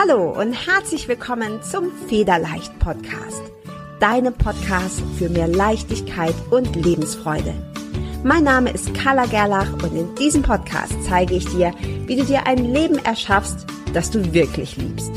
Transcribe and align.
Hallo 0.00 0.30
und 0.30 0.54
herzlich 0.54 1.08
willkommen 1.08 1.62
zum 1.62 1.92
Federleicht 2.08 2.78
Podcast. 2.78 3.42
Deinem 3.98 4.32
Podcast 4.32 5.02
für 5.18 5.28
mehr 5.28 5.46
Leichtigkeit 5.46 6.34
und 6.50 6.74
Lebensfreude. 6.74 7.52
Mein 8.24 8.44
Name 8.44 8.70
ist 8.70 8.94
Carla 8.94 9.26
Gerlach 9.26 9.70
und 9.82 9.94
in 9.94 10.14
diesem 10.14 10.40
Podcast 10.40 10.94
zeige 11.06 11.34
ich 11.34 11.44
dir, 11.48 11.74
wie 12.06 12.16
du 12.16 12.24
dir 12.24 12.46
ein 12.46 12.72
Leben 12.72 12.96
erschaffst, 13.04 13.66
das 13.92 14.10
du 14.10 14.32
wirklich 14.32 14.78
liebst. 14.78 15.12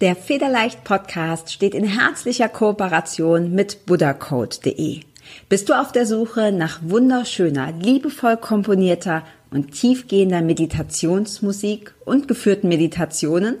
Der 0.00 0.16
Federleicht 0.16 0.82
Podcast 0.82 1.52
steht 1.52 1.74
in 1.74 1.84
herzlicher 1.84 2.48
Kooperation 2.48 3.52
mit 3.52 3.84
buddhacode.de. 3.84 5.02
Bist 5.48 5.68
du 5.68 5.74
auf 5.74 5.92
der 5.92 6.06
Suche 6.06 6.52
nach 6.52 6.80
wunderschöner, 6.82 7.72
liebevoll 7.72 8.36
komponierter 8.36 9.22
und 9.50 9.72
tiefgehender 9.72 10.42
Meditationsmusik 10.42 11.94
und 12.04 12.28
geführten 12.28 12.68
Meditationen? 12.68 13.56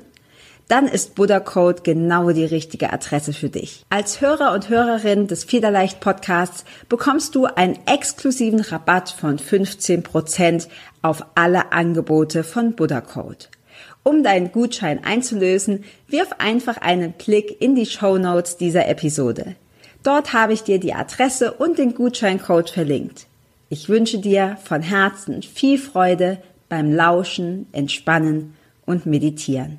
Dann 0.68 0.88
ist 0.88 1.14
Buddha 1.14 1.38
Code 1.38 1.82
genau 1.84 2.32
die 2.32 2.44
richtige 2.44 2.92
Adresse 2.92 3.32
für 3.32 3.48
dich. 3.48 3.84
Als 3.88 4.20
Hörer 4.20 4.52
und 4.52 4.68
Hörerin 4.68 5.28
des 5.28 5.44
Federleicht 5.44 6.00
Podcasts 6.00 6.64
bekommst 6.88 7.36
du 7.36 7.44
einen 7.44 7.78
exklusiven 7.86 8.60
Rabatt 8.60 9.10
von 9.10 9.38
15% 9.38 10.66
auf 11.02 11.24
alle 11.36 11.70
Angebote 11.70 12.42
von 12.42 12.74
Buddha 12.74 13.00
Code. 13.00 13.46
Um 14.02 14.24
deinen 14.24 14.50
Gutschein 14.50 15.04
einzulösen, 15.04 15.84
wirf 16.08 16.30
einfach 16.38 16.78
einen 16.78 17.12
Blick 17.12 17.60
in 17.60 17.76
die 17.76 17.86
Show 17.86 18.18
Notes 18.18 18.56
dieser 18.56 18.88
Episode. 18.88 19.54
Dort 20.06 20.32
habe 20.32 20.52
ich 20.52 20.62
dir 20.62 20.78
die 20.78 20.94
Adresse 20.94 21.52
und 21.54 21.78
den 21.78 21.92
Gutscheincode 21.92 22.70
verlinkt. 22.70 23.26
Ich 23.70 23.88
wünsche 23.88 24.20
dir 24.20 24.56
von 24.62 24.80
Herzen 24.80 25.42
viel 25.42 25.78
Freude 25.78 26.38
beim 26.68 26.92
Lauschen, 26.92 27.66
Entspannen 27.72 28.54
und 28.84 29.06
Meditieren. 29.06 29.78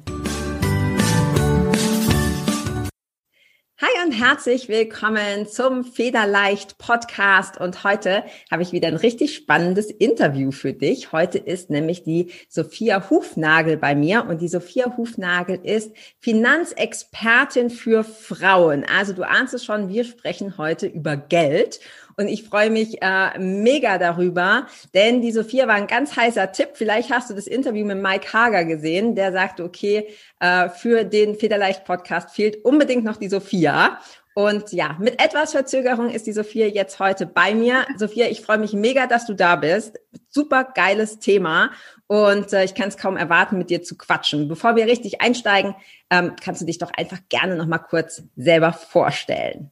Hi 3.79 4.07
und 4.07 4.11
herzlich 4.11 4.69
willkommen 4.69 5.47
zum 5.47 5.83
Federleicht 5.83 6.79
Podcast. 6.79 7.61
Und 7.61 7.83
heute 7.83 8.23
habe 8.49 8.63
ich 8.63 8.71
wieder 8.71 8.87
ein 8.87 8.95
richtig 8.95 9.35
spannendes 9.35 9.91
Interview 9.91 10.49
für 10.49 10.73
dich. 10.73 11.11
Heute 11.11 11.37
ist 11.37 11.69
nämlich 11.69 12.03
die 12.03 12.31
Sophia 12.49 13.07
Hufnagel 13.11 13.77
bei 13.77 13.93
mir 13.93 14.25
und 14.27 14.41
die 14.41 14.47
Sophia 14.47 14.97
Hufnagel 14.97 15.59
ist 15.61 15.95
Finanzexpertin 16.21 17.69
für 17.69 18.03
Frauen. 18.03 18.83
Also 18.83 19.13
du 19.13 19.21
ahnst 19.21 19.53
es 19.53 19.63
schon, 19.63 19.89
wir 19.89 20.05
sprechen 20.05 20.57
heute 20.57 20.87
über 20.87 21.15
Geld. 21.15 21.79
Und 22.19 22.29
ich 22.29 22.43
freue 22.43 22.71
mich 22.71 23.01
äh, 23.03 23.37
mega 23.37 23.99
darüber, 23.99 24.65
denn 24.95 25.21
die 25.21 25.31
Sophia 25.31 25.67
war 25.67 25.75
ein 25.75 25.85
ganz 25.85 26.15
heißer 26.15 26.51
Tipp. 26.51 26.69
Vielleicht 26.73 27.11
hast 27.11 27.29
du 27.29 27.35
das 27.35 27.45
Interview 27.45 27.85
mit 27.85 28.01
Mike 28.01 28.33
Hager 28.33 28.65
gesehen, 28.65 29.13
der 29.13 29.31
sagte, 29.31 29.63
okay, 29.63 30.07
äh, 30.39 30.69
für 30.69 31.03
den 31.03 31.35
Federleicht-Podcast 31.35 32.31
fehlt 32.31 32.65
unbedingt 32.65 33.03
noch 33.03 33.17
die 33.17 33.29
Sophia. 33.29 33.99
Und 34.33 34.71
ja, 34.71 34.95
mit 34.99 35.21
etwas 35.21 35.51
Verzögerung 35.51 36.09
ist 36.09 36.25
die 36.25 36.31
Sophia 36.31 36.65
jetzt 36.65 36.99
heute 36.99 37.27
bei 37.27 37.53
mir. 37.53 37.85
Sophia, 37.97 38.27
ich 38.27 38.41
freue 38.41 38.57
mich 38.57 38.73
mega, 38.73 39.05
dass 39.05 39.27
du 39.27 39.35
da 39.35 39.55
bist. 39.55 39.99
Super 40.29 40.63
geiles 40.63 41.19
Thema 41.19 41.71
und 42.07 42.51
äh, 42.51 42.63
ich 42.63 42.73
kann 42.73 42.87
es 42.87 42.97
kaum 42.97 43.15
erwarten, 43.15 43.59
mit 43.59 43.69
dir 43.69 43.83
zu 43.83 43.95
quatschen. 43.95 44.47
Bevor 44.47 44.75
wir 44.75 44.87
richtig 44.87 45.21
einsteigen, 45.21 45.75
ähm, 46.09 46.35
kannst 46.43 46.61
du 46.61 46.65
dich 46.65 46.79
doch 46.79 46.91
einfach 46.95 47.19
gerne 47.29 47.55
noch 47.55 47.67
mal 47.67 47.77
kurz 47.77 48.23
selber 48.35 48.73
vorstellen. 48.73 49.71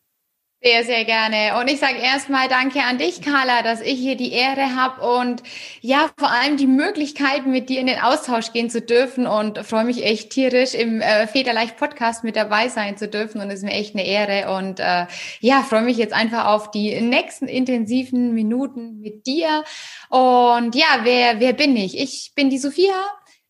Sehr, 0.63 0.83
sehr 0.83 1.05
gerne. 1.05 1.59
Und 1.59 1.69
ich 1.69 1.79
sage 1.79 1.99
erstmal 1.99 2.47
Danke 2.47 2.81
an 2.81 2.97
dich, 2.97 3.21
Carla, 3.21 3.61
dass 3.61 3.81
ich 3.81 3.99
hier 3.99 4.15
die 4.15 4.31
Ehre 4.31 4.75
habe 4.75 5.01
und 5.01 5.43
ja, 5.81 6.09
vor 6.17 6.31
allem 6.31 6.57
die 6.57 6.65
Möglichkeit, 6.65 7.45
mit 7.45 7.69
dir 7.69 7.79
in 7.79 7.85
den 7.85 7.99
Austausch 7.99 8.51
gehen 8.51 8.71
zu 8.71 8.81
dürfen 8.81 9.27
und 9.27 9.59
freue 9.59 9.83
mich 9.83 10.03
echt 10.03 10.31
tierisch 10.31 10.73
im 10.73 11.01
äh, 11.01 11.27
Federleicht 11.27 11.77
Podcast 11.77 12.23
mit 12.23 12.35
dabei 12.35 12.69
sein 12.69 12.97
zu 12.97 13.07
dürfen 13.07 13.41
und 13.41 13.49
es 13.51 13.59
ist 13.59 13.63
mir 13.63 13.73
echt 13.73 13.93
eine 13.95 14.07
Ehre 14.07 14.55
und 14.57 14.79
äh, 14.79 15.05
ja, 15.39 15.61
freue 15.61 15.83
mich 15.83 15.97
jetzt 15.97 16.13
einfach 16.13 16.45
auf 16.47 16.71
die 16.71 16.99
nächsten 16.99 17.47
intensiven 17.47 18.33
Minuten 18.33 19.01
mit 19.01 19.27
dir. 19.27 19.63
Und 20.09 20.73
ja, 20.73 21.01
wer, 21.03 21.39
wer 21.39 21.53
bin 21.53 21.77
ich? 21.77 21.95
Ich 21.99 22.31
bin 22.33 22.49
die 22.49 22.57
Sophia, 22.57 22.95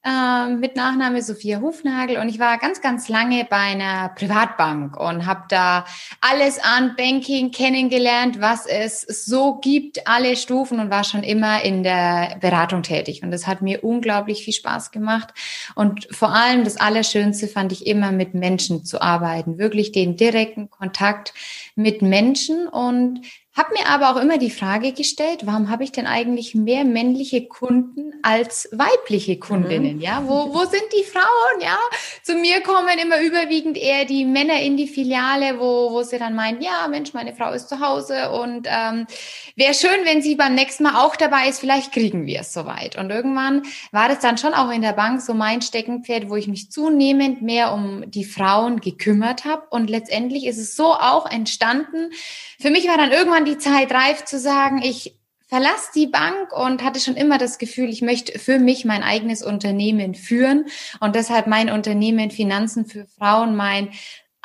ähm, 0.06 0.60
mit 0.60 0.76
Nachname 0.76 1.24
Sophia 1.24 1.60
Hufnagel 1.62 2.18
und 2.18 2.30
ich 2.30 2.38
war 2.38 2.60
ganz, 2.60 2.80
ganz 2.80 3.10
lange 3.10 3.46
bei 3.50 3.58
einer 3.58 4.10
Privatbank 4.10 4.96
und 4.98 5.26
habe 5.26 5.46
da 5.50 5.86
alles 6.22 6.60
an 6.60 6.96
Banking 6.96 7.50
kennengelernt, 7.50 8.40
was 8.40 8.68
es 8.68 9.02
so 9.02 9.56
gibt, 9.56 10.08
alle 10.08 10.36
Stufen 10.36 10.80
und 10.80 10.92
war 10.92 11.04
schon 11.04 11.24
immer 11.24 11.64
in 11.64 11.82
der 11.82 12.38
Beratung 12.40 12.84
tätig. 12.84 13.24
Und 13.24 13.32
das 13.32 13.48
hat 13.48 13.64
mir 13.64 13.84
unglaublich 13.84 14.44
viel 14.44 14.54
Spaß 14.54 14.92
gemacht. 14.92 15.34
Und 15.74 16.08
vor 16.12 16.30
allem 16.30 16.64
das 16.64 16.78
Allerschönste 16.78 17.48
fand 17.48 17.72
ich 17.72 17.88
immer 17.88 18.12
mit 18.12 18.36
Menschen 18.36 18.86
zu 18.86 19.02
arbeiten, 19.02 19.58
wirklich 19.58 19.92
den 19.92 20.18
direkten 20.18 20.70
Kontakt 20.70 21.34
mit 21.76 22.04
Menschen 22.04 22.68
und 22.68 23.22
habe 23.56 23.74
mir 23.74 23.88
aber 23.88 24.12
auch 24.12 24.22
immer 24.22 24.38
die 24.38 24.52
Frage 24.52 24.92
gestellt, 24.92 25.46
warum 25.46 25.70
habe 25.70 25.86
ich 25.86 25.94
denn 25.94 26.08
eigentlich 26.08 26.56
mehr 26.56 26.84
männliche 26.84 27.48
Kunden 27.48 28.14
als 28.22 28.68
weibliche 28.74 29.40
Kundinnen? 29.40 29.96
Mhm. 29.96 30.02
Ja, 30.02 30.24
wo, 30.26 30.54
wo 30.54 30.66
sind 30.66 30.84
die 30.94 31.04
Frauen? 31.04 31.62
Ja, 31.62 31.78
zu 32.22 32.36
mir 32.36 32.62
kommen 32.62 33.00
immer 33.02 33.22
überwiegend 33.22 33.78
eher 33.78 34.04
die 34.04 34.26
Männer 34.26 34.60
in 34.60 34.76
die 34.76 34.88
Filiale, 34.88 35.58
wo, 35.58 35.92
wo 35.92 36.04
sie 36.04 36.18
dann 36.18 36.36
meinen, 36.36 36.62
ja, 36.62 36.88
Mensch, 36.90 37.14
meine 37.14 37.34
Frau 37.34 37.54
ist 37.54 37.70
zu 37.70 37.80
Hause 37.80 38.30
und 38.32 38.68
ähm, 38.70 39.08
wäre 39.56 39.74
schön, 39.74 40.04
wenn 40.04 40.22
sie 40.22 40.36
beim 40.36 40.54
nächsten 40.54 40.84
Mal 40.84 41.02
auch 41.02 41.16
dabei 41.16 41.48
ist. 41.48 41.62
Vielleicht 41.62 41.94
kriegen 41.94 42.26
wir 42.26 42.42
es 42.42 42.52
soweit. 42.52 42.98
Und 42.98 43.10
irgendwann 43.10 43.64
war 43.92 44.10
das 44.10 44.20
dann 44.20 44.38
schon 44.38 44.54
auch 44.54 44.70
in 44.70 44.82
der 44.82 44.94
Bank 44.94 45.22
so 45.22 45.34
mein 45.34 45.62
Steckenpferd, 45.62 46.30
wo 46.30 46.36
ich 46.36 46.48
mich 46.48 46.72
zunehmend 46.72 47.42
mehr 47.42 47.74
um 47.74 48.10
die 48.12 48.26
Frauen 48.26 48.82
gekümmert 48.82 49.46
habe. 49.46 49.64
Und 49.70 49.90
letztendlich 49.90 50.46
ist 50.46 50.58
es 50.58 50.76
so 50.76 50.94
auch 50.94 51.30
entstanden. 51.32 52.12
Für 52.60 52.70
mich 52.70 52.88
war 52.88 52.98
dann 52.98 53.12
irgendwann 53.12 53.45
die 53.46 53.58
Zeit 53.58 53.92
reif 53.92 54.26
zu 54.26 54.40
sagen, 54.40 54.82
ich 54.82 55.18
verlasse 55.48 55.92
die 55.96 56.08
Bank 56.08 56.52
und 56.52 56.84
hatte 56.84 57.00
schon 57.00 57.16
immer 57.16 57.38
das 57.38 57.58
Gefühl, 57.58 57.90
ich 57.90 58.02
möchte 58.02 58.40
für 58.40 58.60
mich 58.60 58.84
mein 58.84 59.04
eigenes 59.04 59.44
Unternehmen 59.44 60.16
führen 60.16 60.66
und 61.00 61.16
deshalb 61.16 61.48
mein 61.48 61.70
Unternehmen 61.70 62.32
Finanzen 62.32 62.86
für 62.86 63.06
Frauen, 63.06 63.56
mein 63.56 63.90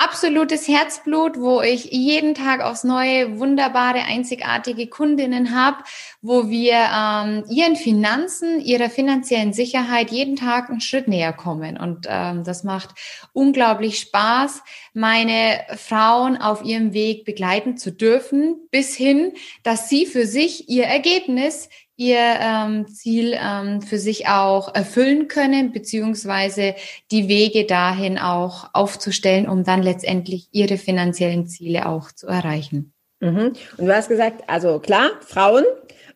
absolutes 0.03 0.67
Herzblut, 0.67 1.39
wo 1.39 1.61
ich 1.61 1.85
jeden 1.91 2.33
Tag 2.33 2.61
aufs 2.61 2.83
Neue 2.83 3.37
wunderbare, 3.37 3.99
einzigartige 3.99 4.87
Kundinnen 4.87 5.55
habe, 5.55 5.77
wo 6.21 6.49
wir 6.49 6.73
ähm, 6.73 7.43
ihren 7.49 7.75
Finanzen, 7.75 8.59
ihrer 8.61 8.89
finanziellen 8.89 9.53
Sicherheit 9.53 10.09
jeden 10.09 10.35
Tag 10.35 10.69
einen 10.69 10.81
Schritt 10.81 11.07
näher 11.07 11.33
kommen. 11.33 11.77
Und 11.77 12.07
ähm, 12.09 12.43
das 12.43 12.63
macht 12.63 12.89
unglaublich 13.33 13.99
Spaß, 13.99 14.63
meine 14.93 15.61
Frauen 15.77 16.37
auf 16.37 16.63
ihrem 16.63 16.93
Weg 16.93 17.23
begleiten 17.23 17.77
zu 17.77 17.91
dürfen, 17.91 18.55
bis 18.71 18.95
hin, 18.95 19.33
dass 19.61 19.87
sie 19.87 20.07
für 20.07 20.25
sich 20.25 20.67
ihr 20.67 20.85
Ergebnis 20.85 21.69
ihr 22.01 22.17
ähm, 22.17 22.87
Ziel 22.87 23.37
ähm, 23.39 23.83
für 23.83 23.99
sich 23.99 24.27
auch 24.27 24.73
erfüllen 24.73 25.27
können, 25.27 25.71
beziehungsweise 25.71 26.73
die 27.11 27.27
Wege 27.27 27.65
dahin 27.65 28.17
auch 28.17 28.69
aufzustellen, 28.73 29.47
um 29.47 29.63
dann 29.63 29.83
letztendlich 29.83 30.49
ihre 30.51 30.77
finanziellen 30.77 31.45
Ziele 31.45 31.85
auch 31.85 32.11
zu 32.11 32.25
erreichen. 32.25 32.91
Mhm. 33.19 33.53
Und 33.77 33.85
du 33.85 33.95
hast 33.95 34.09
gesagt, 34.09 34.43
also 34.47 34.79
klar, 34.79 35.11
Frauen. 35.21 35.63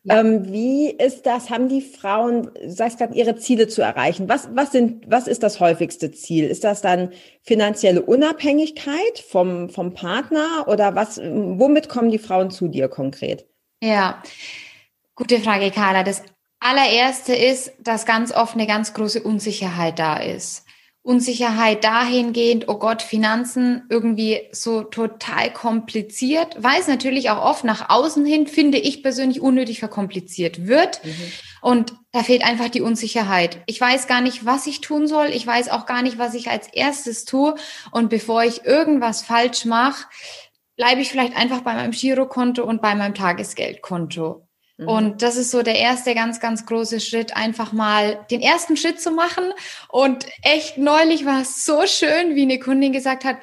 Ja. 0.07 0.19
Ähm, 0.19 0.51
wie 0.51 0.89
ist 0.89 1.25
das? 1.27 1.49
Haben 1.49 1.69
die 1.69 1.81
Frauen, 1.81 2.51
du 2.53 2.69
sagst 2.69 2.99
gerade, 2.99 3.15
ihre 3.15 3.35
Ziele 3.35 3.67
zu 3.67 3.81
erreichen? 3.81 4.27
Was, 4.27 4.49
was 4.53 4.71
sind, 4.71 5.03
was 5.07 5.27
ist 5.27 5.43
das 5.43 5.59
häufigste 5.59 6.11
Ziel? 6.11 6.45
Ist 6.45 6.63
das 6.63 6.81
dann 6.81 7.11
finanzielle 7.43 8.01
Unabhängigkeit 8.01 9.19
vom, 9.27 9.69
vom 9.69 9.93
Partner 9.93 10.65
oder 10.67 10.95
was, 10.95 11.19
womit 11.19 11.89
kommen 11.89 12.11
die 12.11 12.19
Frauen 12.19 12.49
zu 12.51 12.67
dir 12.67 12.87
konkret? 12.87 13.47
Ja, 13.83 14.21
Gute 15.15 15.39
Frage, 15.39 15.71
Carla. 15.71 16.03
Das 16.03 16.23
allererste 16.59 17.33
ist, 17.33 17.71
dass 17.79 18.05
ganz 18.05 18.33
oft 18.33 18.55
eine 18.55 18.67
ganz 18.67 18.93
große 18.93 19.23
Unsicherheit 19.23 19.97
da 19.97 20.17
ist. 20.17 20.65
Unsicherheit 21.03 21.83
dahingehend, 21.83 22.67
oh 22.67 22.79
Gott, 22.79 23.01
Finanzen 23.01 23.83
irgendwie 23.89 24.41
so 24.51 24.81
total 24.81 25.53
kompliziert, 25.53 26.57
weil 26.57 26.81
es 26.81 26.87
natürlich 26.87 27.29
auch 27.29 27.45
oft 27.45 27.63
nach 27.63 27.89
außen 27.89 28.25
hin, 28.25 28.47
finde 28.47 28.79
ich 28.79 29.03
persönlich, 29.03 29.39
unnötig 29.39 29.79
verkompliziert 29.79 30.67
wird. 30.67 31.05
Mhm. 31.05 31.31
Und 31.61 31.93
da 32.11 32.23
fehlt 32.23 32.43
einfach 32.43 32.69
die 32.69 32.81
Unsicherheit. 32.81 33.59
Ich 33.67 33.79
weiß 33.79 34.07
gar 34.07 34.19
nicht, 34.19 34.45
was 34.45 34.67
ich 34.67 34.81
tun 34.81 35.07
soll. 35.07 35.27
Ich 35.27 35.45
weiß 35.45 35.69
auch 35.69 35.85
gar 35.85 36.01
nicht, 36.01 36.17
was 36.17 36.33
ich 36.33 36.49
als 36.49 36.67
erstes 36.67 37.23
tue. 37.23 37.55
Und 37.91 38.09
bevor 38.09 38.43
ich 38.43 38.65
irgendwas 38.65 39.21
falsch 39.21 39.63
mache, 39.63 40.07
bleibe 40.75 41.01
ich 41.01 41.09
vielleicht 41.09 41.37
einfach 41.37 41.61
bei 41.61 41.73
meinem 41.73 41.91
Girokonto 41.91 42.63
und 42.63 42.81
bei 42.81 42.95
meinem 42.95 43.13
Tagesgeldkonto. 43.13 44.44
Mhm. 44.77 44.87
Und 44.87 45.21
das 45.21 45.37
ist 45.37 45.51
so 45.51 45.63
der 45.63 45.77
erste 45.77 46.13
ganz, 46.15 46.39
ganz 46.39 46.65
große 46.65 46.99
Schritt, 46.99 47.35
einfach 47.35 47.71
mal 47.71 48.25
den 48.29 48.41
ersten 48.41 48.77
Schritt 48.77 48.99
zu 49.01 49.11
machen. 49.11 49.53
Und 49.89 50.25
echt 50.41 50.77
neulich 50.77 51.25
war 51.25 51.41
es 51.41 51.65
so 51.65 51.85
schön, 51.87 52.35
wie 52.35 52.43
eine 52.43 52.59
Kundin 52.59 52.91
gesagt 52.91 53.23
hat, 53.25 53.37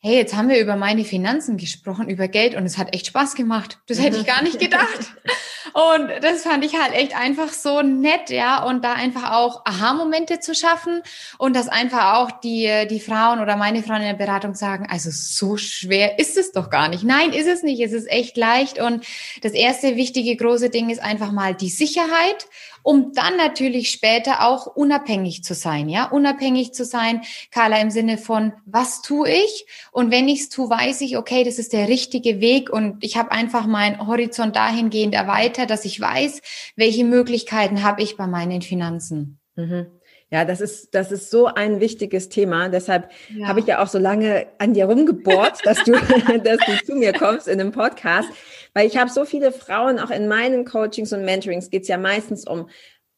hey, 0.00 0.16
jetzt 0.16 0.36
haben 0.36 0.48
wir 0.48 0.60
über 0.60 0.76
meine 0.76 1.04
Finanzen 1.04 1.56
gesprochen, 1.56 2.08
über 2.08 2.28
Geld 2.28 2.54
und 2.54 2.64
es 2.64 2.78
hat 2.78 2.94
echt 2.94 3.08
Spaß 3.08 3.34
gemacht. 3.34 3.80
Das 3.88 4.00
hätte 4.00 4.16
ich 4.18 4.26
gar 4.26 4.42
nicht 4.42 4.60
gedacht. 4.60 5.12
Und 5.72 6.08
das 6.22 6.42
fand 6.42 6.64
ich 6.64 6.80
halt 6.80 6.94
echt 6.94 7.16
einfach 7.16 7.52
so 7.52 7.82
nett, 7.82 8.30
ja, 8.30 8.62
und 8.62 8.84
da 8.84 8.94
einfach 8.94 9.32
auch 9.32 9.64
Aha-Momente 9.66 10.40
zu 10.40 10.54
schaffen 10.54 11.02
und 11.36 11.54
dass 11.54 11.68
einfach 11.68 12.14
auch 12.14 12.30
die, 12.40 12.86
die 12.88 13.00
Frauen 13.00 13.40
oder 13.40 13.56
meine 13.56 13.82
Frauen 13.82 14.02
in 14.02 14.06
der 14.06 14.14
Beratung 14.14 14.54
sagen, 14.54 14.86
also 14.88 15.10
so 15.12 15.56
schwer 15.56 16.18
ist 16.18 16.36
es 16.36 16.52
doch 16.52 16.70
gar 16.70 16.88
nicht. 16.88 17.02
Nein, 17.02 17.32
ist 17.32 17.48
es 17.48 17.62
nicht. 17.62 17.80
Es 17.80 17.92
ist 17.92 18.08
echt 18.08 18.36
leicht 18.36 18.80
und 18.80 19.04
das 19.42 19.52
erste 19.52 19.96
wichtige 19.96 20.36
große 20.36 20.70
Ding 20.70 20.90
ist 20.90 21.02
einfach 21.02 21.32
mal 21.32 21.54
die 21.54 21.70
Sicherheit 21.70 22.46
um 22.82 23.12
dann 23.12 23.36
natürlich 23.36 23.90
später 23.90 24.46
auch 24.46 24.66
unabhängig 24.66 25.44
zu 25.44 25.54
sein, 25.54 25.88
ja, 25.88 26.04
unabhängig 26.06 26.72
zu 26.72 26.84
sein, 26.84 27.22
Carla, 27.50 27.80
im 27.80 27.90
Sinne 27.90 28.18
von, 28.18 28.52
was 28.66 29.02
tue 29.02 29.28
ich? 29.28 29.66
Und 29.92 30.10
wenn 30.10 30.28
ich 30.28 30.40
es 30.40 30.48
tue, 30.48 30.70
weiß 30.70 31.00
ich, 31.02 31.16
okay, 31.16 31.44
das 31.44 31.58
ist 31.58 31.72
der 31.72 31.88
richtige 31.88 32.40
Weg 32.40 32.70
und 32.70 33.02
ich 33.04 33.16
habe 33.16 33.32
einfach 33.32 33.66
meinen 33.66 34.06
Horizont 34.06 34.56
dahingehend 34.56 35.14
erweitert, 35.14 35.70
dass 35.70 35.84
ich 35.84 36.00
weiß, 36.00 36.40
welche 36.76 37.04
Möglichkeiten 37.04 37.82
habe 37.82 38.02
ich 38.02 38.16
bei 38.16 38.26
meinen 38.26 38.62
Finanzen. 38.62 39.38
Mhm. 39.56 39.86
Ja, 40.30 40.44
das 40.44 40.60
ist, 40.60 40.94
das 40.94 41.10
ist 41.10 41.30
so 41.30 41.46
ein 41.46 41.80
wichtiges 41.80 42.28
Thema. 42.28 42.68
Deshalb 42.68 43.10
ja. 43.34 43.48
habe 43.48 43.60
ich 43.60 43.66
ja 43.66 43.82
auch 43.82 43.86
so 43.86 43.98
lange 43.98 44.46
an 44.58 44.74
dir 44.74 44.84
rumgebohrt, 44.84 45.64
dass 45.64 45.82
du, 45.84 45.92
dass 46.44 46.58
du 46.58 46.84
zu 46.84 46.94
mir 46.96 47.14
kommst 47.14 47.48
in 47.48 47.60
einem 47.60 47.72
Podcast. 47.72 48.28
Weil 48.78 48.86
ich 48.86 48.96
habe 48.96 49.10
so 49.10 49.24
viele 49.24 49.50
Frauen, 49.50 49.98
auch 49.98 50.10
in 50.10 50.28
meinen 50.28 50.64
Coachings 50.64 51.12
und 51.12 51.24
Mentorings 51.24 51.68
geht 51.68 51.82
es 51.82 51.88
ja 51.88 51.98
meistens 51.98 52.46
um 52.46 52.68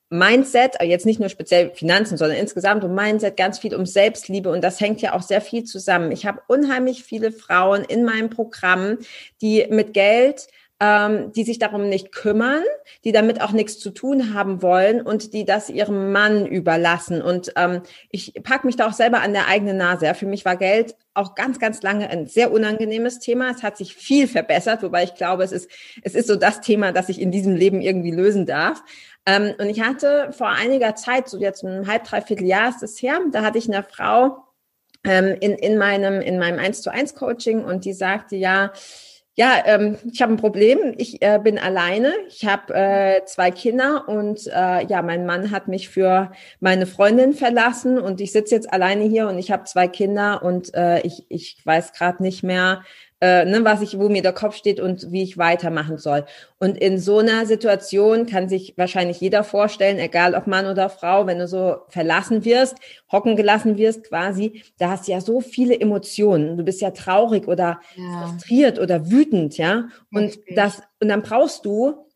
Mindset, 0.08 0.76
jetzt 0.80 1.04
nicht 1.04 1.20
nur 1.20 1.28
speziell 1.28 1.74
Finanzen, 1.74 2.16
sondern 2.16 2.38
insgesamt 2.38 2.82
um 2.82 2.94
Mindset, 2.94 3.36
ganz 3.36 3.58
viel 3.58 3.74
um 3.74 3.84
Selbstliebe 3.84 4.50
und 4.50 4.64
das 4.64 4.80
hängt 4.80 5.02
ja 5.02 5.12
auch 5.12 5.20
sehr 5.20 5.42
viel 5.42 5.64
zusammen. 5.64 6.12
Ich 6.12 6.24
habe 6.24 6.40
unheimlich 6.48 7.04
viele 7.04 7.30
Frauen 7.30 7.84
in 7.84 8.04
meinem 8.04 8.30
Programm, 8.30 9.00
die 9.42 9.66
mit 9.68 9.92
Geld 9.92 10.46
ähm, 10.80 11.30
die 11.32 11.44
sich 11.44 11.58
darum 11.58 11.90
nicht 11.90 12.10
kümmern, 12.10 12.62
die 13.04 13.12
damit 13.12 13.42
auch 13.42 13.52
nichts 13.52 13.78
zu 13.78 13.90
tun 13.90 14.32
haben 14.32 14.62
wollen 14.62 15.02
und 15.02 15.34
die 15.34 15.44
das 15.44 15.68
ihrem 15.68 16.10
Mann 16.10 16.46
überlassen. 16.46 17.20
Und 17.20 17.52
ähm, 17.56 17.82
ich 18.10 18.32
pack 18.42 18.64
mich 18.64 18.76
da 18.76 18.88
auch 18.88 18.94
selber 18.94 19.20
an 19.20 19.34
der 19.34 19.46
eigenen 19.46 19.76
Nase. 19.76 20.06
Ja. 20.06 20.14
Für 20.14 20.24
mich 20.24 20.46
war 20.46 20.56
Geld 20.56 20.96
auch 21.12 21.34
ganz, 21.34 21.58
ganz 21.58 21.82
lange 21.82 22.08
ein 22.08 22.26
sehr 22.26 22.50
unangenehmes 22.50 23.18
Thema. 23.18 23.50
Es 23.50 23.62
hat 23.62 23.76
sich 23.76 23.94
viel 23.94 24.26
verbessert, 24.26 24.82
wobei 24.82 25.04
ich 25.04 25.14
glaube, 25.14 25.44
es 25.44 25.52
ist, 25.52 25.70
es 26.02 26.14
ist 26.14 26.28
so 26.28 26.36
das 26.36 26.62
Thema, 26.62 26.92
das 26.92 27.10
ich 27.10 27.20
in 27.20 27.30
diesem 27.30 27.54
Leben 27.54 27.82
irgendwie 27.82 28.12
lösen 28.12 28.46
darf. 28.46 28.82
Ähm, 29.26 29.52
und 29.58 29.68
ich 29.68 29.82
hatte 29.82 30.32
vor 30.32 30.48
einiger 30.48 30.94
Zeit, 30.94 31.28
so 31.28 31.38
jetzt 31.38 31.62
ein 31.62 31.86
halb, 31.88 32.04
dreiviertel 32.04 32.46
Jahr 32.46 32.70
ist 32.70 32.82
es 32.82 33.02
her, 33.02 33.20
da 33.32 33.42
hatte 33.42 33.58
ich 33.58 33.68
eine 33.68 33.82
Frau 33.82 34.44
ähm, 35.04 35.36
in, 35.40 35.52
in 35.52 35.76
meinem, 35.76 36.22
in 36.22 36.38
meinem 36.38 36.58
1 36.58 36.80
zu 36.80 36.90
1 36.90 37.14
Coaching 37.16 37.64
und 37.64 37.84
die 37.84 37.92
sagte, 37.92 38.36
ja, 38.36 38.72
ja, 39.40 39.62
ähm, 39.64 39.96
ich 40.12 40.20
habe 40.20 40.34
ein 40.34 40.36
Problem. 40.36 40.92
Ich 40.98 41.22
äh, 41.22 41.40
bin 41.42 41.58
alleine. 41.58 42.12
Ich 42.28 42.44
habe 42.44 42.74
äh, 42.74 43.24
zwei 43.24 43.50
Kinder 43.50 44.06
und 44.06 44.46
äh, 44.48 44.84
ja, 44.84 45.00
mein 45.00 45.24
Mann 45.24 45.50
hat 45.50 45.66
mich 45.66 45.88
für 45.88 46.30
meine 46.60 46.84
Freundin 46.84 47.32
verlassen 47.32 47.98
und 47.98 48.20
ich 48.20 48.32
sitze 48.32 48.54
jetzt 48.54 48.70
alleine 48.70 49.04
hier 49.04 49.28
und 49.28 49.38
ich 49.38 49.50
habe 49.50 49.64
zwei 49.64 49.88
Kinder 49.88 50.42
und 50.42 50.74
äh, 50.74 51.00
ich, 51.06 51.24
ich 51.30 51.56
weiß 51.64 51.94
gerade 51.94 52.22
nicht 52.22 52.42
mehr, 52.42 52.82
äh, 53.20 53.44
ne, 53.44 53.64
was 53.64 53.82
ich, 53.82 53.98
wo 53.98 54.08
mir 54.08 54.22
der 54.22 54.32
Kopf 54.32 54.56
steht 54.56 54.80
und 54.80 55.12
wie 55.12 55.22
ich 55.22 55.36
weitermachen 55.36 55.98
soll. 55.98 56.24
Und 56.58 56.78
in 56.78 56.98
so 56.98 57.18
einer 57.18 57.44
Situation 57.46 58.26
kann 58.26 58.48
sich 58.48 58.74
wahrscheinlich 58.76 59.20
jeder 59.20 59.44
vorstellen, 59.44 59.98
egal 59.98 60.34
ob 60.34 60.46
Mann 60.46 60.66
oder 60.66 60.88
Frau, 60.88 61.26
wenn 61.26 61.38
du 61.38 61.46
so 61.46 61.76
verlassen 61.88 62.44
wirst, 62.44 62.76
hocken 63.12 63.36
gelassen 63.36 63.76
wirst 63.76 64.04
quasi, 64.04 64.62
da 64.78 64.90
hast 64.90 65.06
du 65.06 65.12
ja 65.12 65.20
so 65.20 65.40
viele 65.40 65.78
Emotionen. 65.78 66.56
Du 66.56 66.64
bist 66.64 66.80
ja 66.80 66.92
traurig 66.92 67.46
oder 67.46 67.80
ja. 67.96 68.26
frustriert 68.26 68.78
oder 68.78 69.10
wütend, 69.10 69.58
ja. 69.58 69.88
Und 70.12 70.38
das, 70.54 70.82
und 71.00 71.08
dann 71.08 71.22
brauchst 71.22 71.64
du 71.66 72.09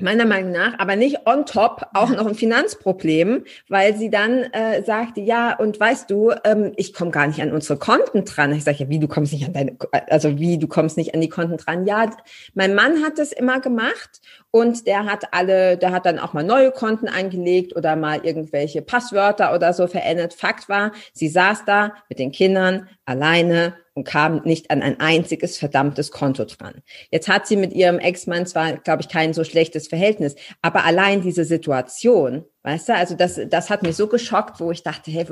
meiner 0.00 0.26
Meinung 0.26 0.52
nach, 0.52 0.78
aber 0.78 0.94
nicht 0.94 1.26
on 1.26 1.44
top 1.44 1.86
auch 1.92 2.10
noch 2.10 2.26
ein 2.26 2.36
Finanzproblem, 2.36 3.44
weil 3.68 3.96
sie 3.96 4.10
dann 4.10 4.44
äh, 4.52 4.82
sagte, 4.84 5.20
ja, 5.20 5.56
und 5.56 5.78
weißt 5.78 6.08
du, 6.08 6.32
ähm, 6.44 6.72
ich 6.76 6.92
komme 6.92 7.10
gar 7.10 7.26
nicht 7.26 7.42
an 7.42 7.52
unsere 7.52 7.78
Konten 7.78 8.24
dran. 8.24 8.52
Ich 8.52 8.62
sage, 8.62 8.84
ja, 8.84 8.88
wie, 8.88 9.00
du 9.00 9.08
kommst 9.08 9.32
nicht 9.32 9.46
an 9.46 9.52
deine, 9.52 9.76
also 10.08 10.38
wie, 10.38 10.56
du 10.58 10.68
kommst 10.68 10.96
nicht 10.96 11.14
an 11.14 11.20
die 11.20 11.28
Konten 11.28 11.56
dran. 11.56 11.84
Ja, 11.84 12.10
mein 12.54 12.76
Mann 12.76 13.02
hat 13.02 13.18
das 13.18 13.32
immer 13.32 13.60
gemacht 13.60 14.20
und 14.52 14.86
der 14.86 15.04
hat 15.04 15.34
alle, 15.34 15.76
der 15.76 15.90
hat 15.90 16.06
dann 16.06 16.20
auch 16.20 16.32
mal 16.32 16.44
neue 16.44 16.70
Konten 16.70 17.08
angelegt 17.08 17.74
oder 17.74 17.96
mal 17.96 18.20
irgendwelche 18.24 18.82
Passwörter 18.82 19.52
oder 19.52 19.72
so 19.72 19.88
verändert. 19.88 20.32
Fakt 20.32 20.68
war, 20.68 20.92
sie 21.12 21.28
saß 21.28 21.64
da 21.64 21.94
mit 22.08 22.20
den 22.20 22.30
Kindern 22.30 22.88
alleine 23.04 23.74
und 23.98 24.04
kam 24.04 24.42
nicht 24.44 24.70
an 24.70 24.80
ein 24.80 25.00
einziges 25.00 25.58
verdammtes 25.58 26.12
Konto 26.12 26.44
dran. 26.44 26.82
Jetzt 27.10 27.28
hat 27.28 27.48
sie 27.48 27.56
mit 27.56 27.72
ihrem 27.72 27.98
Ex-Mann 27.98 28.46
zwar, 28.46 28.74
glaube 28.74 29.02
ich, 29.02 29.08
kein 29.08 29.34
so 29.34 29.42
schlechtes 29.42 29.88
Verhältnis, 29.88 30.36
aber 30.62 30.84
allein 30.84 31.20
diese 31.20 31.44
Situation, 31.44 32.44
weißt 32.62 32.90
du, 32.90 32.94
also 32.94 33.16
das, 33.16 33.40
das 33.48 33.70
hat 33.70 33.82
mich 33.82 33.96
so 33.96 34.06
geschockt, 34.06 34.60
wo 34.60 34.70
ich 34.70 34.84
dachte, 34.84 35.10
hey, 35.10 35.26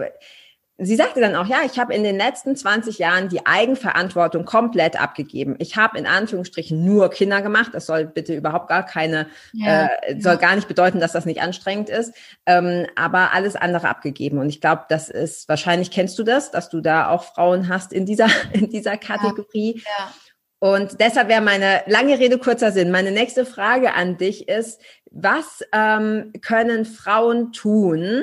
Sie 0.78 0.96
sagte 0.96 1.20
dann 1.20 1.36
auch, 1.36 1.46
ja, 1.46 1.60
ich 1.64 1.78
habe 1.78 1.94
in 1.94 2.04
den 2.04 2.18
letzten 2.18 2.54
20 2.54 2.98
Jahren 2.98 3.30
die 3.30 3.46
Eigenverantwortung 3.46 4.44
komplett 4.44 5.00
abgegeben. 5.00 5.56
Ich 5.58 5.76
habe 5.76 5.96
in 5.96 6.06
Anführungsstrichen 6.06 6.84
nur 6.84 7.08
Kinder 7.08 7.40
gemacht. 7.40 7.70
Das 7.72 7.86
soll 7.86 8.04
bitte 8.04 8.34
überhaupt 8.34 8.68
gar 8.68 8.84
keine, 8.84 9.26
ja, 9.54 9.88
äh, 10.02 10.20
soll 10.20 10.36
gar 10.36 10.54
nicht 10.54 10.68
bedeuten, 10.68 11.00
dass 11.00 11.12
das 11.12 11.24
nicht 11.24 11.40
anstrengend 11.40 11.88
ist, 11.88 12.14
ähm, 12.44 12.86
aber 12.94 13.32
alles 13.32 13.56
andere 13.56 13.88
abgegeben. 13.88 14.38
Und 14.38 14.50
ich 14.50 14.60
glaube, 14.60 14.84
das 14.90 15.08
ist, 15.08 15.48
wahrscheinlich 15.48 15.90
kennst 15.90 16.18
du 16.18 16.24
das, 16.24 16.50
dass 16.50 16.68
du 16.68 16.82
da 16.82 17.08
auch 17.08 17.24
Frauen 17.24 17.70
hast 17.70 17.94
in 17.94 18.04
dieser, 18.04 18.28
in 18.52 18.68
dieser 18.68 18.98
Kategorie. 18.98 19.76
Ja. 19.76 19.90
ja. 19.98 20.12
Und 20.58 21.00
deshalb 21.00 21.28
wäre 21.28 21.42
meine 21.42 21.82
lange 21.86 22.18
Rede 22.18 22.38
kurzer 22.38 22.72
Sinn. 22.72 22.90
Meine 22.90 23.12
nächste 23.12 23.46
Frage 23.46 23.94
an 23.94 24.18
dich 24.18 24.48
ist, 24.48 24.80
was 25.10 25.62
ähm, 25.72 26.32
können 26.42 26.84
Frauen 26.84 27.52
tun, 27.52 28.22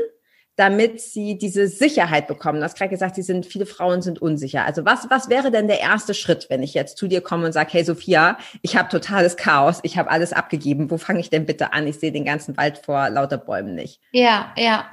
damit 0.56 1.02
sie 1.02 1.38
diese 1.38 1.68
Sicherheit 1.68 2.28
bekommen. 2.28 2.60
Du 2.60 2.66
hast 2.66 2.78
gerade 2.78 2.92
gesagt, 2.92 3.18
die 3.18 3.24
sind, 3.24 3.46
viele 3.46 3.66
Frauen 3.66 4.04
sind 4.04 4.22
unsicher. 4.22 4.66
Also 4.66 4.86
was, 4.86 5.10
was 5.10 5.30
wäre 5.30 5.50
denn 5.50 5.68
der 5.68 5.80
erste 5.80 6.14
Schritt, 6.14 6.48
wenn 6.50 6.62
ich 6.62 6.76
jetzt 6.76 6.98
zu 6.98 7.08
dir 7.08 7.22
komme 7.22 7.48
und 7.48 7.54
sage, 7.54 7.70
hey 7.72 7.84
Sophia, 7.84 8.38
ich 8.62 8.78
habe 8.78 8.90
totales 8.90 9.36
Chaos, 9.36 9.80
ich 9.82 9.98
habe 9.98 10.12
alles 10.12 10.32
abgegeben. 10.32 10.92
Wo 10.92 10.98
fange 10.98 11.22
ich 11.22 11.32
denn 11.32 11.48
bitte 11.48 11.74
an? 11.74 11.88
Ich 11.88 12.00
sehe 12.00 12.12
den 12.12 12.26
ganzen 12.26 12.56
Wald 12.56 12.78
vor 12.78 13.10
lauter 13.10 13.38
Bäumen 13.38 13.74
nicht. 13.74 14.00
Ja, 14.12 14.54
ja. 14.56 14.86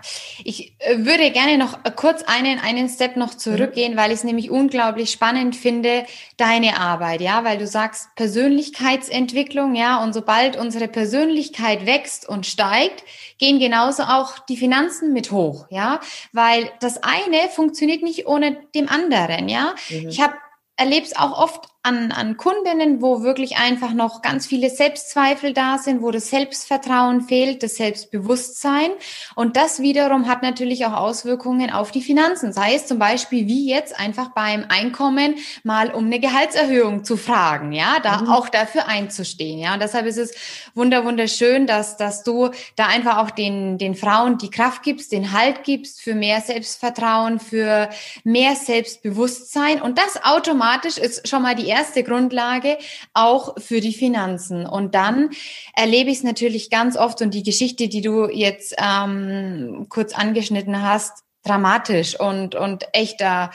Ich 0.45 0.77
äh, 0.79 0.99
würde 0.99 1.31
gerne 1.31 1.59
noch 1.59 1.85
äh, 1.85 1.91
kurz 1.95 2.23
einen, 2.23 2.59
einen 2.59 2.89
Step 2.89 3.17
noch 3.17 3.35
zurückgehen, 3.35 3.93
mhm. 3.93 3.97
weil 3.99 4.11
ich 4.13 4.19
es 4.19 4.25
nämlich 4.25 4.51
unglaublich 4.51 5.11
spannend 5.11 5.57
finde, 5.57 6.05
deine 6.39 6.81
Arbeit, 6.81 7.21
ja, 7.21 7.45
weil 7.45 7.59
du 7.59 7.67
sagst 7.67 8.09
Persönlichkeitsentwicklung, 8.17 9.75
ja, 9.75 10.03
und 10.03 10.15
sobald 10.15 10.57
unsere 10.57 10.89
Persönlichkeit 10.89 11.85
wächst 11.85 12.27
und 12.27 12.47
steigt, 12.47 13.05
gehen 13.41 13.59
genauso 13.59 14.05
auch 14.05 14.39
die 14.39 14.57
Finanzen 14.57 15.13
mit 15.13 15.33
hoch, 15.33 15.67
ja, 15.71 16.01
weil 16.33 16.71
das 16.81 17.03
eine 17.03 17.49
funktioniert 17.49 18.03
nicht 18.03 18.27
ohne 18.27 18.61
dem 18.75 18.89
anderen, 18.89 19.49
ja. 19.49 19.75
Mhm. 19.89 20.09
Ich 20.09 20.21
habe 20.21 20.35
erlebe 20.77 21.05
es 21.05 21.17
auch 21.17 21.37
oft 21.37 21.69
an, 21.83 22.13
an 22.13 22.37
Kundinnen, 22.37 23.01
wo 23.01 23.23
wirklich 23.23 23.57
einfach 23.57 23.95
noch 23.95 24.21
ganz 24.21 24.47
viele 24.47 24.69
Selbstzweifel 24.69 25.55
da 25.55 25.79
sind, 25.79 26.03
wo 26.03 26.11
das 26.11 26.29
Selbstvertrauen 26.29 27.23
fehlt, 27.23 27.63
das 27.63 27.77
Selbstbewusstsein. 27.77 28.91
Und 29.35 29.57
das 29.57 29.81
wiederum 29.81 30.29
hat 30.29 30.43
natürlich 30.43 30.85
auch 30.85 30.93
Auswirkungen 30.93 31.73
auf 31.73 31.91
die 31.91 32.03
Finanzen. 32.03 32.53
Sei 32.53 32.75
es 32.75 32.87
zum 32.87 32.99
Beispiel 32.99 33.47
wie 33.47 33.67
jetzt 33.67 33.99
einfach 33.99 34.29
beim 34.35 34.67
Einkommen 34.69 35.37
mal 35.65 35.91
um 35.91 36.05
eine 36.05 36.21
Gehaltserhöhung 36.21 37.03
zu 37.03 37.17
fragen, 37.17 37.73
ja, 37.73 37.99
da 38.03 38.19
mhm. 38.19 38.29
auch 38.29 38.51
dafür 38.51 38.87
einzustehen, 38.87 39.59
ja. 39.59 39.73
Und 39.73 39.81
deshalb 39.81 40.05
ist 40.05 40.19
es 40.19 40.35
wunder, 40.75 41.07
wunderschön, 41.07 41.67
dass, 41.67 41.97
dass 41.97 42.25
du 42.25 42.51
da 42.77 42.89
einfach 42.89 43.17
auch 43.17 43.31
den, 43.31 43.79
den 43.79 43.95
Frauen 43.95 44.37
die 44.37 44.51
Kraft 44.51 44.83
gibst, 44.83 45.13
den 45.13 45.33
Halt 45.33 45.65
gibst 45.65 46.03
für 46.03 46.15
mehr 46.15 46.43
Selbstvertrauen, 46.43 47.41
für 47.41 47.89
mehr 48.23 48.55
Selbstbewusstsein. 48.55 49.81
Und 49.81 49.97
das 49.97 50.23
automatisch 50.23 50.99
ist 50.99 51.27
schon 51.27 51.41
mal 51.41 51.55
die 51.55 51.70
erste 51.71 52.05
Grundlage 52.05 52.77
auch 53.15 53.59
für 53.59 53.81
die 53.81 53.95
Finanzen. 53.95 54.67
Und 54.67 54.95
dann 54.95 55.31
erlebe 55.75 56.11
ich 56.11 56.19
es 56.19 56.25
natürlich 56.25 56.69
ganz 56.71 56.97
oft 56.97 57.23
und 57.23 57.33
die 57.33 57.43
Geschichte, 57.43 57.89
die 57.89 58.03
du 58.03 58.29
jetzt 58.29 58.75
ähm, 58.79 59.87
kurz 59.89 60.13
angeschnitten 60.15 60.83
hast, 60.83 61.25
dramatisch 61.45 62.19
und, 62.21 62.55
und 62.55 62.87
echt 62.93 63.21
da, 63.21 63.51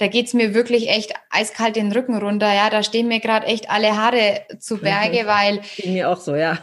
da 0.00 0.06
geht's 0.06 0.32
mir 0.32 0.54
wirklich 0.54 0.88
echt 0.88 1.12
eiskalt 1.30 1.76
den 1.76 1.92
Rücken 1.92 2.16
runter. 2.16 2.52
Ja, 2.52 2.70
da 2.70 2.82
stehen 2.82 3.08
mir 3.08 3.20
gerade 3.20 3.46
echt 3.46 3.70
alle 3.70 3.96
Haare 3.96 4.42
zu 4.58 4.78
Berge, 4.78 5.26
weil. 5.26 5.60
Geht 5.76 5.86
mir 5.92 6.10
auch 6.10 6.20
so, 6.20 6.34
ja. 6.34 6.58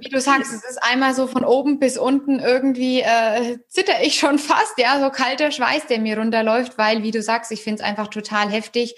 wie 0.00 0.08
du 0.08 0.20
sagst, 0.20 0.52
es 0.52 0.64
ist 0.64 0.82
einmal 0.82 1.14
so 1.14 1.26
von 1.26 1.44
oben 1.44 1.78
bis 1.78 1.98
unten 1.98 2.38
irgendwie 2.38 3.00
äh, 3.00 3.58
zitter 3.68 4.02
ich 4.02 4.18
schon 4.18 4.38
fast, 4.38 4.78
ja, 4.78 4.98
so 4.98 5.10
kalter 5.10 5.50
Schweiß, 5.50 5.88
der 5.88 6.00
mir 6.00 6.18
runterläuft, 6.18 6.78
weil, 6.78 7.02
wie 7.02 7.10
du 7.10 7.22
sagst, 7.22 7.52
ich 7.52 7.62
finde 7.62 7.82
es 7.82 7.88
einfach 7.88 8.08
total 8.08 8.50
heftig, 8.50 8.94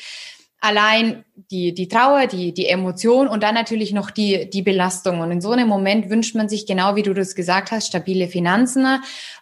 allein 0.63 1.25
die, 1.51 1.75
die 1.75 1.89
Trauer, 1.89 2.29
die, 2.29 2.55
die 2.55 2.69
Emotion 2.69 3.27
und 3.27 3.43
dann 3.43 3.55
natürlich 3.55 3.93
noch 3.93 4.11
die, 4.11 4.49
die 4.49 4.63
Belastung. 4.63 5.21
Und 5.21 5.33
in 5.33 5.41
so 5.41 5.51
einem 5.51 5.69
Moment 5.69 6.09
wünscht 6.09 6.37
man 6.37 6.49
sich, 6.49 6.67
genau 6.67 6.95
wie 6.95 7.03
du 7.03 7.13
das 7.13 7.35
gesagt 7.35 7.73
hast, 7.73 7.89
stabile 7.89 8.29
Finanzen. 8.29 8.87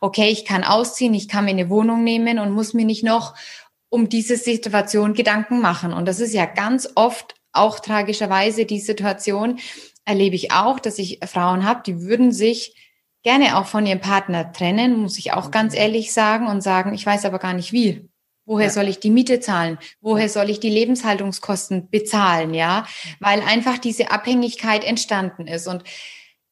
Okay, 0.01 0.31
ich 0.31 0.47
kann 0.47 0.65
ausziehen, 0.65 1.13
ich 1.13 1.29
kann 1.29 1.45
mir 1.45 1.51
eine 1.51 1.69
Wohnung 1.69 2.03
nehmen 2.05 2.39
und 2.39 2.53
muss 2.53 2.73
mir 2.73 2.87
nicht 2.87 3.05
noch 3.05 3.35
um 3.91 4.09
diese 4.09 4.37
Situation 4.37 5.13
Gedanken 5.13 5.61
machen. 5.61 5.93
Und 5.93 6.09
das 6.09 6.21
ist 6.21 6.33
ja 6.33 6.47
ganz 6.47 6.89
oft 6.95 7.35
auch 7.53 7.81
tragischerweise 7.81 8.65
die 8.65 8.81
Situation, 8.81 9.59
erlebe 10.07 10.37
ich 10.37 10.53
auch, 10.53 10.81
dass 10.81 10.99
ich 10.99 11.21
Frauen 11.27 11.67
habe, 11.67 11.83
die 11.85 12.01
würden 12.01 12.33
sich 12.33 12.75
gerne 13.23 13.59
auch 13.59 13.67
von 13.67 13.85
ihrem 13.85 14.01
Partner 14.01 14.53
trennen, 14.53 14.97
muss 14.97 15.19
ich 15.19 15.35
auch 15.35 15.51
ganz 15.51 15.75
mhm. 15.75 15.81
ehrlich 15.81 16.15
sagen 16.15 16.47
und 16.47 16.63
sagen, 16.63 16.95
ich 16.95 17.05
weiß 17.05 17.27
aber 17.27 17.39
gar 17.39 17.53
nicht 17.53 17.73
wie. 17.73 18.10
Woher 18.51 18.67
ja. 18.67 18.73
soll 18.73 18.89
ich 18.89 18.99
die 18.99 19.11
Miete 19.11 19.39
zahlen? 19.39 19.79
Woher 20.01 20.29
soll 20.29 20.51
ich 20.51 20.59
die 20.59 20.71
Lebenshaltungskosten 20.71 21.89
bezahlen? 21.89 22.53
Ja, 22.53 22.85
weil 23.21 23.43
einfach 23.43 23.79
diese 23.79 24.11
Abhängigkeit 24.11 24.83
entstanden 24.83 25.47
ist. 25.47 25.69
Und 25.69 25.85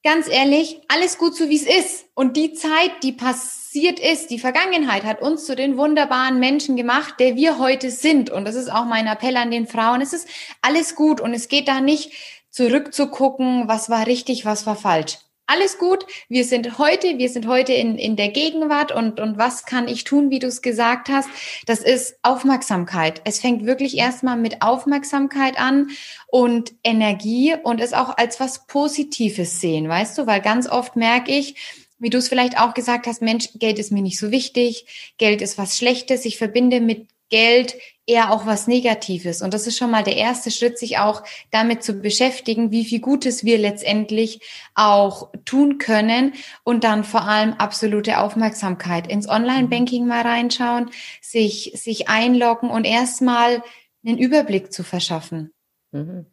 ganz 0.05 0.29
ehrlich, 0.29 0.81
alles 0.87 1.19
gut 1.19 1.35
so 1.35 1.49
wie 1.49 1.57
es 1.57 1.67
ist. 1.67 2.05
Und 2.15 2.37
die 2.37 2.53
Zeit, 2.53 3.03
die 3.03 3.11
passiert 3.11 3.99
ist, 3.99 4.31
die 4.31 4.39
Vergangenheit 4.39 5.03
hat 5.03 5.21
uns 5.21 5.45
zu 5.45 5.57
den 5.57 5.77
wunderbaren 5.77 6.39
Menschen 6.39 6.77
gemacht, 6.77 7.15
der 7.19 7.35
wir 7.35 7.59
heute 7.59 7.91
sind. 7.91 8.31
Und 8.31 8.45
das 8.45 8.55
ist 8.55 8.71
auch 8.71 8.85
mein 8.85 9.09
Appell 9.09 9.37
an 9.37 9.51
den 9.51 9.67
Frauen. 9.67 10.01
Es 10.01 10.13
ist 10.13 10.29
alles 10.63 10.95
gut 10.95 11.21
und 11.21 11.35
es 11.35 11.49
geht 11.49 11.67
da 11.67 11.81
nicht 11.81 12.13
zurückzugucken, 12.51 13.67
was 13.67 13.91
war 13.91 14.07
richtig, 14.07 14.45
was 14.45 14.67
war 14.67 14.77
falsch 14.77 15.19
alles 15.49 15.79
gut. 15.79 16.07
Wir 16.29 16.45
sind 16.45 16.79
heute, 16.79 17.19
wir 17.19 17.29
sind 17.29 17.47
heute 17.47 17.73
in, 17.73 17.97
in 17.97 18.17
der 18.17 18.29
Gegenwart 18.29 18.93
und, 18.93 19.19
und 19.19 19.39
was 19.39 19.65
kann 19.65 19.89
ich 19.89 20.05
tun, 20.05 20.31
wie 20.31 20.39
du 20.39 20.47
es 20.47 20.63
gesagt 20.63 21.09
hast? 21.09 21.29
Das 21.67 21.81
ist 21.81 22.19
Aufmerksamkeit. 22.23 23.23
Es 23.25 23.41
fängt 23.41 23.67
wirklich 23.67 23.97
erstmal 23.97 24.37
mit 24.37 24.63
Aufmerksamkeit 24.63 25.59
an 25.59 25.89
und 26.29 26.75
Energie 26.85 27.55
und 27.63 27.81
es 27.81 27.95
auch 27.95 28.17
als 28.17 28.39
was 28.39 28.67
Positives 28.67 29.61
sehen, 29.61 29.89
weißt 29.89 30.19
du? 30.19 30.27
Weil 30.27 30.43
ganz 30.43 30.69
oft 30.69 30.97
merke 30.97 31.33
ich, 31.33 31.57
wie 31.99 32.11
du 32.11 32.19
es 32.19 32.29
vielleicht 32.29 32.61
auch 32.61 32.75
gesagt 32.75 33.07
hast, 33.07 33.23
Mensch, 33.23 33.49
Geld 33.55 33.79
ist 33.79 33.91
mir 33.91 34.03
nicht 34.03 34.19
so 34.19 34.31
wichtig, 34.31 35.15
Geld 35.17 35.43
ist 35.43 35.59
was 35.59 35.77
Schlechtes, 35.77 36.25
ich 36.27 36.39
verbinde 36.39 36.81
mit 36.81 37.09
Geld 37.31 37.75
eher 38.09 38.33
auch 38.33 38.47
was 38.47 38.67
Negatives. 38.67 39.43
Und 39.43 39.55
das 39.55 39.67
ist 39.67 39.77
schon 39.77 39.91
mal 39.91 40.03
der 40.03 40.17
erste 40.17 40.51
Schritt, 40.51 40.79
sich 40.79 40.99
auch 40.99 41.23
damit 41.51 41.83
zu 41.83 41.95
beschäftigen, 41.95 42.71
wie 42.71 42.85
viel 42.85 43.01
Gutes 43.01 43.45
wir 43.45 43.59
letztendlich 43.59 44.41
auch 44.75 45.31
tun 45.45 45.79
können 45.79 46.33
und 46.65 46.85
dann 46.85 47.05
vor 47.05 47.23
allem 47.23 47.53
absolute 47.55 48.19
Aufmerksamkeit 48.19 49.07
ins 49.07 49.29
Online-Banking 49.29 50.07
mal 50.07 50.23
reinschauen, 50.23 50.91
sich, 51.21 51.73
sich 51.75 52.09
einloggen 52.09 52.71
und 52.71 52.85
erstmal 52.85 53.63
einen 54.05 54.19
Überblick 54.19 54.73
zu 54.73 54.83
verschaffen. 54.83 55.53
Mhm. 55.93 56.27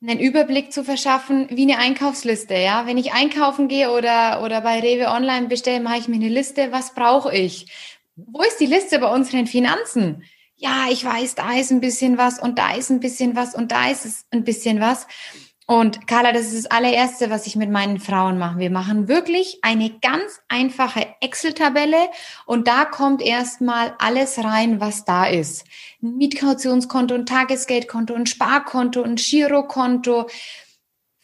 Einen 0.00 0.20
Überblick 0.20 0.72
zu 0.72 0.84
verschaffen, 0.84 1.48
wie 1.50 1.62
eine 1.62 1.78
Einkaufsliste, 1.78 2.54
ja. 2.54 2.86
Wenn 2.86 2.98
ich 2.98 3.12
einkaufen 3.12 3.66
gehe 3.66 3.90
oder, 3.90 4.42
oder 4.44 4.60
bei 4.60 4.78
Rewe 4.78 5.08
Online 5.08 5.48
bestelle, 5.48 5.80
mache 5.80 5.98
ich 5.98 6.08
mir 6.08 6.14
eine 6.16 6.28
Liste, 6.28 6.70
was 6.70 6.94
brauche 6.94 7.34
ich? 7.34 7.66
Wo 8.14 8.42
ist 8.42 8.60
die 8.60 8.66
Liste 8.66 9.00
bei 9.00 9.12
unseren 9.12 9.46
Finanzen? 9.46 10.24
Ja, 10.58 10.86
ich 10.90 11.04
weiß, 11.04 11.36
da 11.36 11.54
ist 11.54 11.70
ein 11.70 11.80
bisschen 11.80 12.18
was 12.18 12.38
und 12.40 12.58
da 12.58 12.74
ist 12.74 12.90
ein 12.90 13.00
bisschen 13.00 13.36
was 13.36 13.54
und 13.54 13.70
da 13.70 13.88
ist 13.88 14.04
es 14.04 14.26
ein 14.30 14.44
bisschen 14.44 14.80
was. 14.80 15.06
Und 15.66 16.08
Carla, 16.08 16.32
das 16.32 16.46
ist 16.46 16.64
das 16.64 16.70
allererste, 16.70 17.30
was 17.30 17.46
ich 17.46 17.54
mit 17.54 17.70
meinen 17.70 18.00
Frauen 18.00 18.38
mache. 18.38 18.58
Wir 18.58 18.70
machen 18.70 19.06
wirklich 19.06 19.58
eine 19.62 19.90
ganz 19.90 20.40
einfache 20.48 21.06
Excel-Tabelle 21.20 22.08
und 22.46 22.66
da 22.66 22.86
kommt 22.86 23.22
erstmal 23.22 23.94
alles 23.98 24.42
rein, 24.42 24.80
was 24.80 25.04
da 25.04 25.26
ist. 25.26 25.64
Ein 26.02 26.16
Mietkautionskonto, 26.16 27.14
ein 27.14 27.26
Tagesgeldkonto, 27.26 28.14
ein 28.14 28.26
Sparkonto, 28.26 29.02
ein 29.02 29.16
Girokonto, 29.16 30.26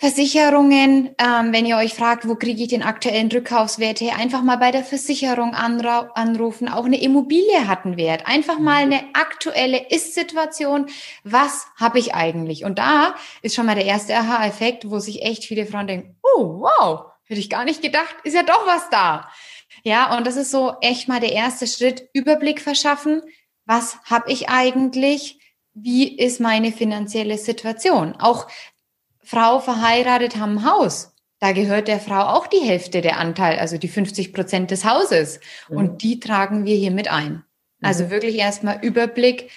Versicherungen, 0.04 1.14
ähm, 1.16 1.54
wenn 1.54 1.64
ihr 1.64 1.78
euch 1.78 1.94
fragt, 1.94 2.28
wo 2.28 2.34
kriege 2.34 2.62
ich 2.62 2.68
den 2.68 2.82
aktuellen 2.82 3.32
Rückkaufswert 3.32 4.02
her, 4.02 4.16
einfach 4.16 4.42
mal 4.42 4.58
bei 4.58 4.70
der 4.70 4.84
Versicherung 4.84 5.54
anrufen. 5.54 6.68
Auch 6.68 6.84
eine 6.84 7.00
Immobilie 7.00 7.66
hat 7.66 7.87
einen 7.87 7.96
Wert. 7.96 8.26
Einfach 8.26 8.58
mal 8.58 8.84
mhm. 8.84 8.92
eine 8.92 9.04
aktuelle 9.14 9.88
Ist-Situation. 9.88 10.90
Was 11.23 11.68
habe 11.76 11.99
ich 11.99 12.14
eigentlich? 12.14 12.66
Und 12.66 12.78
da 12.78 13.14
ist 13.40 13.54
schon 13.54 13.64
mal 13.64 13.76
der 13.76 13.87
erste 13.87 14.14
Aha-Effekt, 14.14 14.90
wo 14.90 14.99
sich 14.99 15.23
echt 15.23 15.46
viele 15.46 15.64
Frauen 15.64 15.87
denken, 15.87 16.16
oh, 16.23 16.61
wow, 16.61 17.06
hätte 17.25 17.40
ich 17.40 17.49
gar 17.49 17.64
nicht 17.64 17.80
gedacht, 17.80 18.14
ist 18.25 18.34
ja 18.34 18.42
doch 18.42 18.66
was 18.66 18.90
da. 18.90 19.30
Ja, 19.84 20.14
und 20.18 20.26
das 20.26 20.37
ist 20.37 20.50
so 20.50 20.75
echt 20.82 21.08
mal 21.08 21.20
der 21.20 21.32
erste 21.32 21.66
Schritt, 21.66 22.11
Überblick 22.12 22.61
verschaffen. 22.61 23.23
Was 23.64 23.96
habe 24.04 24.30
ich 24.30 24.50
eigentlich? 24.50 25.38
Wie 25.73 26.14
ist 26.14 26.40
meine 26.40 26.73
finanzielle 26.73 27.38
Situation? 27.38 28.14
Auch 28.18 28.46
Frau 29.24 29.60
verheiratet, 29.60 30.36
haben 30.36 30.58
ein 30.58 30.70
Haus. 30.70 31.14
Da 31.40 31.52
gehört 31.52 31.88
der 31.88 32.00
Frau 32.00 32.20
auch 32.20 32.46
die 32.46 32.60
Hälfte 32.60 33.00
der 33.00 33.18
Anteil, 33.18 33.58
also 33.58 33.76
die 33.76 33.88
50 33.88 34.32
Prozent 34.32 34.70
des 34.70 34.84
Hauses. 34.84 35.40
Mhm. 35.68 35.76
Und 35.76 36.02
die 36.02 36.20
tragen 36.20 36.64
wir 36.64 36.76
hier 36.76 36.90
mit 36.90 37.08
ein. 37.08 37.44
Also 37.82 38.04
mhm. 38.04 38.10
wirklich 38.10 38.36
erstmal 38.36 38.78
Überblick. 38.82 39.50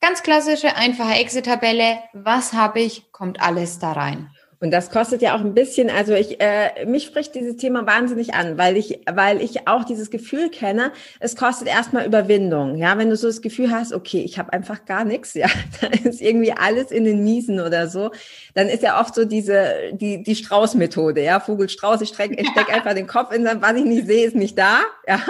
Ganz 0.00 0.22
klassische, 0.22 0.76
einfache 0.76 1.14
Exit-Tabelle. 1.14 1.98
Was 2.12 2.52
habe 2.52 2.80
ich? 2.80 3.10
Kommt 3.12 3.40
alles 3.42 3.78
da 3.78 3.92
rein. 3.92 4.30
Und 4.62 4.72
das 4.72 4.90
kostet 4.90 5.22
ja 5.22 5.34
auch 5.34 5.40
ein 5.40 5.54
bisschen, 5.54 5.88
also 5.88 6.12
ich, 6.12 6.38
äh, 6.38 6.84
mich 6.84 7.06
spricht 7.06 7.34
dieses 7.34 7.56
Thema 7.56 7.86
wahnsinnig 7.86 8.34
an, 8.34 8.58
weil 8.58 8.76
ich, 8.76 9.00
weil 9.10 9.40
ich 9.40 9.66
auch 9.66 9.84
dieses 9.84 10.10
Gefühl 10.10 10.50
kenne, 10.50 10.92
es 11.18 11.34
kostet 11.34 11.66
erstmal 11.66 12.04
Überwindung. 12.04 12.76
Ja, 12.76 12.98
wenn 12.98 13.08
du 13.08 13.16
so 13.16 13.26
das 13.26 13.40
Gefühl 13.40 13.70
hast, 13.70 13.94
okay, 13.94 14.20
ich 14.20 14.38
habe 14.38 14.52
einfach 14.52 14.84
gar 14.84 15.04
nichts, 15.04 15.32
ja, 15.34 15.48
da 15.80 15.86
ist 15.86 16.20
irgendwie 16.20 16.52
alles 16.52 16.90
in 16.90 17.04
den 17.04 17.24
Miesen 17.24 17.58
oder 17.58 17.88
so, 17.88 18.10
dann 18.52 18.68
ist 18.68 18.82
ja 18.82 19.00
oft 19.00 19.14
so 19.14 19.24
diese, 19.24 19.92
die, 19.92 20.22
die 20.22 20.36
Strauß-Methode, 20.36 21.22
ja, 21.22 21.40
Vogelstrauß, 21.40 22.02
ich 22.02 22.10
stecke 22.10 22.34
ich 22.34 22.48
steck 22.52 22.70
einfach 22.70 22.92
den 22.92 23.06
Kopf 23.06 23.32
in, 23.32 23.46
was 23.46 23.76
ich 23.76 23.84
nicht 23.84 24.06
sehe, 24.06 24.26
ist 24.26 24.36
nicht 24.36 24.58
da, 24.58 24.80
ja. 25.08 25.20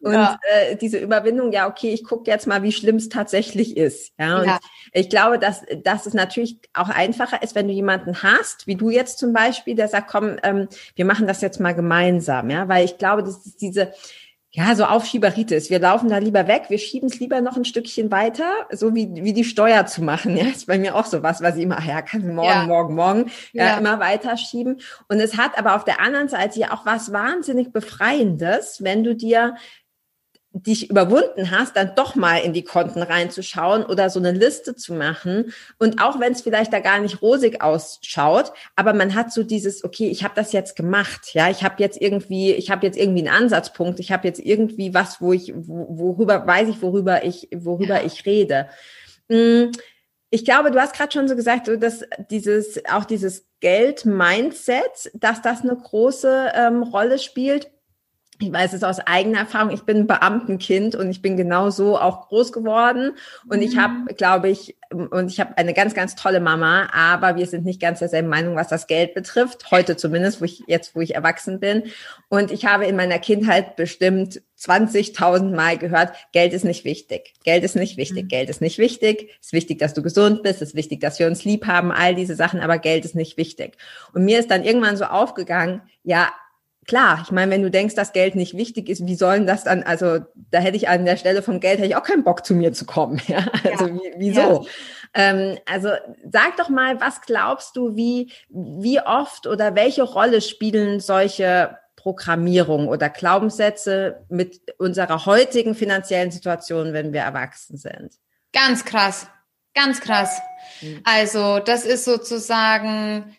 Und 0.00 0.12
ja. 0.12 0.38
Äh, 0.52 0.76
diese 0.76 0.98
Überwindung, 0.98 1.50
ja, 1.50 1.68
okay, 1.68 1.90
ich 1.92 2.04
gucke 2.04 2.30
jetzt 2.30 2.46
mal, 2.46 2.62
wie 2.62 2.70
schlimm 2.70 2.96
es 2.96 3.08
tatsächlich 3.08 3.76
ist. 3.76 4.12
Ja. 4.20 4.38
Und 4.38 4.46
ja. 4.46 4.60
ich 4.92 5.10
glaube, 5.10 5.40
dass, 5.40 5.62
dass 5.82 6.06
es 6.06 6.14
natürlich 6.14 6.58
auch 6.74 6.90
einfacher 6.90 7.42
ist, 7.42 7.56
wenn 7.56 7.66
du 7.66 7.74
jemanden 7.74 8.22
hast, 8.22 8.67
wie 8.68 8.76
du 8.76 8.90
jetzt 8.90 9.18
zum 9.18 9.32
Beispiel, 9.32 9.74
der 9.74 9.88
sagt, 9.88 10.08
komm, 10.08 10.36
ähm, 10.42 10.68
wir 10.94 11.04
machen 11.06 11.26
das 11.26 11.40
jetzt 11.40 11.58
mal 11.58 11.74
gemeinsam, 11.74 12.50
ja, 12.50 12.68
weil 12.68 12.84
ich 12.84 12.98
glaube, 12.98 13.24
das 13.24 13.44
ist 13.46 13.60
diese, 13.62 13.92
ja, 14.50 14.74
so 14.74 14.84
Aufschieberitis. 14.84 15.70
Wir 15.70 15.78
laufen 15.78 16.08
da 16.08 16.18
lieber 16.18 16.46
weg, 16.48 16.64
wir 16.68 16.78
schieben 16.78 17.08
es 17.08 17.18
lieber 17.18 17.40
noch 17.40 17.56
ein 17.56 17.64
Stückchen 17.64 18.10
weiter, 18.10 18.66
so 18.70 18.94
wie, 18.94 19.08
wie 19.14 19.32
die 19.32 19.44
Steuer 19.44 19.86
zu 19.86 20.02
machen. 20.02 20.36
Ja, 20.38 20.44
ist 20.46 20.66
bei 20.66 20.78
mir 20.78 20.94
auch 20.94 21.06
so 21.06 21.22
was, 21.22 21.40
was 21.42 21.56
ich 21.56 21.62
immer, 21.62 21.82
ja, 21.84 22.02
kann 22.02 22.34
morgen, 22.34 22.48
ja. 22.48 22.66
morgen, 22.66 22.94
morgen, 22.94 23.30
ja, 23.52 23.66
ja, 23.66 23.78
immer 23.78 23.98
weiter 23.98 24.36
schieben. 24.36 24.80
Und 25.08 25.18
es 25.18 25.36
hat 25.36 25.58
aber 25.58 25.74
auf 25.74 25.84
der 25.84 26.00
anderen 26.00 26.28
Seite 26.28 26.60
ja 26.60 26.72
auch 26.72 26.86
was 26.86 27.12
wahnsinnig 27.12 27.72
Befreiendes, 27.72 28.84
wenn 28.84 29.02
du 29.02 29.16
dir 29.16 29.56
dich 30.52 30.90
überwunden 30.90 31.50
hast, 31.50 31.76
dann 31.76 31.92
doch 31.94 32.14
mal 32.14 32.38
in 32.38 32.52
die 32.52 32.64
Konten 32.64 33.02
reinzuschauen 33.02 33.84
oder 33.84 34.08
so 34.08 34.18
eine 34.18 34.32
Liste 34.32 34.74
zu 34.74 34.94
machen. 34.94 35.52
Und 35.78 36.02
auch 36.02 36.20
wenn 36.20 36.32
es 36.32 36.40
vielleicht 36.40 36.72
da 36.72 36.80
gar 36.80 36.98
nicht 37.00 37.20
rosig 37.20 37.62
ausschaut, 37.62 38.52
aber 38.74 38.94
man 38.94 39.14
hat 39.14 39.32
so 39.32 39.42
dieses, 39.42 39.84
okay, 39.84 40.08
ich 40.08 40.24
habe 40.24 40.34
das 40.34 40.52
jetzt 40.52 40.74
gemacht, 40.74 41.34
ja, 41.34 41.50
ich 41.50 41.62
habe 41.62 41.76
jetzt 41.78 42.00
irgendwie, 42.00 42.52
ich 42.52 42.70
habe 42.70 42.86
jetzt 42.86 42.98
irgendwie 42.98 43.28
einen 43.28 43.42
Ansatzpunkt, 43.42 44.00
ich 44.00 44.10
habe 44.10 44.26
jetzt 44.26 44.40
irgendwie 44.40 44.94
was, 44.94 45.20
wo 45.20 45.32
ich, 45.32 45.52
worüber 45.54 46.46
weiß 46.46 46.68
ich, 46.68 46.80
worüber 46.80 47.24
ich, 47.24 47.48
worüber 47.54 48.00
ja. 48.00 48.06
ich 48.06 48.24
rede. 48.24 48.68
Hm, 49.28 49.72
ich 50.30 50.44
glaube, 50.44 50.70
du 50.70 50.80
hast 50.80 50.94
gerade 50.94 51.12
schon 51.12 51.28
so 51.28 51.36
gesagt, 51.36 51.68
dass 51.80 52.04
dieses, 52.30 52.82
auch 52.90 53.04
dieses 53.04 53.46
Geld-Mindset, 53.60 55.10
dass 55.14 55.42
das 55.42 55.62
eine 55.62 55.76
große 55.76 56.52
ähm, 56.54 56.82
Rolle 56.82 57.18
spielt 57.18 57.70
ich 58.40 58.52
weiß 58.52 58.72
es 58.72 58.84
aus 58.84 59.00
eigener 59.00 59.40
Erfahrung, 59.40 59.70
ich 59.70 59.82
bin 59.82 59.98
ein 59.98 60.06
Beamtenkind 60.06 60.94
und 60.94 61.10
ich 61.10 61.22
bin 61.22 61.36
genau 61.36 61.70
so 61.70 61.98
auch 61.98 62.28
groß 62.28 62.52
geworden. 62.52 63.12
Und 63.48 63.62
ich 63.62 63.78
habe, 63.78 63.94
mhm. 63.94 64.06
glaube 64.16 64.48
ich, 64.48 64.76
und 64.90 65.30
ich 65.30 65.40
habe 65.40 65.58
eine 65.58 65.74
ganz, 65.74 65.92
ganz 65.92 66.14
tolle 66.14 66.40
Mama, 66.40 66.88
aber 66.92 67.36
wir 67.36 67.46
sind 67.46 67.64
nicht 67.64 67.80
ganz 67.80 67.98
derselben 67.98 68.28
Meinung, 68.28 68.54
was 68.54 68.68
das 68.68 68.86
Geld 68.86 69.12
betrifft. 69.14 69.70
Heute 69.70 69.96
zumindest, 69.96 70.40
wo 70.40 70.44
ich 70.44 70.62
jetzt, 70.66 70.94
wo 70.94 71.00
ich 71.00 71.14
erwachsen 71.14 71.58
bin. 71.58 71.84
Und 72.28 72.52
ich 72.52 72.64
habe 72.64 72.86
in 72.86 72.96
meiner 72.96 73.18
Kindheit 73.18 73.76
bestimmt 73.76 74.40
20.000 74.58 75.54
Mal 75.54 75.76
gehört, 75.76 76.12
Geld 76.32 76.52
ist 76.52 76.64
nicht 76.64 76.84
wichtig. 76.84 77.34
Geld 77.44 77.64
ist 77.64 77.76
nicht 77.76 77.96
wichtig. 77.96 78.24
Mhm. 78.24 78.28
Geld 78.28 78.50
ist 78.50 78.60
nicht 78.60 78.78
wichtig. 78.78 79.30
Es 79.40 79.48
ist 79.48 79.52
wichtig, 79.52 79.78
dass 79.78 79.94
du 79.94 80.02
gesund 80.02 80.42
bist. 80.42 80.62
Es 80.62 80.70
ist 80.70 80.74
wichtig, 80.74 81.00
dass 81.00 81.18
wir 81.18 81.26
uns 81.26 81.44
lieb 81.44 81.66
haben. 81.66 81.90
All 81.90 82.14
diese 82.14 82.36
Sachen. 82.36 82.60
Aber 82.60 82.78
Geld 82.78 83.04
ist 83.04 83.14
nicht 83.14 83.36
wichtig. 83.36 83.76
Und 84.14 84.24
mir 84.24 84.38
ist 84.38 84.50
dann 84.50 84.64
irgendwann 84.64 84.96
so 84.96 85.04
aufgegangen, 85.04 85.82
ja, 86.04 86.30
klar, 86.88 87.20
ich 87.22 87.30
meine, 87.30 87.52
wenn 87.52 87.62
du 87.62 87.70
denkst, 87.70 87.94
dass 87.94 88.12
Geld 88.12 88.34
nicht 88.34 88.56
wichtig 88.56 88.88
ist, 88.88 89.06
wie 89.06 89.14
sollen 89.14 89.46
das 89.46 89.62
dann, 89.62 89.84
also 89.84 90.20
da 90.34 90.58
hätte 90.58 90.76
ich 90.76 90.88
an 90.88 91.04
der 91.04 91.18
Stelle 91.18 91.42
vom 91.42 91.60
Geld, 91.60 91.78
hätte 91.78 91.88
ich 91.88 91.96
auch 91.96 92.02
keinen 92.02 92.24
Bock 92.24 92.44
zu 92.44 92.54
mir 92.54 92.72
zu 92.72 92.84
kommen. 92.84 93.20
Ja? 93.28 93.44
Also 93.62 93.86
ja. 93.86 93.94
Wie, 93.94 94.12
wieso? 94.16 94.40
Ja. 94.40 94.62
Ähm, 95.12 95.58
also 95.66 95.90
sag 96.30 96.56
doch 96.56 96.70
mal, 96.70 96.98
was 97.00 97.20
glaubst 97.20 97.76
du, 97.76 97.94
wie, 97.94 98.32
wie 98.48 99.00
oft 99.00 99.46
oder 99.46 99.74
welche 99.74 100.02
Rolle 100.02 100.40
spielen 100.40 100.98
solche 101.00 101.76
Programmierung 101.96 102.88
oder 102.88 103.10
Glaubenssätze 103.10 104.24
mit 104.30 104.60
unserer 104.78 105.26
heutigen 105.26 105.74
finanziellen 105.74 106.30
Situation, 106.30 106.94
wenn 106.94 107.12
wir 107.12 107.20
erwachsen 107.20 107.76
sind? 107.76 108.14
Ganz 108.54 108.86
krass, 108.86 109.26
ganz 109.74 110.00
krass. 110.00 110.40
Mhm. 110.80 111.02
Also 111.04 111.58
das 111.58 111.84
ist 111.84 112.06
sozusagen 112.06 113.36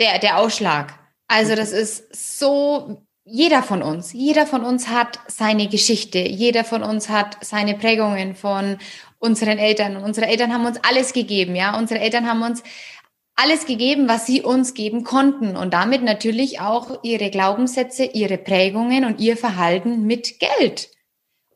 der, 0.00 0.18
der 0.18 0.38
Ausschlag. 0.38 1.05
Also 1.28 1.54
das 1.54 1.72
ist 1.72 2.14
so 2.14 3.02
jeder 3.24 3.62
von 3.64 3.82
uns, 3.82 4.12
jeder 4.12 4.46
von 4.46 4.64
uns 4.64 4.88
hat 4.88 5.18
seine 5.26 5.66
Geschichte, 5.68 6.20
jeder 6.20 6.62
von 6.62 6.84
uns 6.84 7.08
hat 7.08 7.44
seine 7.44 7.74
Prägungen 7.74 8.36
von 8.36 8.78
unseren 9.18 9.58
Eltern. 9.58 9.96
Und 9.96 10.04
unsere 10.04 10.28
Eltern 10.28 10.52
haben 10.52 10.64
uns 10.64 10.78
alles 10.88 11.12
gegeben, 11.12 11.56
ja. 11.56 11.76
Unsere 11.76 12.00
Eltern 12.00 12.28
haben 12.28 12.42
uns 12.42 12.62
alles 13.34 13.66
gegeben, 13.66 14.08
was 14.08 14.26
sie 14.26 14.42
uns 14.42 14.74
geben 14.74 15.02
konnten 15.04 15.56
und 15.56 15.74
damit 15.74 16.02
natürlich 16.02 16.60
auch 16.60 17.02
ihre 17.02 17.30
Glaubenssätze, 17.30 18.04
ihre 18.04 18.38
Prägungen 18.38 19.04
und 19.04 19.20
ihr 19.20 19.36
Verhalten 19.36 20.06
mit 20.06 20.38
Geld. 20.38 20.90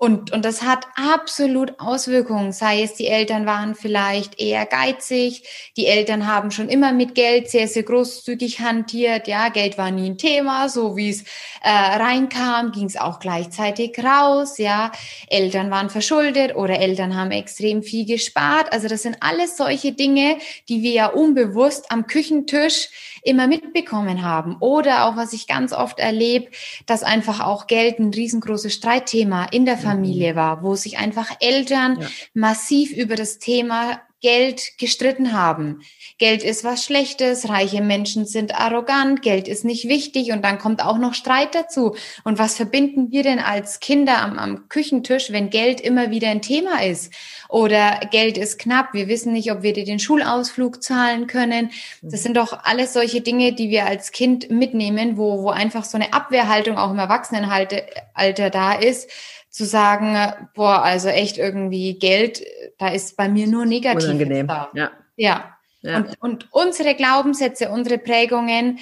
Und, 0.02 0.32
und 0.32 0.46
das 0.46 0.62
hat 0.62 0.86
absolut 0.94 1.78
Auswirkungen, 1.78 2.52
sei 2.52 2.82
es 2.82 2.94
die 2.94 3.06
Eltern 3.06 3.44
waren 3.44 3.74
vielleicht 3.74 4.40
eher 4.40 4.64
geizig, 4.64 5.42
die 5.76 5.84
Eltern 5.84 6.26
haben 6.26 6.50
schon 6.50 6.70
immer 6.70 6.94
mit 6.94 7.14
Geld 7.14 7.50
sehr, 7.50 7.68
sehr 7.68 7.82
großzügig 7.82 8.60
hantiert, 8.60 9.28
ja, 9.28 9.50
Geld 9.50 9.76
war 9.76 9.90
nie 9.90 10.08
ein 10.08 10.16
Thema, 10.16 10.70
so 10.70 10.96
wie 10.96 11.10
es 11.10 11.24
äh, 11.60 11.68
reinkam, 11.68 12.72
ging 12.72 12.86
es 12.86 12.96
auch 12.96 13.18
gleichzeitig 13.18 14.02
raus, 14.02 14.56
ja, 14.56 14.90
Eltern 15.28 15.70
waren 15.70 15.90
verschuldet 15.90 16.56
oder 16.56 16.80
Eltern 16.80 17.14
haben 17.14 17.30
extrem 17.30 17.82
viel 17.82 18.06
gespart, 18.06 18.72
also 18.72 18.88
das 18.88 19.02
sind 19.02 19.18
alles 19.20 19.58
solche 19.58 19.92
Dinge, 19.92 20.38
die 20.70 20.80
wir 20.80 20.92
ja 20.92 21.06
unbewusst 21.08 21.92
am 21.92 22.06
Küchentisch 22.06 22.88
immer 23.22 23.46
mitbekommen 23.46 24.22
haben. 24.22 24.56
Oder 24.60 25.04
auch, 25.04 25.16
was 25.16 25.34
ich 25.34 25.46
ganz 25.46 25.74
oft 25.74 25.98
erlebe, 25.98 26.48
dass 26.86 27.02
einfach 27.02 27.40
auch 27.40 27.66
Geld 27.66 27.98
ein 27.98 28.14
riesengroßes 28.14 28.72
Streitthema 28.72 29.44
in 29.44 29.66
der 29.66 29.76
Familie 29.76 29.89
mhm. 29.94 30.36
war, 30.36 30.62
wo 30.62 30.74
sich 30.74 30.98
einfach 30.98 31.30
Eltern 31.40 32.00
ja. 32.00 32.08
massiv 32.34 32.92
über 32.92 33.16
das 33.16 33.38
Thema 33.38 34.00
Geld 34.20 34.76
gestritten 34.78 35.32
haben. 35.32 35.80
Geld 36.18 36.42
ist 36.42 36.62
was 36.62 36.84
Schlechtes, 36.84 37.48
reiche 37.48 37.80
Menschen 37.80 38.26
sind 38.26 38.54
arrogant, 38.54 39.22
Geld 39.22 39.48
ist 39.48 39.64
nicht 39.64 39.88
wichtig 39.88 40.32
und 40.32 40.44
dann 40.44 40.58
kommt 40.58 40.84
auch 40.84 40.98
noch 40.98 41.14
Streit 41.14 41.54
dazu. 41.54 41.96
Und 42.24 42.38
was 42.38 42.54
verbinden 42.54 43.10
wir 43.10 43.22
denn 43.22 43.38
als 43.38 43.80
Kinder 43.80 44.18
am, 44.18 44.38
am 44.38 44.68
Küchentisch, 44.68 45.32
wenn 45.32 45.48
Geld 45.48 45.80
immer 45.80 46.10
wieder 46.10 46.28
ein 46.28 46.42
Thema 46.42 46.82
ist? 46.84 47.14
Oder 47.48 48.00
Geld 48.10 48.36
ist 48.36 48.58
knapp, 48.58 48.92
wir 48.92 49.08
wissen 49.08 49.32
nicht, 49.32 49.50
ob 49.50 49.62
wir 49.62 49.72
dir 49.72 49.84
den 49.84 49.98
Schulausflug 49.98 50.82
zahlen 50.82 51.26
können. 51.26 51.70
Das 52.02 52.22
sind 52.22 52.36
doch 52.36 52.52
alles 52.64 52.92
solche 52.92 53.22
Dinge, 53.22 53.54
die 53.54 53.70
wir 53.70 53.86
als 53.86 54.12
Kind 54.12 54.50
mitnehmen, 54.50 55.16
wo, 55.16 55.42
wo 55.42 55.48
einfach 55.48 55.84
so 55.84 55.96
eine 55.96 56.12
Abwehrhaltung 56.12 56.76
auch 56.76 56.90
im 56.90 56.98
Erwachsenenalter 56.98 58.50
da 58.50 58.72
ist 58.74 59.10
zu 59.50 59.66
sagen, 59.66 60.16
boah, 60.54 60.82
also 60.82 61.08
echt 61.08 61.36
irgendwie 61.36 61.98
Geld, 61.98 62.42
da 62.78 62.88
ist 62.88 63.16
bei 63.16 63.28
mir 63.28 63.46
nur 63.46 63.66
negativ. 63.66 64.08
Unangenehm. 64.08 64.46
Da. 64.46 64.70
Ja. 64.74 64.90
ja. 65.16 65.58
ja. 65.82 65.96
Und, 65.96 66.16
und 66.20 66.52
unsere 66.52 66.94
Glaubenssätze, 66.94 67.68
unsere 67.70 67.98
Prägungen, 67.98 68.78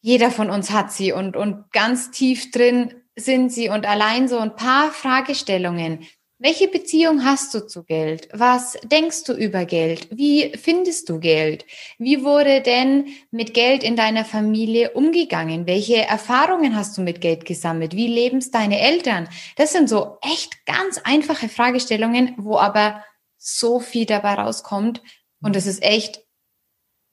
jeder 0.00 0.30
von 0.30 0.50
uns 0.50 0.70
hat 0.70 0.92
sie 0.92 1.12
und, 1.12 1.36
und 1.36 1.72
ganz 1.72 2.10
tief 2.10 2.50
drin 2.50 2.94
sind 3.16 3.52
sie 3.52 3.68
und 3.68 3.86
allein 3.86 4.28
so 4.28 4.38
ein 4.38 4.56
paar 4.56 4.90
Fragestellungen. 4.90 6.06
Welche 6.38 6.68
Beziehung 6.68 7.24
hast 7.24 7.54
du 7.54 7.66
zu 7.66 7.82
Geld? 7.82 8.28
Was 8.30 8.76
denkst 8.84 9.24
du 9.24 9.32
über 9.32 9.64
Geld? 9.64 10.08
Wie 10.10 10.52
findest 10.58 11.08
du 11.08 11.18
Geld? 11.18 11.64
Wie 11.98 12.24
wurde 12.24 12.60
denn 12.60 13.06
mit 13.30 13.54
Geld 13.54 13.82
in 13.82 13.96
deiner 13.96 14.26
Familie 14.26 14.90
umgegangen? 14.90 15.66
Welche 15.66 15.96
Erfahrungen 16.04 16.76
hast 16.76 16.98
du 16.98 17.00
mit 17.00 17.22
Geld 17.22 17.46
gesammelt? 17.46 17.96
Wie 17.96 18.08
leben 18.08 18.36
es 18.36 18.50
deine 18.50 18.80
Eltern? 18.80 19.30
Das 19.56 19.72
sind 19.72 19.88
so 19.88 20.18
echt 20.20 20.66
ganz 20.66 21.00
einfache 21.04 21.48
Fragestellungen, 21.48 22.34
wo 22.36 22.58
aber 22.58 23.02
so 23.38 23.80
viel 23.80 24.04
dabei 24.04 24.34
rauskommt. 24.34 25.00
Und 25.40 25.56
das 25.56 25.66
ist 25.66 25.82
echt 25.82 26.25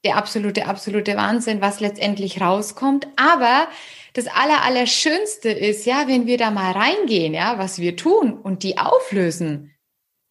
der 0.04 0.18
absolute, 0.18 0.66
absolute 0.66 1.16
Wahnsinn, 1.16 1.62
was 1.62 1.80
letztendlich 1.80 2.42
rauskommt. 2.42 3.08
Aber 3.16 3.68
das 4.14 4.28
aller, 4.28 4.64
allerschönste 4.64 5.50
ist, 5.50 5.86
ja, 5.86 6.08
wenn 6.08 6.28
wir 6.28 6.38
da 6.38 6.52
mal 6.52 6.72
reingehen, 6.72 7.34
ja, 7.34 7.58
was 7.58 7.80
wir 7.80 7.96
tun 7.96 8.34
und 8.34 8.64
die 8.64 8.78
auflösen. 8.78 9.72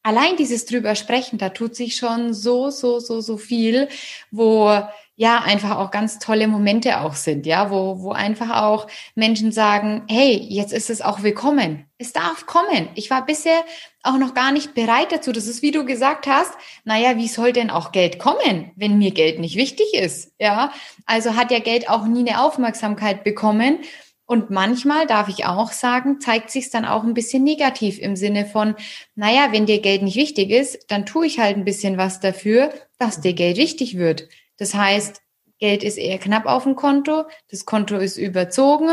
Allein 0.04 0.36
dieses 0.36 0.66
drüber 0.66 0.94
sprechen, 0.94 1.38
da 1.38 1.50
tut 1.50 1.76
sich 1.76 1.96
schon 1.96 2.34
so, 2.34 2.70
so, 2.70 2.98
so, 2.98 3.20
so 3.20 3.36
viel, 3.36 3.88
wo 4.30 4.82
ja 5.16 5.40
einfach 5.40 5.76
auch 5.76 5.90
ganz 5.90 6.18
tolle 6.18 6.48
Momente 6.48 7.00
auch 7.00 7.14
sind, 7.14 7.46
ja, 7.46 7.70
wo, 7.70 8.00
wo 8.00 8.12
einfach 8.12 8.62
auch 8.62 8.86
Menschen 9.14 9.52
sagen, 9.52 10.04
hey, 10.08 10.36
jetzt 10.48 10.72
ist 10.72 10.90
es 10.90 11.02
auch 11.02 11.22
willkommen. 11.22 11.86
Es 11.98 12.12
darf 12.12 12.46
kommen. 12.46 12.88
Ich 12.94 13.10
war 13.10 13.24
bisher 13.24 13.64
auch 14.02 14.16
noch 14.16 14.34
gar 14.34 14.52
nicht 14.52 14.74
bereit 14.74 15.12
dazu. 15.12 15.30
Das 15.32 15.46
ist, 15.46 15.62
wie 15.62 15.70
du 15.70 15.84
gesagt 15.84 16.26
hast, 16.26 16.52
naja, 16.84 17.16
wie 17.16 17.28
soll 17.28 17.52
denn 17.52 17.70
auch 17.70 17.92
Geld 17.92 18.18
kommen, 18.18 18.72
wenn 18.74 18.98
mir 18.98 19.12
Geld 19.12 19.38
nicht 19.38 19.56
wichtig 19.56 19.94
ist? 19.94 20.32
Ja, 20.40 20.72
also 21.06 21.36
hat 21.36 21.50
ja 21.50 21.58
Geld 21.58 21.88
auch 21.88 22.06
nie 22.06 22.28
eine 22.28 22.42
Aufmerksamkeit 22.42 23.22
bekommen. 23.22 23.78
Und 24.24 24.50
manchmal, 24.50 25.06
darf 25.06 25.28
ich 25.28 25.44
auch 25.44 25.72
sagen, 25.72 26.18
zeigt 26.20 26.50
sich 26.50 26.70
dann 26.70 26.86
auch 26.86 27.04
ein 27.04 27.12
bisschen 27.12 27.44
negativ 27.44 27.98
im 27.98 28.16
Sinne 28.16 28.46
von, 28.46 28.76
naja, 29.14 29.48
wenn 29.50 29.66
dir 29.66 29.80
Geld 29.80 30.02
nicht 30.02 30.16
wichtig 30.16 30.50
ist, 30.50 30.90
dann 30.90 31.04
tue 31.04 31.26
ich 31.26 31.38
halt 31.38 31.56
ein 31.56 31.66
bisschen 31.66 31.98
was 31.98 32.18
dafür, 32.18 32.72
dass 32.98 33.20
dir 33.20 33.34
Geld 33.34 33.58
wichtig 33.58 33.98
wird. 33.98 34.28
Das 34.62 34.74
heißt, 34.74 35.20
Geld 35.58 35.82
ist 35.82 35.98
eher 35.98 36.18
knapp 36.18 36.46
auf 36.46 36.62
dem 36.62 36.76
Konto, 36.76 37.24
das 37.50 37.66
Konto 37.66 37.96
ist 37.96 38.16
überzogen. 38.16 38.88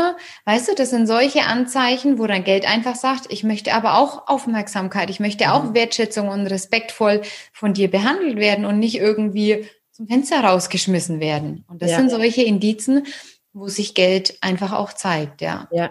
Weißt 0.46 0.68
du, 0.68 0.74
das 0.74 0.90
sind 0.90 1.06
solche 1.06 1.44
Anzeichen, 1.44 2.18
wo 2.18 2.26
dein 2.26 2.42
Geld 2.42 2.68
einfach 2.68 2.96
sagt, 2.96 3.26
ich 3.28 3.44
möchte 3.44 3.72
aber 3.72 3.96
auch 3.96 4.26
Aufmerksamkeit, 4.26 5.10
ich 5.10 5.20
möchte 5.20 5.52
auch 5.52 5.62
mhm. 5.62 5.74
Wertschätzung 5.74 6.26
und 6.26 6.48
respektvoll 6.48 7.22
von 7.52 7.72
dir 7.72 7.88
behandelt 7.88 8.36
werden 8.36 8.64
und 8.64 8.80
nicht 8.80 8.98
irgendwie 8.98 9.68
zum 9.92 10.08
Fenster 10.08 10.40
rausgeschmissen 10.42 11.20
werden. 11.20 11.64
Und 11.68 11.82
das 11.82 11.92
ja. 11.92 11.98
sind 11.98 12.10
solche 12.10 12.42
Indizen, 12.42 13.06
wo 13.52 13.68
sich 13.68 13.94
Geld 13.94 14.38
einfach 14.40 14.72
auch 14.72 14.92
zeigt, 14.92 15.40
ja. 15.40 15.68
Ja, 15.70 15.90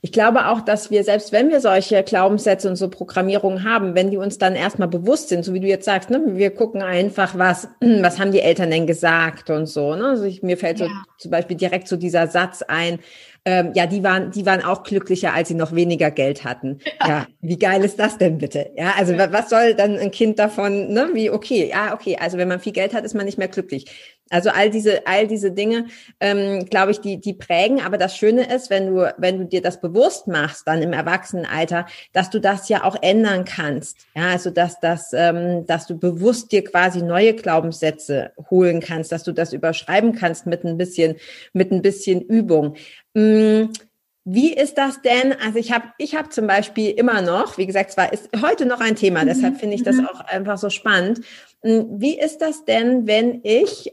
ich 0.00 0.12
glaube 0.12 0.48
auch, 0.48 0.60
dass 0.60 0.90
wir, 0.90 1.04
selbst 1.04 1.32
wenn 1.32 1.48
wir 1.48 1.60
solche 1.60 2.02
Glaubenssätze 2.02 2.68
und 2.68 2.76
so 2.76 2.88
Programmierungen 2.88 3.64
haben, 3.64 3.94
wenn 3.94 4.10
die 4.10 4.16
uns 4.16 4.38
dann 4.38 4.54
erstmal 4.54 4.88
bewusst 4.88 5.28
sind, 5.28 5.44
so 5.44 5.54
wie 5.54 5.60
du 5.60 5.66
jetzt 5.66 5.84
sagst, 5.84 6.10
ne, 6.10 6.20
wir 6.26 6.50
gucken 6.50 6.82
einfach, 6.82 7.38
was, 7.38 7.68
was 7.80 8.18
haben 8.18 8.32
die 8.32 8.40
Eltern 8.40 8.70
denn 8.70 8.86
gesagt 8.86 9.50
und 9.50 9.66
so. 9.66 9.94
Ne? 9.94 10.06
Also 10.06 10.24
ich, 10.24 10.42
mir 10.42 10.56
fällt 10.56 10.80
ja. 10.80 10.86
so 10.86 10.92
zum 11.18 11.30
Beispiel 11.30 11.56
direkt 11.56 11.88
so 11.88 11.96
dieser 11.96 12.26
Satz 12.26 12.62
ein, 12.62 12.98
ähm, 13.44 13.72
ja, 13.74 13.86
die 13.86 14.04
waren, 14.04 14.30
die 14.30 14.46
waren 14.46 14.62
auch 14.62 14.84
glücklicher, 14.84 15.34
als 15.34 15.48
sie 15.48 15.54
noch 15.54 15.74
weniger 15.74 16.12
Geld 16.12 16.44
hatten. 16.44 16.78
Ja. 17.00 17.08
ja, 17.08 17.26
wie 17.40 17.58
geil 17.58 17.82
ist 17.84 17.98
das 17.98 18.16
denn 18.16 18.38
bitte? 18.38 18.70
Ja, 18.76 18.94
also 18.96 19.16
was 19.18 19.50
soll 19.50 19.74
dann 19.74 19.98
ein 19.98 20.12
Kind 20.12 20.38
davon, 20.38 20.92
ne, 20.92 21.10
wie, 21.12 21.30
okay, 21.30 21.68
ja, 21.68 21.92
okay, 21.92 22.16
also 22.20 22.38
wenn 22.38 22.46
man 22.46 22.60
viel 22.60 22.72
Geld 22.72 22.94
hat, 22.94 23.04
ist 23.04 23.14
man 23.14 23.26
nicht 23.26 23.38
mehr 23.38 23.48
glücklich. 23.48 23.86
Also 24.32 24.50
all 24.50 24.70
diese, 24.70 25.06
all 25.06 25.26
diese 25.26 25.52
Dinge, 25.52 25.86
ähm, 26.20 26.64
glaube 26.70 26.92
ich, 26.92 27.00
die, 27.00 27.18
die 27.18 27.34
prägen. 27.34 27.82
Aber 27.82 27.98
das 27.98 28.16
Schöne 28.16 28.52
ist, 28.52 28.70
wenn 28.70 28.86
du, 28.86 29.14
wenn 29.18 29.38
du 29.38 29.44
dir 29.44 29.60
das 29.60 29.80
bewusst 29.80 30.26
machst, 30.26 30.66
dann 30.66 30.82
im 30.82 30.92
Erwachsenenalter, 30.92 31.86
dass 32.12 32.30
du 32.30 32.40
das 32.40 32.68
ja 32.68 32.84
auch 32.84 32.96
ändern 33.02 33.44
kannst. 33.44 33.98
Ja, 34.16 34.30
also 34.30 34.50
dass, 34.50 34.80
dass, 34.80 35.12
ähm, 35.12 35.66
dass 35.66 35.86
du 35.86 35.98
bewusst 35.98 36.50
dir 36.50 36.64
quasi 36.64 37.02
neue 37.02 37.34
Glaubenssätze 37.34 38.32
holen 38.50 38.80
kannst, 38.80 39.12
dass 39.12 39.22
du 39.22 39.32
das 39.32 39.52
überschreiben 39.52 40.14
kannst 40.14 40.46
mit 40.46 40.64
ein 40.64 40.78
bisschen, 40.78 41.16
mit 41.52 41.70
ein 41.70 41.82
bisschen 41.82 42.22
Übung. 42.22 42.76
Mm, 43.14 43.64
wie 44.24 44.54
ist 44.54 44.78
das 44.78 45.02
denn? 45.02 45.34
Also 45.44 45.58
ich 45.58 45.72
habe 45.72 45.86
ich 45.98 46.14
hab 46.14 46.32
zum 46.32 46.46
Beispiel 46.46 46.90
immer 46.90 47.22
noch, 47.22 47.58
wie 47.58 47.66
gesagt, 47.66 47.92
zwar 47.92 48.12
ist 48.12 48.30
heute 48.40 48.66
noch 48.66 48.80
ein 48.80 48.96
Thema, 48.96 49.24
deshalb 49.24 49.58
finde 49.58 49.74
ich 49.74 49.82
das 49.82 49.96
mhm. 49.96 50.06
auch 50.06 50.20
einfach 50.20 50.58
so 50.58 50.70
spannend. 50.70 51.20
Mm, 51.62 51.82
wie 51.98 52.18
ist 52.18 52.38
das 52.38 52.64
denn, 52.64 53.06
wenn 53.06 53.40
ich 53.42 53.92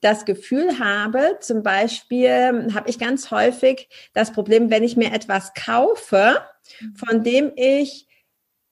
das 0.00 0.24
Gefühl 0.24 0.78
habe, 0.78 1.38
zum 1.40 1.62
Beispiel 1.62 2.72
habe 2.74 2.88
ich 2.88 2.98
ganz 2.98 3.30
häufig 3.30 3.88
das 4.14 4.32
Problem, 4.32 4.70
wenn 4.70 4.82
ich 4.82 4.96
mir 4.96 5.12
etwas 5.12 5.52
kaufe, 5.54 6.40
von 6.94 7.24
dem 7.24 7.52
ich 7.56 8.06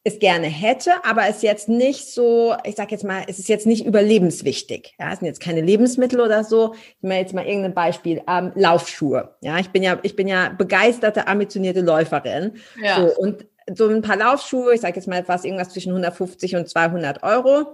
es 0.05 0.18
gerne 0.18 0.47
hätte, 0.47 0.92
aber 1.05 1.29
es 1.29 1.42
jetzt 1.42 1.68
nicht 1.68 2.07
so, 2.12 2.55
ich 2.64 2.77
sage 2.77 2.92
jetzt 2.92 3.05
mal, 3.05 3.25
es 3.27 3.38
ist 3.38 3.49
jetzt 3.49 3.66
nicht 3.66 3.85
überlebenswichtig. 3.85 4.94
Ja, 4.99 5.12
es 5.12 5.18
sind 5.18 5.27
jetzt 5.27 5.40
keine 5.40 5.61
Lebensmittel 5.61 6.21
oder 6.21 6.44
so. 6.44 6.75
Ich 6.75 7.03
mache 7.03 7.18
jetzt 7.18 7.35
mal 7.35 7.47
irgendein 7.47 7.75
Beispiel. 7.75 8.23
Ähm, 8.29 8.53
Laufschuhe. 8.55 9.37
Ja, 9.40 9.59
ich 9.59 9.71
bin 9.71 9.83
ja, 9.83 9.99
ich 10.03 10.16
bin 10.16 10.29
ja 10.29 10.51
begeisterte, 10.51 11.27
ambitionierte 11.27 11.81
Läuferin. 11.81 12.53
Ja. 12.83 13.01
So, 13.01 13.16
und 13.16 13.47
so 13.75 13.88
ein 13.88 14.03
paar 14.03 14.16
Laufschuhe, 14.16 14.75
ich 14.75 14.81
sage 14.81 14.97
jetzt 14.97 15.09
mal 15.09 15.18
etwas, 15.18 15.44
irgendwas 15.44 15.71
zwischen 15.71 15.90
150 15.90 16.57
und 16.57 16.68
200 16.68 17.23
Euro 17.23 17.66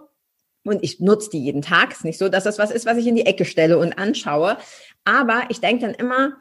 und 0.64 0.82
ich 0.82 1.00
nutze 1.00 1.30
die 1.30 1.44
jeden 1.44 1.62
Tag. 1.62 1.92
Ist 1.92 2.04
nicht 2.04 2.18
so, 2.18 2.28
dass 2.28 2.44
das 2.44 2.58
was 2.58 2.70
ist, 2.70 2.86
was 2.86 2.98
ich 2.98 3.06
in 3.06 3.16
die 3.16 3.26
Ecke 3.26 3.44
stelle 3.44 3.78
und 3.78 3.98
anschaue. 3.98 4.56
Aber 5.04 5.44
ich 5.48 5.60
denke 5.60 5.86
dann 5.86 5.94
immer, 5.94 6.34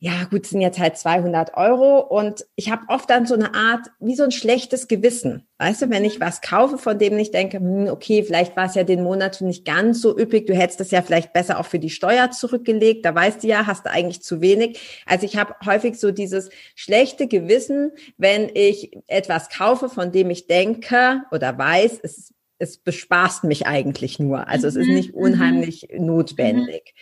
ja 0.00 0.24
gut, 0.30 0.46
sind 0.46 0.60
jetzt 0.60 0.78
halt 0.78 0.96
200 0.96 1.56
Euro 1.56 1.98
und 1.98 2.46
ich 2.54 2.70
habe 2.70 2.82
oft 2.86 3.10
dann 3.10 3.26
so 3.26 3.34
eine 3.34 3.54
Art, 3.54 3.88
wie 3.98 4.14
so 4.14 4.22
ein 4.22 4.30
schlechtes 4.30 4.86
Gewissen. 4.86 5.48
Weißt 5.58 5.82
du, 5.82 5.90
wenn 5.90 6.04
ich 6.04 6.20
was 6.20 6.40
kaufe, 6.40 6.78
von 6.78 7.00
dem 7.00 7.18
ich 7.18 7.32
denke, 7.32 7.58
hm, 7.58 7.88
okay, 7.88 8.22
vielleicht 8.22 8.56
war 8.56 8.66
es 8.66 8.76
ja 8.76 8.84
den 8.84 9.02
Monat 9.02 9.40
nicht 9.40 9.64
ganz 9.64 10.00
so 10.00 10.16
üppig, 10.16 10.46
du 10.46 10.54
hättest 10.54 10.78
das 10.78 10.92
ja 10.92 11.02
vielleicht 11.02 11.32
besser 11.32 11.58
auch 11.58 11.66
für 11.66 11.80
die 11.80 11.90
Steuer 11.90 12.30
zurückgelegt, 12.30 13.04
da 13.04 13.12
weißt 13.12 13.42
du 13.42 13.48
ja, 13.48 13.66
hast 13.66 13.86
du 13.86 13.90
eigentlich 13.90 14.22
zu 14.22 14.40
wenig. 14.40 15.02
Also 15.04 15.26
ich 15.26 15.36
habe 15.36 15.56
häufig 15.66 15.98
so 15.98 16.12
dieses 16.12 16.50
schlechte 16.76 17.26
Gewissen, 17.26 17.90
wenn 18.18 18.50
ich 18.54 18.96
etwas 19.08 19.48
kaufe, 19.48 19.88
von 19.88 20.12
dem 20.12 20.30
ich 20.30 20.46
denke 20.46 21.22
oder 21.32 21.58
weiß, 21.58 21.98
es 22.04 22.34
es 22.58 22.78
bespaßt 22.78 23.44
mich 23.44 23.66
eigentlich 23.66 24.18
nur. 24.18 24.48
Also 24.48 24.66
es 24.66 24.76
ist 24.76 24.88
mhm. 24.88 24.94
nicht 24.94 25.14
mhm. 25.14 25.22
unheimlich 25.22 25.88
notwendig. 25.96 26.94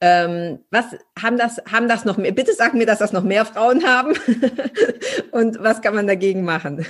Ähm, 0.00 0.58
was 0.70 0.84
haben 1.20 1.38
das, 1.38 1.62
haben 1.70 1.88
das 1.88 2.04
noch 2.04 2.16
mehr? 2.16 2.32
Bitte 2.32 2.52
sag 2.52 2.74
mir, 2.74 2.86
dass 2.86 2.98
das 2.98 3.12
noch 3.12 3.22
mehr 3.22 3.46
Frauen 3.46 3.86
haben. 3.86 4.14
Und 5.30 5.62
was 5.62 5.80
kann 5.80 5.94
man 5.94 6.06
dagegen 6.06 6.44
machen? 6.44 6.84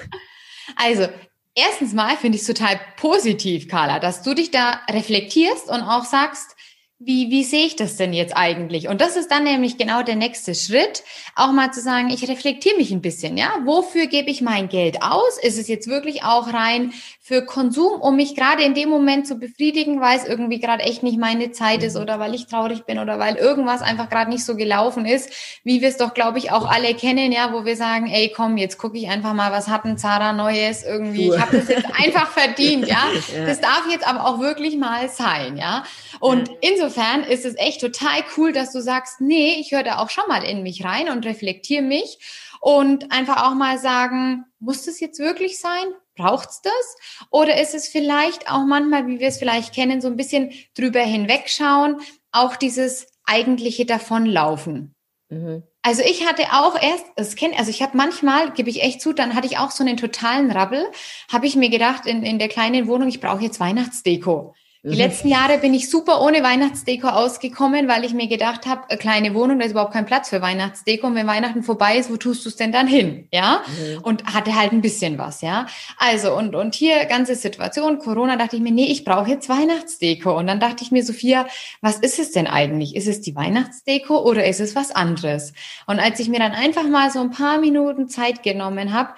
Also, 0.76 1.06
erstens 1.54 1.92
mal 1.92 2.16
finde 2.16 2.36
ich 2.36 2.42
es 2.42 2.48
total 2.48 2.80
positiv, 2.96 3.68
Carla, 3.68 4.00
dass 4.00 4.22
du 4.22 4.34
dich 4.34 4.50
da 4.50 4.80
reflektierst 4.90 5.68
und 5.68 5.82
auch 5.82 6.04
sagst, 6.04 6.56
wie, 6.98 7.30
wie 7.30 7.44
sehe 7.44 7.66
ich 7.66 7.76
das 7.76 7.96
denn 7.96 8.12
jetzt 8.12 8.36
eigentlich? 8.36 8.88
Und 8.88 9.00
das 9.00 9.16
ist 9.16 9.30
dann 9.30 9.44
nämlich 9.44 9.76
genau 9.76 10.02
der 10.02 10.16
nächste 10.16 10.54
Schritt, 10.54 11.02
auch 11.34 11.52
mal 11.52 11.72
zu 11.72 11.80
sagen, 11.80 12.08
ich 12.08 12.28
reflektiere 12.28 12.76
mich 12.76 12.92
ein 12.92 13.02
bisschen, 13.02 13.36
ja? 13.36 13.50
Wofür 13.64 14.06
gebe 14.06 14.30
ich 14.30 14.40
mein 14.40 14.68
Geld 14.68 15.02
aus? 15.02 15.38
Ist 15.42 15.58
es 15.58 15.68
jetzt 15.68 15.88
wirklich 15.88 16.22
auch 16.22 16.52
rein 16.52 16.92
für 17.26 17.44
Konsum, 17.44 18.00
um 18.00 18.16
mich 18.16 18.36
gerade 18.36 18.62
in 18.62 18.74
dem 18.74 18.90
Moment 18.90 19.26
zu 19.26 19.36
befriedigen, 19.36 20.00
weil 20.00 20.18
es 20.18 20.24
irgendwie 20.24 20.60
gerade 20.60 20.82
echt 20.82 21.02
nicht 21.02 21.18
meine 21.18 21.52
Zeit 21.52 21.82
ist 21.82 21.96
mhm. 21.96 22.02
oder 22.02 22.20
weil 22.20 22.34
ich 22.34 22.46
traurig 22.46 22.84
bin 22.84 22.98
oder 22.98 23.18
weil 23.18 23.36
irgendwas 23.36 23.82
einfach 23.82 24.08
gerade 24.08 24.30
nicht 24.30 24.44
so 24.44 24.56
gelaufen 24.56 25.06
ist, 25.06 25.30
wie 25.64 25.80
wir 25.80 25.88
es 25.88 25.96
doch, 25.96 26.14
glaube 26.14 26.38
ich, 26.38 26.52
auch 26.52 26.70
alle 26.70 26.94
kennen, 26.94 27.32
ja, 27.32 27.52
wo 27.52 27.64
wir 27.64 27.76
sagen, 27.76 28.08
ey, 28.08 28.32
komm, 28.34 28.56
jetzt 28.56 28.78
gucke 28.78 28.98
ich 28.98 29.08
einfach 29.08 29.32
mal, 29.32 29.52
was 29.52 29.68
hat 29.68 29.84
ein 29.84 29.98
Zara 29.98 30.32
Neues 30.32 30.84
irgendwie, 30.84 31.28
ich 31.28 31.40
habe 31.40 31.58
das 31.58 31.68
jetzt 31.68 31.86
einfach 31.98 32.28
verdient, 32.28 32.86
ja? 32.88 33.02
Das 33.46 33.60
darf 33.60 33.84
jetzt 33.90 34.06
aber 34.06 34.26
auch 34.26 34.40
wirklich 34.40 34.76
mal 34.76 35.08
sein, 35.08 35.56
ja? 35.56 35.84
Und 36.20 36.50
insofern 36.60 36.84
insofern 36.84 37.24
ist 37.24 37.44
es 37.44 37.56
echt 37.56 37.80
total 37.80 38.24
cool, 38.36 38.52
dass 38.52 38.72
du 38.72 38.80
sagst, 38.80 39.20
nee, 39.20 39.56
ich 39.58 39.72
höre 39.72 39.82
da 39.82 39.98
auch 39.98 40.10
schon 40.10 40.24
mal 40.28 40.44
in 40.44 40.62
mich 40.62 40.84
rein 40.84 41.08
und 41.08 41.24
reflektiere 41.24 41.82
mich 41.82 42.18
und 42.64 43.12
einfach 43.12 43.46
auch 43.46 43.54
mal 43.54 43.78
sagen, 43.78 44.46
muss 44.58 44.86
das 44.86 44.98
jetzt 44.98 45.18
wirklich 45.18 45.60
sein? 45.60 45.84
Braucht's 46.16 46.62
das? 46.62 47.26
Oder 47.30 47.60
ist 47.60 47.74
es 47.74 47.88
vielleicht 47.88 48.50
auch 48.50 48.64
manchmal, 48.64 49.06
wie 49.06 49.20
wir 49.20 49.28
es 49.28 49.36
vielleicht 49.36 49.74
kennen, 49.74 50.00
so 50.00 50.08
ein 50.08 50.16
bisschen 50.16 50.50
drüber 50.74 51.00
hinwegschauen, 51.00 52.00
auch 52.32 52.56
dieses 52.56 53.06
eigentliche 53.24 53.84
Davonlaufen? 53.84 54.94
Mhm. 55.28 55.64
Also 55.82 56.00
ich 56.04 56.26
hatte 56.26 56.44
auch 56.54 56.80
erst, 56.80 57.04
das 57.16 57.36
kenn, 57.36 57.52
also 57.54 57.68
ich 57.68 57.82
habe 57.82 57.98
manchmal, 57.98 58.50
gebe 58.52 58.70
ich 58.70 58.82
echt 58.82 59.02
zu, 59.02 59.12
dann 59.12 59.34
hatte 59.34 59.46
ich 59.46 59.58
auch 59.58 59.70
so 59.70 59.84
einen 59.84 59.98
totalen 59.98 60.50
Rabbel, 60.50 60.86
habe 61.30 61.46
ich 61.46 61.56
mir 61.56 61.68
gedacht 61.68 62.06
in, 62.06 62.22
in 62.22 62.38
der 62.38 62.48
kleinen 62.48 62.86
Wohnung, 62.86 63.08
ich 63.08 63.20
brauche 63.20 63.42
jetzt 63.42 63.60
Weihnachtsdeko. 63.60 64.54
Die 64.86 64.96
letzten 64.96 65.28
Jahre 65.28 65.56
bin 65.56 65.72
ich 65.72 65.88
super 65.88 66.20
ohne 66.20 66.42
Weihnachtsdeko 66.42 67.08
ausgekommen, 67.08 67.88
weil 67.88 68.04
ich 68.04 68.12
mir 68.12 68.28
gedacht 68.28 68.66
habe, 68.66 68.82
eine 68.90 68.98
kleine 68.98 69.32
Wohnung, 69.32 69.58
da 69.58 69.64
ist 69.64 69.70
überhaupt 69.70 69.94
kein 69.94 70.04
Platz 70.04 70.28
für 70.28 70.42
Weihnachtsdeko. 70.42 71.06
Und 71.06 71.14
wenn 71.14 71.26
Weihnachten 71.26 71.62
vorbei 71.62 71.96
ist, 71.96 72.10
wo 72.10 72.18
tust 72.18 72.44
du 72.44 72.50
es 72.50 72.56
denn 72.56 72.70
dann 72.70 72.86
hin? 72.86 73.26
Ja. 73.32 73.62
Mhm. 73.66 74.02
Und 74.02 74.34
hatte 74.34 74.54
halt 74.54 74.72
ein 74.72 74.82
bisschen 74.82 75.16
was, 75.16 75.40
ja. 75.40 75.64
Also, 75.96 76.36
und, 76.36 76.54
und 76.54 76.74
hier 76.74 77.06
ganze 77.06 77.34
Situation, 77.34 77.98
Corona, 77.98 78.36
dachte 78.36 78.56
ich 78.56 78.62
mir, 78.62 78.72
nee, 78.72 78.84
ich 78.84 79.04
brauche 79.04 79.30
jetzt 79.30 79.48
Weihnachtsdeko. 79.48 80.36
Und 80.36 80.48
dann 80.48 80.60
dachte 80.60 80.84
ich 80.84 80.90
mir, 80.90 81.02
Sophia, 81.02 81.46
was 81.80 81.96
ist 82.00 82.18
es 82.18 82.32
denn 82.32 82.46
eigentlich? 82.46 82.94
Ist 82.94 83.08
es 83.08 83.22
die 83.22 83.34
Weihnachtsdeko 83.34 84.18
oder 84.18 84.44
ist 84.44 84.60
es 84.60 84.76
was 84.76 84.94
anderes? 84.94 85.54
Und 85.86 85.98
als 85.98 86.20
ich 86.20 86.28
mir 86.28 86.40
dann 86.40 86.52
einfach 86.52 86.86
mal 86.86 87.10
so 87.10 87.20
ein 87.20 87.30
paar 87.30 87.58
Minuten 87.58 88.10
Zeit 88.10 88.42
genommen 88.42 88.92
habe, 88.92 89.14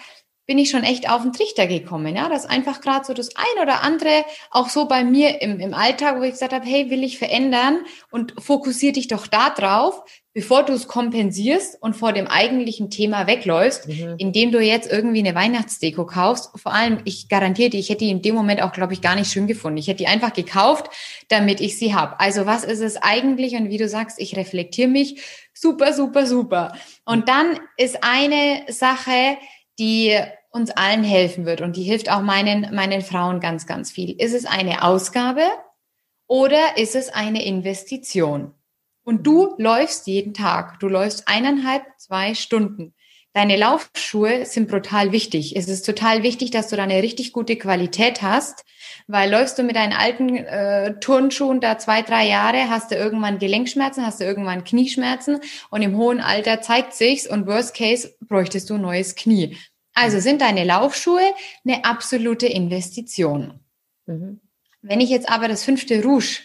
bin 0.47 0.59
ich 0.59 0.71
schon 0.71 0.85
echt 0.85 1.11
auf 1.11 1.23
den 1.23 1.33
Trichter 1.33 1.67
gekommen, 1.67 2.15
ja, 2.15 2.29
dass 2.29 2.47
einfach 2.47 2.81
gerade 2.81 3.05
so 3.05 3.13
das 3.13 3.31
ein 3.35 3.63
oder 3.63 3.83
andere 3.83 4.25
auch 4.51 4.69
so 4.69 4.87
bei 4.87 5.03
mir 5.03 5.43
im, 5.43 5.59
im 5.59 5.75
Alltag, 5.75 6.19
wo 6.19 6.23
ich 6.23 6.33
gesagt 6.33 6.53
habe, 6.53 6.65
hey, 6.65 6.89
will 6.89 7.03
ich 7.03 7.19
verändern 7.19 7.81
und 8.11 8.35
fokussier 8.39 8.93
dich 8.93 9.09
doch 9.09 9.27
da 9.27 9.51
drauf, 9.51 10.03
bevor 10.37 10.65
du 10.65 10.75
es 10.75 10.87
kompensierst 10.87 11.79
und 11.81 11.97
vor 11.97 12.13
dem 12.13 12.27
eigentlichen 12.27 12.91
Thema 12.91 13.27
wegläufst, 13.27 13.89
mhm. 13.89 14.17
indem 14.19 14.53
du 14.53 14.61
jetzt 14.61 14.93
irgendwie 14.93 15.21
eine 15.21 15.35
Weihnachtsdeko 15.35 16.05
kaufst. 16.07 16.51
Vor 16.57 16.75
allem, 16.75 16.99
ich 17.05 17.29
garantiere 17.29 17.71
dir, 17.71 17.81
ich 17.81 17.89
hätte 17.89 18.05
die 18.05 18.11
in 18.11 18.23
dem 18.23 18.35
Moment 18.35 18.63
auch, 18.63 18.73
glaube 18.73 18.93
ich, 18.93 19.01
gar 19.01 19.17
nicht 19.17 19.33
schön 19.33 19.47
gefunden. 19.47 19.79
Ich 19.79 19.89
hätte 19.89 19.99
die 19.99 20.09
einfach 20.09 20.35
gekauft, 20.35 20.91
damit 21.29 21.61
ich 21.61 21.79
sie 21.79 21.95
habe. 21.95 22.21
Also 22.21 22.45
was 22.45 22.65
ist 22.65 22.81
es 22.81 22.99
eigentlich? 22.99 23.55
Und 23.55 23.71
wie 23.71 23.79
du 23.79 23.89
sagst, 23.89 24.21
ich 24.21 24.37
reflektiere 24.37 24.89
mich. 24.89 25.23
Super, 25.55 25.95
super, 25.95 26.27
super. 26.27 26.77
Und 27.07 27.31
dann 27.31 27.59
ist 27.79 28.05
eine 28.05 28.67
Sache, 28.69 29.39
die 29.79 30.19
uns 30.51 30.71
allen 30.71 31.05
helfen 31.05 31.45
wird 31.45 31.61
und 31.61 31.77
die 31.77 31.83
hilft 31.83 32.11
auch 32.11 32.23
meinen, 32.23 32.75
meinen 32.75 33.03
Frauen 33.03 33.41
ganz, 33.41 33.67
ganz 33.67 33.91
viel. 33.91 34.19
Ist 34.21 34.35
es 34.35 34.47
eine 34.47 34.83
Ausgabe 34.83 35.43
oder 36.27 36.79
ist 36.79 36.97
es 36.97 37.11
eine 37.11 37.45
Investition? 37.45 38.55
Und 39.05 39.25
du 39.27 39.55
läufst 39.59 40.07
jeden 40.09 40.35
Tag. 40.35 40.81
Du 40.81 40.89
läufst 40.89 41.29
eineinhalb, 41.29 41.85
zwei 41.99 42.35
Stunden. 42.35 42.95
Deine 43.35 43.57
Laufschuhe 43.57 44.47
sind 44.47 44.69
brutal 44.69 45.13
wichtig. 45.13 45.55
Es 45.55 45.69
ist 45.69 45.85
total 45.85 46.23
wichtig, 46.23 46.51
dass 46.51 46.69
du 46.69 46.77
da 46.77 46.83
eine 46.83 47.03
richtig 47.03 47.33
gute 47.33 47.57
Qualität 47.57 48.23
hast, 48.23 48.65
weil 49.07 49.31
läufst 49.31 49.59
du 49.59 49.63
mit 49.63 49.77
deinen 49.77 49.93
alten 49.93 50.37
äh, 50.37 50.99
Turnschuhen 50.99 51.61
da 51.61 51.79
zwei, 51.79 52.03
drei 52.03 52.27
Jahre, 52.27 52.69
hast 52.69 52.91
du 52.91 52.97
irgendwann 52.97 53.39
Gelenkschmerzen, 53.39 54.05
hast 54.05 54.21
du 54.21 54.25
irgendwann 54.25 54.65
Knieschmerzen 54.65 55.41
und 55.71 55.83
im 55.83 55.97
hohen 55.97 56.21
Alter 56.21 56.61
zeigt 56.61 56.95
sich's 56.95 57.27
und 57.27 57.47
worst 57.47 57.75
case 57.75 58.15
bräuchtest 58.21 58.69
du 58.71 58.75
ein 58.75 58.83
neues 58.83 59.15
Knie. 59.15 59.57
Also 59.95 60.21
sind 60.21 60.41
deine 60.41 60.65
Laufschuhe 60.65 61.23
eine 61.65 61.85
absolute 61.85 62.47
Investition. 62.47 63.61
Mhm. 64.07 64.41
Wenn 64.83 65.01
ich 65.01 65.11
jetzt 65.11 65.29
aber 65.29 65.49
das 65.49 65.65
fünfte 65.65 66.03
Rouge 66.03 66.41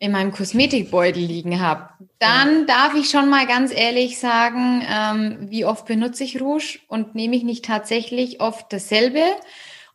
in 0.00 0.12
meinem 0.12 0.32
Kosmetikbeutel 0.32 1.22
liegen 1.22 1.60
habe, 1.60 1.90
dann 2.18 2.66
darf 2.66 2.94
ich 2.94 3.10
schon 3.10 3.28
mal 3.28 3.46
ganz 3.46 3.72
ehrlich 3.74 4.18
sagen, 4.18 4.82
ähm, 4.88 5.50
wie 5.50 5.64
oft 5.64 5.86
benutze 5.86 6.24
ich 6.24 6.40
Rouge 6.40 6.78
und 6.88 7.14
nehme 7.14 7.36
ich 7.36 7.42
nicht 7.42 7.64
tatsächlich 7.64 8.40
oft 8.40 8.72
dasselbe 8.72 9.22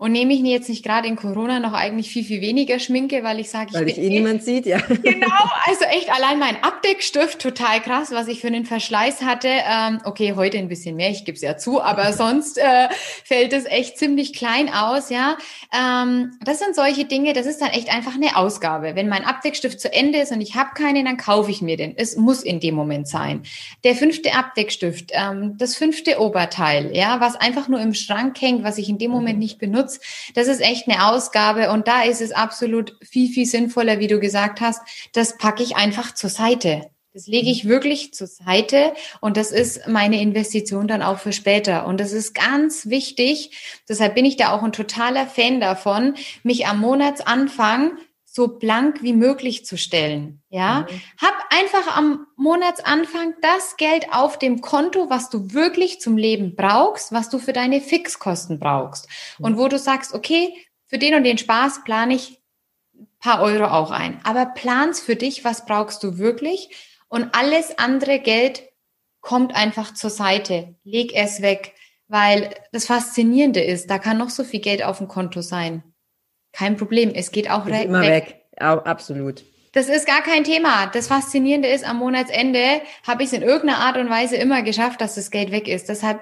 und 0.03 0.11
nehme 0.11 0.33
ich 0.33 0.41
mir 0.41 0.51
jetzt 0.51 0.67
nicht 0.67 0.83
gerade 0.83 1.07
in 1.07 1.15
Corona 1.15 1.61
noch 1.61 1.71
eigentlich 1.71 2.09
viel, 2.09 2.25
viel 2.25 2.41
weniger 2.41 2.77
Schminke, 2.77 3.23
weil 3.23 3.39
ich 3.39 3.49
sage, 3.49 3.69
ich 3.71 3.73
Weil 3.73 3.87
ich 3.87 3.97
eh 3.97 4.09
niemand 4.09 4.43
sieht, 4.43 4.65
ja. 4.65 4.79
Genau, 5.01 5.49
also 5.65 5.85
echt 5.85 6.11
allein 6.11 6.39
mein 6.39 6.61
Abdeckstift, 6.61 7.39
total 7.39 7.79
krass, 7.79 8.11
was 8.11 8.27
ich 8.27 8.41
für 8.41 8.47
einen 8.47 8.65
Verschleiß 8.65 9.21
hatte. 9.21 9.47
Ähm, 9.47 10.01
okay, 10.03 10.33
heute 10.35 10.57
ein 10.57 10.67
bisschen 10.67 10.97
mehr, 10.97 11.09
ich 11.09 11.23
gebe 11.23 11.37
es 11.37 11.41
ja 11.41 11.55
zu, 11.55 11.81
aber 11.81 12.11
sonst 12.23 12.57
äh, 12.57 12.89
fällt 13.23 13.53
es 13.53 13.63
echt 13.63 13.97
ziemlich 13.97 14.33
klein 14.33 14.67
aus, 14.67 15.09
ja. 15.09 15.37
Ähm, 15.73 16.31
das 16.43 16.59
sind 16.59 16.75
solche 16.75 17.05
Dinge, 17.05 17.31
das 17.31 17.45
ist 17.45 17.61
dann 17.61 17.69
echt 17.69 17.89
einfach 17.89 18.15
eine 18.15 18.35
Ausgabe. 18.35 18.95
Wenn 18.95 19.07
mein 19.07 19.23
Abdeckstift 19.23 19.79
zu 19.79 19.93
Ende 19.93 20.19
ist 20.19 20.33
und 20.33 20.41
ich 20.41 20.55
habe 20.55 20.71
keinen, 20.75 21.05
dann 21.05 21.15
kaufe 21.15 21.49
ich 21.49 21.61
mir 21.61 21.77
den. 21.77 21.93
Es 21.95 22.17
muss 22.17 22.43
in 22.43 22.59
dem 22.59 22.75
Moment 22.75 23.07
sein. 23.07 23.43
Der 23.85 23.95
fünfte 23.95 24.33
Abdeckstift, 24.33 25.11
ähm, 25.13 25.55
das 25.57 25.77
fünfte 25.77 26.19
Oberteil, 26.19 26.93
ja, 26.93 27.21
was 27.21 27.37
einfach 27.37 27.69
nur 27.69 27.79
im 27.79 27.93
Schrank 27.93 28.41
hängt, 28.41 28.65
was 28.65 28.77
ich 28.77 28.89
in 28.89 28.97
dem 28.97 29.09
Moment 29.09 29.39
nicht 29.39 29.59
benutze, 29.59 29.92
Schutz. 29.93 30.31
Das 30.33 30.47
ist 30.47 30.61
echt 30.61 30.87
eine 30.87 31.07
Ausgabe 31.07 31.71
und 31.71 31.87
da 31.87 32.03
ist 32.03 32.21
es 32.21 32.31
absolut 32.31 32.97
viel, 33.03 33.31
viel 33.31 33.45
sinnvoller, 33.45 33.99
wie 33.99 34.07
du 34.07 34.19
gesagt 34.19 34.61
hast. 34.61 34.81
Das 35.13 35.37
packe 35.37 35.63
ich 35.63 35.75
einfach 35.75 36.13
zur 36.13 36.29
Seite. 36.29 36.89
Das 37.13 37.27
lege 37.27 37.51
ich 37.51 37.67
wirklich 37.67 38.11
zur 38.15 38.25
Seite 38.25 38.93
und 39.21 39.37
das 39.37 39.51
ist 39.51 39.87
meine 39.87 40.19
Investition 40.19 40.87
dann 40.87 41.03
auch 41.03 41.19
für 41.19 41.31
später. 41.31 41.85
Und 41.85 41.99
das 41.99 42.11
ist 42.11 42.33
ganz 42.33 42.87
wichtig. 42.87 43.81
Deshalb 43.87 44.15
bin 44.15 44.25
ich 44.25 44.35
da 44.35 44.51
auch 44.51 44.63
ein 44.63 44.71
totaler 44.71 45.27
Fan 45.27 45.59
davon, 45.59 46.15
mich 46.41 46.65
am 46.65 46.79
Monatsanfang 46.79 47.99
so 48.25 48.47
blank 48.47 49.03
wie 49.03 49.13
möglich 49.13 49.63
zu 49.63 49.77
stellen. 49.77 50.41
Ja, 50.49 50.87
mhm. 50.89 51.01
hab 51.21 51.35
einfach 51.53 51.95
am 51.95 52.25
Monatsanfang 52.35 53.35
das 53.41 53.77
Geld 53.77 54.07
auf 54.11 54.39
dem 54.39 54.61
Konto, 54.61 55.09
was 55.09 55.29
du 55.29 55.53
wirklich 55.53 56.01
zum 56.01 56.17
Leben 56.17 56.55
brauchst, 56.55 57.11
was 57.11 57.29
du 57.29 57.37
für 57.37 57.53
deine 57.53 57.81
Fixkosten 57.81 58.59
brauchst 58.59 59.07
mhm. 59.37 59.45
und 59.45 59.57
wo 59.57 59.67
du 59.67 59.77
sagst, 59.77 60.13
okay, 60.13 60.55
für 60.87 60.97
den 60.97 61.15
und 61.15 61.23
den 61.23 61.37
Spaß 61.37 61.83
plane 61.83 62.15
ich 62.15 62.41
paar 63.19 63.41
Euro 63.41 63.65
auch 63.65 63.91
ein, 63.91 64.19
aber 64.23 64.47
plans 64.47 64.99
für 64.99 65.15
dich, 65.15 65.45
was 65.45 65.65
brauchst 65.65 66.03
du 66.03 66.17
wirklich 66.17 66.69
und 67.07 67.33
alles 67.35 67.77
andere 67.77 68.19
Geld 68.19 68.63
kommt 69.21 69.55
einfach 69.55 69.93
zur 69.93 70.09
Seite. 70.09 70.75
Leg 70.83 71.13
es 71.15 71.41
weg, 71.41 71.73
weil 72.07 72.53
das 72.71 72.87
Faszinierende 72.87 73.63
ist, 73.63 73.89
da 73.89 73.97
kann 73.97 74.17
noch 74.17 74.29
so 74.29 74.43
viel 74.43 74.59
Geld 74.59 74.83
auf 74.83 74.97
dem 74.97 75.07
Konto 75.07 75.41
sein. 75.41 75.83
Kein 76.51 76.75
Problem, 76.75 77.11
es 77.15 77.31
geht 77.31 77.49
auch 77.49 77.65
immer 77.65 78.01
weg. 78.01 78.45
weg. 78.57 78.63
Absolut. 78.85 79.45
Das 79.73 79.89
ist 79.89 80.05
gar 80.05 80.21
kein 80.21 80.43
Thema. 80.43 80.85
Das 80.85 81.07
Faszinierende 81.07 81.67
ist, 81.67 81.83
am 81.83 81.97
Monatsende 81.97 82.81
habe 83.05 83.23
ich 83.23 83.27
es 83.27 83.33
in 83.33 83.41
irgendeiner 83.41 83.79
Art 83.79 83.97
und 83.97 84.09
Weise 84.09 84.37
immer 84.37 84.61
geschafft, 84.61 85.01
dass 85.01 85.15
das 85.15 85.31
Geld 85.31 85.51
weg 85.51 85.67
ist. 85.67 85.89
Deshalb 85.89 86.21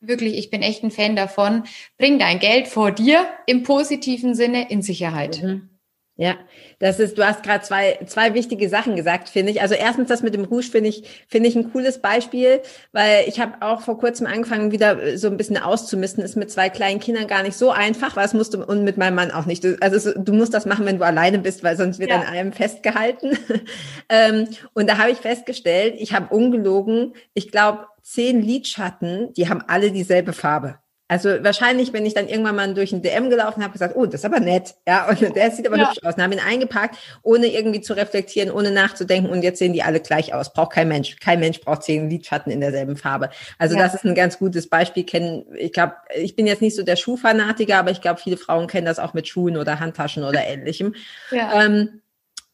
wirklich, 0.00 0.36
ich 0.36 0.50
bin 0.50 0.62
echt 0.62 0.84
ein 0.84 0.90
Fan 0.90 1.16
davon. 1.16 1.64
Bring 1.96 2.18
dein 2.18 2.38
Geld 2.38 2.68
vor 2.68 2.92
dir 2.92 3.26
im 3.46 3.62
positiven 3.62 4.34
Sinne 4.34 4.70
in 4.70 4.82
Sicherheit. 4.82 5.42
Mhm. 5.42 5.71
Ja, 6.16 6.34
das 6.78 7.00
ist, 7.00 7.16
du 7.16 7.26
hast 7.26 7.42
gerade 7.42 7.64
zwei, 7.64 7.98
zwei 8.06 8.34
wichtige 8.34 8.68
Sachen 8.68 8.96
gesagt, 8.96 9.30
finde 9.30 9.50
ich. 9.50 9.62
Also 9.62 9.74
erstens 9.74 10.08
das 10.08 10.22
mit 10.22 10.34
dem 10.34 10.44
Rouge 10.44 10.66
finde 10.66 10.90
ich, 10.90 11.24
finde 11.26 11.48
ich 11.48 11.56
ein 11.56 11.72
cooles 11.72 12.00
Beispiel, 12.00 12.60
weil 12.92 13.24
ich 13.26 13.40
habe 13.40 13.54
auch 13.60 13.80
vor 13.80 13.98
kurzem 13.98 14.26
angefangen, 14.26 14.72
wieder 14.72 15.16
so 15.16 15.28
ein 15.28 15.38
bisschen 15.38 15.56
auszumisten. 15.56 16.22
Ist 16.22 16.36
mit 16.36 16.50
zwei 16.50 16.68
kleinen 16.68 17.00
Kindern 17.00 17.26
gar 17.28 17.42
nicht 17.42 17.56
so 17.56 17.70
einfach, 17.70 18.14
weil 18.14 18.26
es 18.26 18.34
musst 18.34 18.52
du, 18.52 18.62
und 18.62 18.84
mit 18.84 18.98
meinem 18.98 19.14
Mann 19.14 19.30
auch 19.30 19.46
nicht. 19.46 19.66
Also 19.82 20.12
du 20.12 20.34
musst 20.34 20.52
das 20.52 20.66
machen, 20.66 20.84
wenn 20.84 20.98
du 20.98 21.04
alleine 21.06 21.38
bist, 21.38 21.64
weil 21.64 21.78
sonst 21.78 21.98
wird 21.98 22.10
ja. 22.10 22.20
an 22.20 22.26
allem 22.26 22.52
festgehalten. 22.52 23.38
ähm, 24.10 24.48
und 24.74 24.90
da 24.90 24.98
habe 24.98 25.12
ich 25.12 25.18
festgestellt, 25.18 25.94
ich 25.96 26.12
habe 26.12 26.34
ungelogen, 26.34 27.14
ich 27.32 27.50
glaube, 27.50 27.86
zehn 28.02 28.42
Lidschatten, 28.42 29.32
die 29.32 29.48
haben 29.48 29.62
alle 29.66 29.90
dieselbe 29.90 30.34
Farbe. 30.34 30.81
Also 31.12 31.44
wahrscheinlich, 31.44 31.92
wenn 31.92 32.06
ich 32.06 32.14
dann 32.14 32.26
irgendwann 32.26 32.56
mal 32.56 32.72
durch 32.72 32.90
ein 32.90 33.02
DM 33.02 33.28
gelaufen 33.28 33.62
habe, 33.62 33.74
gesagt, 33.74 33.96
oh, 33.96 34.06
das 34.06 34.22
ist 34.22 34.24
aber 34.24 34.40
nett, 34.40 34.76
ja, 34.88 35.10
und 35.10 35.36
der 35.36 35.50
sieht 35.50 35.66
aber 35.66 35.76
ja. 35.76 35.90
hübsch 35.90 36.02
aus, 36.02 36.14
und 36.14 36.22
haben 36.22 36.32
ihn 36.32 36.40
eingepackt, 36.40 36.96
ohne 37.22 37.48
irgendwie 37.48 37.82
zu 37.82 37.92
reflektieren, 37.92 38.50
ohne 38.50 38.70
nachzudenken 38.70 39.28
und 39.28 39.42
jetzt 39.42 39.58
sehen 39.58 39.74
die 39.74 39.82
alle 39.82 40.00
gleich 40.00 40.32
aus. 40.32 40.54
Braucht 40.54 40.72
kein 40.72 40.88
Mensch. 40.88 41.16
Kein 41.20 41.40
Mensch 41.40 41.60
braucht 41.60 41.82
zehn 41.82 42.08
Lidschatten 42.08 42.50
in 42.50 42.62
derselben 42.62 42.96
Farbe. 42.96 43.28
Also 43.58 43.76
ja. 43.76 43.82
das 43.82 43.92
ist 43.92 44.06
ein 44.06 44.14
ganz 44.14 44.38
gutes 44.38 44.70
Beispiel. 44.70 45.04
Kennen, 45.04 45.44
ich 45.54 45.74
glaube, 45.74 45.96
ich 46.16 46.34
bin 46.34 46.46
jetzt 46.46 46.62
nicht 46.62 46.74
so 46.74 46.82
der 46.82 46.96
Schuhfanatiker, 46.96 47.76
aber 47.76 47.90
ich 47.90 48.00
glaube, 48.00 48.18
viele 48.18 48.38
Frauen 48.38 48.66
kennen 48.66 48.86
das 48.86 48.98
auch 48.98 49.12
mit 49.12 49.28
Schuhen 49.28 49.58
oder 49.58 49.80
Handtaschen 49.80 50.24
oder 50.24 50.46
ähnlichem. 50.46 50.94
Ja. 51.30 51.62
Ähm, 51.62 52.00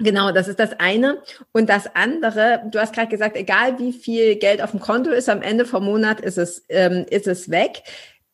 Genau, 0.00 0.30
das 0.30 0.46
ist 0.46 0.60
das 0.60 0.78
eine. 0.78 1.20
Und 1.50 1.68
das 1.68 1.96
andere, 1.96 2.62
du 2.70 2.78
hast 2.78 2.94
gerade 2.94 3.08
gesagt, 3.08 3.36
egal 3.36 3.80
wie 3.80 3.92
viel 3.92 4.36
Geld 4.36 4.62
auf 4.62 4.70
dem 4.70 4.78
Konto 4.78 5.10
ist, 5.10 5.28
am 5.28 5.42
Ende 5.42 5.64
vom 5.64 5.84
Monat 5.84 6.20
ist 6.20 6.38
es, 6.38 6.64
ähm, 6.68 7.04
ist 7.10 7.26
es 7.26 7.50
weg. 7.50 7.82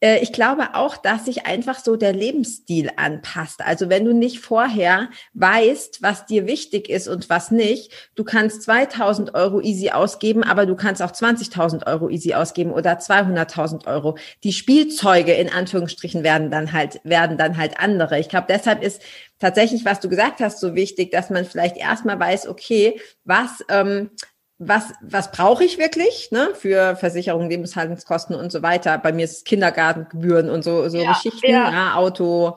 Äh, 0.05 0.19
ich 0.19 0.33
glaube 0.33 0.75
auch, 0.75 0.99
dass 0.99 1.25
sich 1.25 1.47
einfach 1.47 1.79
so 1.79 1.97
der 1.97 2.12
Lebensstil 2.12 2.90
anpasst. 2.97 3.62
Also 3.62 3.88
wenn 3.88 4.05
du 4.05 4.12
nicht 4.12 4.40
vorher 4.40 5.09
weißt, 5.33 6.03
was 6.03 6.27
dir 6.27 6.47
wichtig 6.47 6.90
ist 6.90 7.09
und 7.09 7.31
was 7.31 7.51
nicht, 7.51 7.90
du 8.14 8.23
kannst 8.23 8.64
2000 8.64 9.35
Euro 9.35 9.62
easy 9.62 9.90
ausgeben, 9.90 10.45
aber 10.45 10.67
du 10.67 10.77
kannst 10.77 11.01
auch 11.01 11.11
20.000 11.11 11.87
Euro 11.87 12.11
easy 12.11 12.35
ausgeben 12.35 12.71
oder 12.71 12.99
200.000 12.99 13.87
Euro. 13.87 14.19
Die 14.43 14.53
Spielzeuge 14.53 15.33
in 15.33 15.51
Anführungsstrichen 15.51 16.23
werden 16.23 16.51
dann 16.51 16.73
halt, 16.73 17.01
werden 17.05 17.38
dann 17.38 17.57
halt 17.57 17.81
andere. 17.81 18.19
Ich 18.19 18.29
glaube, 18.29 18.47
deshalb 18.51 18.83
ist 18.83 19.01
tatsächlich, 19.38 19.87
was 19.87 20.01
du 20.01 20.11
gesagt 20.11 20.40
hast, 20.40 20.61
so 20.61 20.75
wichtig, 20.75 21.12
dass 21.12 21.31
man 21.31 21.47
vielleicht 21.47 21.79
erstmal 21.79 22.21
weiß, 22.21 22.47
okay, 22.47 23.01
was, 23.25 23.64
ähm, 23.71 24.11
was, 24.59 24.93
was 25.03 25.33
brauche 25.33 25.64
ich 25.64 25.79
wirklich 25.79 26.31
ne, 26.31 26.51
für 26.55 26.97
Versicherung, 26.97 27.49
Lebenshaltungskosten 27.51 28.37
und 28.37 28.53
so 28.53 28.62
weiter. 28.62 28.99
Bei 28.99 29.12
mir 29.12 29.25
ist 29.25 29.38
es 29.38 29.45
Kindergartengebühren 29.45 30.49
und 30.49 30.62
so, 30.62 30.88
so 30.88 30.99
ja, 30.99 31.12
Geschichten, 31.12 31.51
ja. 31.51 31.71
ja. 31.71 31.95
Auto, 31.95 32.57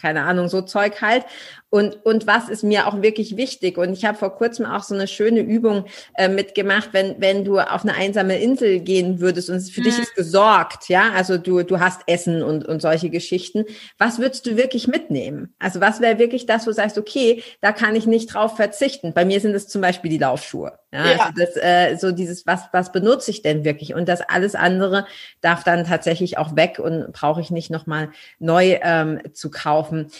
keine 0.00 0.22
Ahnung, 0.24 0.48
so 0.48 0.62
Zeug 0.62 1.00
halt. 1.00 1.24
Und, 1.70 2.04
und 2.04 2.26
was 2.26 2.48
ist 2.48 2.62
mir 2.62 2.86
auch 2.86 3.02
wirklich 3.02 3.36
wichtig? 3.36 3.78
Und 3.78 3.94
ich 3.94 4.04
habe 4.04 4.16
vor 4.16 4.36
kurzem 4.36 4.64
auch 4.64 4.82
so 4.82 4.94
eine 4.94 5.08
schöne 5.08 5.40
Übung 5.40 5.86
äh, 6.14 6.28
mitgemacht, 6.28 6.90
wenn, 6.92 7.20
wenn 7.20 7.44
du 7.44 7.58
auf 7.58 7.82
eine 7.82 7.94
einsame 7.94 8.38
Insel 8.38 8.80
gehen 8.80 9.18
würdest 9.20 9.50
und 9.50 9.60
für 9.60 9.80
mhm. 9.80 9.84
dich 9.84 9.98
ist 9.98 10.14
gesorgt, 10.14 10.88
ja, 10.88 11.10
also 11.12 11.36
du, 11.36 11.62
du 11.62 11.80
hast 11.80 12.02
Essen 12.06 12.42
und, 12.42 12.66
und 12.66 12.80
solche 12.80 13.10
Geschichten. 13.10 13.64
Was 13.98 14.18
würdest 14.18 14.46
du 14.46 14.56
wirklich 14.56 14.86
mitnehmen? 14.86 15.54
Also 15.58 15.80
was 15.80 16.00
wäre 16.00 16.18
wirklich 16.18 16.46
das, 16.46 16.66
wo 16.66 16.70
du 16.70 16.74
sagst, 16.74 16.96
okay, 16.96 17.42
da 17.60 17.72
kann 17.72 17.96
ich 17.96 18.06
nicht 18.06 18.32
drauf 18.32 18.56
verzichten. 18.56 19.12
Bei 19.12 19.24
mir 19.24 19.40
sind 19.40 19.54
es 19.54 19.68
zum 19.68 19.80
Beispiel 19.80 20.10
die 20.10 20.18
Laufschuhe. 20.18 20.78
Ja, 20.94 21.10
ja. 21.10 21.18
Also 21.18 21.32
das, 21.36 21.56
äh, 21.56 21.96
so 21.96 22.12
dieses, 22.12 22.46
was, 22.46 22.68
was 22.72 22.92
benutze 22.92 23.32
ich 23.32 23.42
denn 23.42 23.64
wirklich? 23.64 23.94
Und 23.94 24.08
das 24.08 24.20
alles 24.20 24.54
andere 24.54 25.06
darf 25.40 25.64
dann 25.64 25.84
tatsächlich 25.84 26.38
auch 26.38 26.54
weg 26.54 26.78
und 26.78 27.12
brauche 27.12 27.40
ich 27.40 27.50
nicht 27.50 27.70
nochmal 27.70 28.10
neu 28.38 28.78
ähm, 28.80 29.20
zu 29.32 29.50
kaufen. 29.50 30.10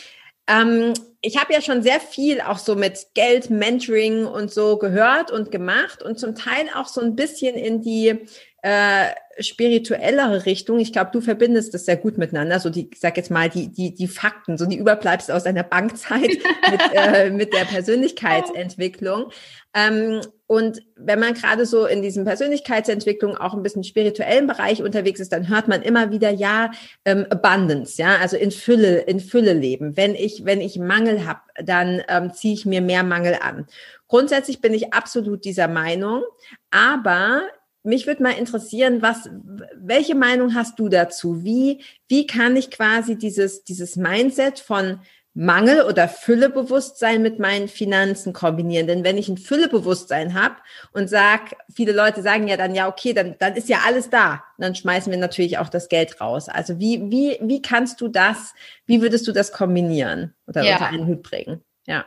Ähm, 0.47 0.93
ich 1.21 1.37
habe 1.39 1.53
ja 1.53 1.61
schon 1.61 1.81
sehr 1.81 1.99
viel 1.99 2.41
auch 2.41 2.57
so 2.57 2.75
mit 2.75 3.07
Geld, 3.13 3.49
Mentoring 3.49 4.25
und 4.25 4.51
so 4.51 4.77
gehört 4.77 5.31
und 5.31 5.49
gemacht 5.49 6.03
und 6.03 6.19
zum 6.19 6.35
Teil 6.35 6.65
auch 6.75 6.87
so 6.87 6.99
ein 7.01 7.15
bisschen 7.15 7.55
in 7.55 7.81
die 7.81 8.27
äh, 8.61 9.13
spirituellere 9.39 10.45
Richtung. 10.45 10.79
Ich 10.79 10.91
glaube, 10.91 11.11
du 11.13 11.21
verbindest 11.21 11.73
das 11.73 11.85
sehr 11.85 11.97
gut 11.97 12.17
miteinander. 12.17 12.59
So 12.59 12.69
die, 12.69 12.89
ich 12.91 12.99
sag 12.99 13.15
jetzt 13.15 13.31
mal, 13.31 13.49
die, 13.49 13.69
die, 13.69 13.95
die 13.95 14.07
Fakten, 14.07 14.57
so 14.57 14.65
die 14.65 14.77
Überbleibsel 14.77 15.33
aus 15.33 15.45
deiner 15.45 15.63
Bankzeit 15.63 16.29
mit, 16.71 16.81
äh, 16.93 17.29
mit 17.29 17.53
der 17.53 17.65
Persönlichkeitsentwicklung. 17.65 19.31
Ähm, 19.73 20.21
und 20.47 20.83
wenn 20.95 21.19
man 21.19 21.33
gerade 21.33 21.65
so 21.65 21.85
in 21.87 22.03
diesem 22.03 22.23
Persönlichkeitsentwicklung 22.23 23.35
auch 23.35 23.55
ein 23.55 23.63
bisschen 23.63 23.83
spirituellen 23.83 24.45
Bereich 24.45 24.83
unterwegs 24.83 25.19
ist, 25.19 25.31
dann 25.31 25.49
hört 25.49 25.67
man 25.67 25.81
immer 25.81 26.11
wieder 26.11 26.29
ja 26.29 26.71
ähm, 27.03 27.25
Abundance, 27.31 27.99
ja, 27.99 28.17
also 28.17 28.37
in 28.37 28.51
Fülle, 28.51 28.99
in 28.99 29.19
Fülle 29.19 29.53
leben. 29.53 29.97
Wenn 29.97 30.13
ich 30.13 30.45
wenn 30.45 30.61
ich 30.61 30.77
Mangel 30.77 31.25
habe, 31.25 31.41
dann 31.63 32.03
ähm, 32.07 32.31
ziehe 32.33 32.53
ich 32.53 32.65
mir 32.65 32.81
mehr 32.81 33.03
Mangel 33.03 33.37
an. 33.41 33.65
Grundsätzlich 34.07 34.61
bin 34.61 34.73
ich 34.73 34.93
absolut 34.93 35.45
dieser 35.45 35.67
Meinung, 35.67 36.23
aber 36.69 37.41
mich 37.85 38.07
würde 38.07 38.23
mal 38.23 38.31
interessieren, 38.31 39.01
was, 39.01 39.29
welche 39.75 40.15
Meinung 40.15 40.55
hast 40.55 40.79
du 40.79 40.89
dazu? 40.89 41.43
Wie, 41.43 41.83
wie 42.07 42.25
kann 42.25 42.55
ich 42.55 42.71
quasi 42.71 43.15
dieses, 43.15 43.63
dieses 43.63 43.95
Mindset 43.95 44.59
von 44.59 44.99
Mangel 45.37 45.81
oder 45.81 46.07
Füllebewusstsein 46.07 47.21
mit 47.21 47.39
meinen 47.39 47.67
Finanzen 47.67 48.31
kombinieren. 48.31 48.87
Denn 48.87 49.03
wenn 49.03 49.17
ich 49.17 49.27
ein 49.27 49.37
Füllebewusstsein 49.37 50.33
habe 50.33 50.55
und 50.93 51.09
sag, 51.09 51.57
viele 51.73 51.91
Leute 51.91 52.21
sagen 52.21 52.47
ja 52.47 52.55
dann, 52.55 52.73
ja, 52.73 52.87
okay, 52.87 53.13
dann, 53.13 53.35
dann 53.37 53.55
ist 53.55 53.67
ja 53.67 53.79
alles 53.85 54.09
da. 54.09 54.45
dann 54.57 54.75
schmeißen 54.75 55.11
wir 55.11 55.19
natürlich 55.19 55.57
auch 55.57 55.67
das 55.67 55.89
Geld 55.89 56.21
raus. 56.21 56.47
Also 56.47 56.79
wie, 56.79 57.11
wie, 57.11 57.37
wie 57.41 57.61
kannst 57.61 57.99
du 57.99 58.07
das, 58.07 58.53
wie 58.85 59.01
würdest 59.01 59.27
du 59.27 59.33
das 59.33 59.51
kombinieren 59.51 60.33
oder 60.47 60.63
ja. 60.63 60.75
unter 60.75 60.87
einen 60.87 61.05
Hut 61.05 61.21
bringen? 61.21 61.61
Ja. 61.85 62.05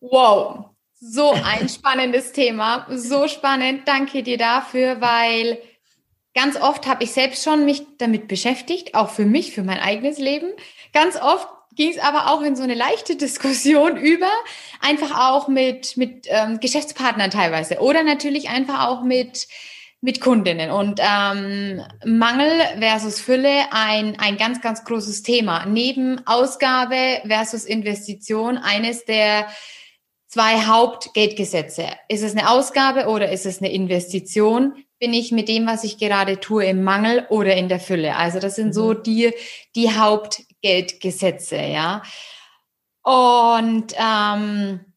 Wow. 0.00 0.70
So 0.94 1.30
ein 1.30 1.68
spannendes 1.68 2.32
Thema. 2.32 2.86
So 2.90 3.28
spannend. 3.28 3.82
Danke 3.86 4.24
dir 4.24 4.36
dafür, 4.36 5.00
weil 5.00 5.58
ganz 6.34 6.60
oft 6.60 6.88
habe 6.88 7.04
ich 7.04 7.12
selbst 7.12 7.44
schon 7.44 7.64
mich 7.64 7.86
damit 7.98 8.26
beschäftigt, 8.26 8.96
auch 8.96 9.10
für 9.10 9.26
mich, 9.26 9.52
für 9.52 9.62
mein 9.62 9.78
eigenes 9.78 10.18
Leben. 10.18 10.48
Ganz 10.92 11.20
oft 11.20 11.46
ging 11.76 11.90
es 11.90 11.98
aber 11.98 12.30
auch 12.30 12.42
in 12.42 12.56
so 12.56 12.62
eine 12.62 12.74
leichte 12.74 13.16
Diskussion 13.16 13.96
über, 13.98 14.30
einfach 14.80 15.32
auch 15.32 15.48
mit, 15.48 15.96
mit 15.96 16.26
ähm, 16.28 16.60
Geschäftspartnern 16.60 17.30
teilweise 17.30 17.78
oder 17.80 18.02
natürlich 18.02 18.48
einfach 18.48 18.88
auch 18.88 19.02
mit, 19.02 19.48
mit 20.00 20.20
Kundinnen. 20.20 20.70
Und 20.70 21.00
ähm, 21.02 21.80
Mangel 22.04 22.50
versus 22.78 23.20
Fülle 23.20 23.72
ein, 23.72 24.18
ein 24.18 24.36
ganz, 24.36 24.60
ganz 24.60 24.84
großes 24.84 25.22
Thema. 25.22 25.64
Neben 25.66 26.26
Ausgabe 26.26 27.22
versus 27.26 27.64
Investition 27.64 28.58
eines 28.58 29.04
der 29.06 29.46
zwei 30.34 30.66
Hauptgeldgesetze. 30.66 31.86
Ist 32.08 32.24
es 32.24 32.32
eine 32.32 32.50
Ausgabe 32.50 33.06
oder 33.06 33.30
ist 33.30 33.46
es 33.46 33.60
eine 33.60 33.72
Investition? 33.72 34.74
Bin 34.98 35.14
ich 35.14 35.32
mit 35.32 35.48
dem, 35.48 35.66
was 35.66 35.84
ich 35.84 35.96
gerade 35.96 36.40
tue, 36.40 36.66
im 36.66 36.82
Mangel 36.82 37.24
oder 37.30 37.54
in 37.54 37.68
der 37.68 37.78
Fülle? 37.78 38.16
Also 38.16 38.40
das 38.40 38.56
sind 38.56 38.74
so 38.74 38.94
mhm. 38.94 39.02
die, 39.04 39.32
die 39.76 39.96
Haupt 39.96 40.42
Geldgesetze, 40.64 41.58
ja. 41.58 42.00
Und 43.02 43.94
ähm, 43.98 44.93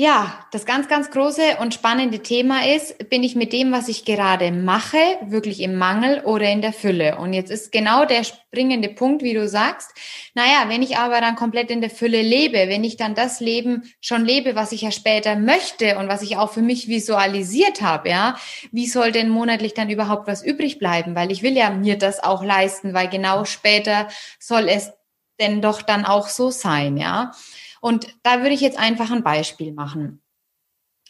ja, 0.00 0.46
das 0.52 0.64
ganz, 0.64 0.86
ganz 0.86 1.10
große 1.10 1.56
und 1.58 1.74
spannende 1.74 2.20
Thema 2.20 2.64
ist, 2.64 3.10
bin 3.10 3.24
ich 3.24 3.34
mit 3.34 3.52
dem, 3.52 3.72
was 3.72 3.88
ich 3.88 4.04
gerade 4.04 4.52
mache, 4.52 4.96
wirklich 5.22 5.60
im 5.60 5.74
Mangel 5.74 6.20
oder 6.20 6.48
in 6.48 6.62
der 6.62 6.72
Fülle? 6.72 7.18
Und 7.18 7.32
jetzt 7.32 7.50
ist 7.50 7.72
genau 7.72 8.04
der 8.04 8.22
springende 8.22 8.90
Punkt, 8.90 9.24
wie 9.24 9.34
du 9.34 9.48
sagst. 9.48 9.90
Naja, 10.34 10.66
wenn 10.68 10.84
ich 10.84 10.98
aber 10.98 11.20
dann 11.20 11.34
komplett 11.34 11.72
in 11.72 11.80
der 11.80 11.90
Fülle 11.90 12.22
lebe, 12.22 12.68
wenn 12.68 12.84
ich 12.84 12.96
dann 12.96 13.16
das 13.16 13.40
Leben 13.40 13.92
schon 14.00 14.24
lebe, 14.24 14.54
was 14.54 14.70
ich 14.70 14.82
ja 14.82 14.92
später 14.92 15.34
möchte 15.34 15.98
und 15.98 16.06
was 16.06 16.22
ich 16.22 16.36
auch 16.36 16.52
für 16.52 16.62
mich 16.62 16.86
visualisiert 16.86 17.82
habe, 17.82 18.10
ja, 18.10 18.36
wie 18.70 18.86
soll 18.86 19.10
denn 19.10 19.28
monatlich 19.28 19.74
dann 19.74 19.90
überhaupt 19.90 20.28
was 20.28 20.44
übrig 20.44 20.78
bleiben? 20.78 21.16
Weil 21.16 21.32
ich 21.32 21.42
will 21.42 21.56
ja 21.56 21.70
mir 21.70 21.98
das 21.98 22.22
auch 22.22 22.44
leisten, 22.44 22.94
weil 22.94 23.08
genau 23.08 23.44
später 23.44 24.06
soll 24.38 24.68
es 24.68 24.92
denn 25.40 25.60
doch 25.60 25.82
dann 25.82 26.04
auch 26.04 26.28
so 26.28 26.50
sein, 26.50 26.96
ja. 26.98 27.32
Und 27.80 28.06
da 28.22 28.40
würde 28.40 28.54
ich 28.54 28.60
jetzt 28.60 28.78
einfach 28.78 29.10
ein 29.10 29.22
Beispiel 29.22 29.72
machen. 29.72 30.20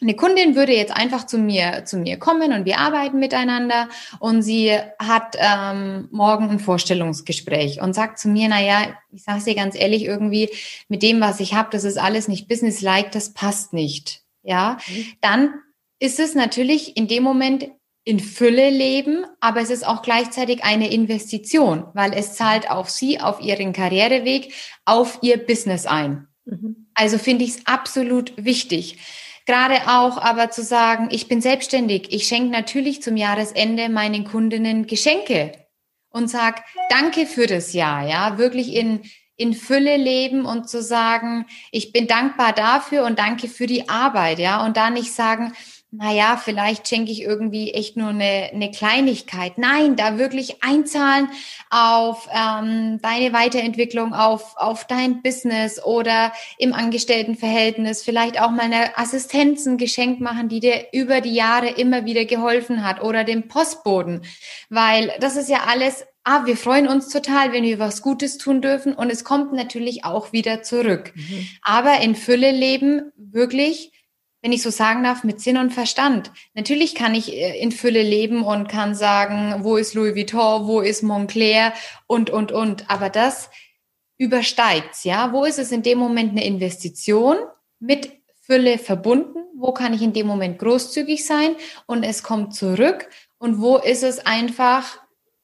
Eine 0.01 0.15
Kundin 0.15 0.55
würde 0.55 0.73
jetzt 0.73 0.95
einfach 0.95 1.25
zu 1.25 1.37
mir 1.37 1.83
zu 1.83 1.97
mir 1.97 2.17
kommen 2.17 2.53
und 2.53 2.63
wir 2.63 2.79
arbeiten 2.79 3.19
miteinander 3.19 3.89
und 4.19 4.43
sie 4.43 4.71
hat 4.97 5.35
ähm, 5.37 6.07
morgen 6.11 6.49
ein 6.49 6.59
Vorstellungsgespräch 6.59 7.81
und 7.81 7.93
sagt 7.93 8.17
zu 8.17 8.29
mir, 8.29 8.47
na 8.47 8.61
ja, 8.61 8.97
ich 9.11 9.23
sage 9.23 9.43
dir 9.43 9.55
ganz 9.55 9.75
ehrlich 9.77 10.05
irgendwie 10.05 10.49
mit 10.87 11.03
dem, 11.03 11.19
was 11.19 11.41
ich 11.41 11.53
habe, 11.53 11.67
das 11.71 11.83
ist 11.83 11.97
alles 11.97 12.29
nicht 12.29 12.47
businesslike, 12.47 13.09
das 13.11 13.33
passt 13.33 13.73
nicht, 13.73 14.21
ja, 14.41 14.77
mhm. 14.87 15.05
dann 15.19 15.53
ist 15.99 16.21
es 16.21 16.33
natürlich 16.33 16.95
in 16.95 17.09
dem 17.09 17.23
Moment 17.23 17.69
in 18.05 18.21
Fülle 18.21 18.69
leben, 18.69 19.25
aber 19.41 19.59
es 19.59 19.69
ist 19.69 19.85
auch 19.85 20.01
gleichzeitig 20.01 20.63
eine 20.63 20.91
Investition, 20.91 21.85
weil 21.93 22.13
es 22.13 22.35
zahlt 22.35 22.71
auf 22.71 22.89
sie, 22.89 23.19
auf 23.19 23.41
ihren 23.41 23.73
Karriereweg, 23.73 24.53
auf 24.85 25.19
ihr 25.21 25.45
Business 25.45 25.85
ein. 25.85 26.28
Also 26.99 27.17
finde 27.17 27.45
ich 27.45 27.51
es 27.51 27.65
absolut 27.65 28.33
wichtig. 28.35 28.97
Gerade 29.45 29.87
auch 29.87 30.17
aber 30.17 30.51
zu 30.51 30.61
sagen, 30.61 31.07
ich 31.11 31.29
bin 31.29 31.39
selbstständig, 31.39 32.11
ich 32.11 32.27
schenke 32.27 32.51
natürlich 32.51 33.01
zum 33.01 33.15
Jahresende 33.15 33.87
meinen 33.87 34.25
Kundinnen 34.25 34.85
Geschenke 34.85 35.53
und 36.09 36.29
sag 36.29 36.61
danke 36.89 37.25
für 37.25 37.47
das 37.47 37.71
Jahr, 37.71 38.05
ja, 38.05 38.37
wirklich 38.37 38.75
in, 38.75 39.03
in 39.37 39.53
Fülle 39.53 39.95
leben 39.95 40.45
und 40.45 40.69
zu 40.69 40.83
sagen, 40.83 41.45
ich 41.71 41.93
bin 41.93 42.05
dankbar 42.05 42.51
dafür 42.51 43.05
und 43.05 43.17
danke 43.17 43.47
für 43.47 43.65
die 43.65 43.87
Arbeit, 43.87 44.37
ja, 44.37 44.65
und 44.65 44.75
da 44.75 44.89
nicht 44.89 45.13
sagen, 45.13 45.53
naja, 45.91 46.39
vielleicht 46.43 46.87
schenke 46.87 47.11
ich 47.11 47.23
irgendwie 47.23 47.71
echt 47.71 47.97
nur 47.97 48.09
eine, 48.09 48.51
eine 48.53 48.69
Kleinigkeit. 48.69 49.57
Nein, 49.57 49.95
da 49.95 50.19
wirklich 50.19 50.63
einzahlen 50.63 51.29
auf 51.71 52.29
ähm, 52.31 52.99
deine 53.01 53.33
Weiterentwicklung, 53.33 54.13
auf, 54.13 54.55
auf 54.57 54.85
dein 54.85 55.23
Business 55.23 55.83
oder 55.83 56.31
im 56.59 56.73
Angestelltenverhältnis, 56.73 58.03
vielleicht 58.03 58.39
auch 58.39 58.51
mal 58.51 58.65
eine 58.65 58.97
Assistenz 58.99 59.65
ein 59.65 59.77
Geschenk 59.77 60.19
machen, 60.19 60.47
die 60.47 60.59
dir 60.59 60.85
über 60.93 61.21
die 61.21 61.33
Jahre 61.33 61.69
immer 61.69 62.05
wieder 62.05 62.25
geholfen 62.25 62.85
hat 62.85 63.01
oder 63.01 63.23
dem 63.23 63.47
Postboden, 63.47 64.21
weil 64.69 65.11
das 65.19 65.37
ist 65.37 65.49
ja 65.49 65.63
alles 65.67 66.05
ah, 66.25 66.45
wir 66.45 66.57
freuen 66.57 66.87
uns 66.87 67.09
total, 67.09 67.53
wenn 67.53 67.63
wir 67.63 67.79
was 67.79 68.03
Gutes 68.03 68.37
tun 68.37 68.61
dürfen 68.61 68.93
und 68.93 69.09
es 69.09 69.23
kommt 69.23 69.53
natürlich 69.53 70.05
auch 70.05 70.31
wieder 70.31 70.61
zurück. 70.61 71.11
Mhm. 71.15 71.47
Aber 71.63 72.01
in 72.01 72.13
Fülle 72.13 72.51
leben 72.51 73.11
wirklich, 73.15 73.91
wenn 74.41 74.51
ich 74.51 74.61
so 74.61 74.69
sagen 74.69 75.03
darf, 75.03 75.23
mit 75.23 75.41
Sinn 75.41 75.57
und 75.57 75.71
Verstand. 75.71 76.31
Natürlich 76.53 76.95
kann 76.95 77.15
ich 77.15 77.33
äh, 77.33 77.59
in 77.59 77.71
Fülle 77.71 78.03
leben 78.03 78.43
und 78.43 78.69
kann 78.69 78.95
sagen, 78.95 79.63
wo 79.63 79.77
ist 79.77 79.93
Louis 79.93 80.15
Vuitton, 80.15 80.67
wo 80.67 80.81
ist 80.81 81.03
Montclair 81.03 81.73
und, 82.07 82.29
und, 82.29 82.51
und. 82.51 82.89
Aber 82.89 83.09
das 83.09 83.49
übersteigt's, 84.17 85.03
ja. 85.03 85.33
Wo 85.33 85.45
ist 85.45 85.59
es 85.59 85.71
in 85.71 85.83
dem 85.83 85.97
Moment 85.97 86.31
eine 86.31 86.45
Investition 86.45 87.37
mit 87.79 88.11
Fülle 88.41 88.77
verbunden? 88.77 89.39
Wo 89.57 89.73
kann 89.73 89.93
ich 89.93 90.01
in 90.01 90.13
dem 90.13 90.27
Moment 90.27 90.59
großzügig 90.59 91.25
sein 91.25 91.55
und 91.85 92.03
es 92.03 92.23
kommt 92.23 92.55
zurück? 92.55 93.09
Und 93.37 93.61
wo 93.61 93.77
ist 93.77 94.03
es 94.03 94.25
einfach 94.25 94.99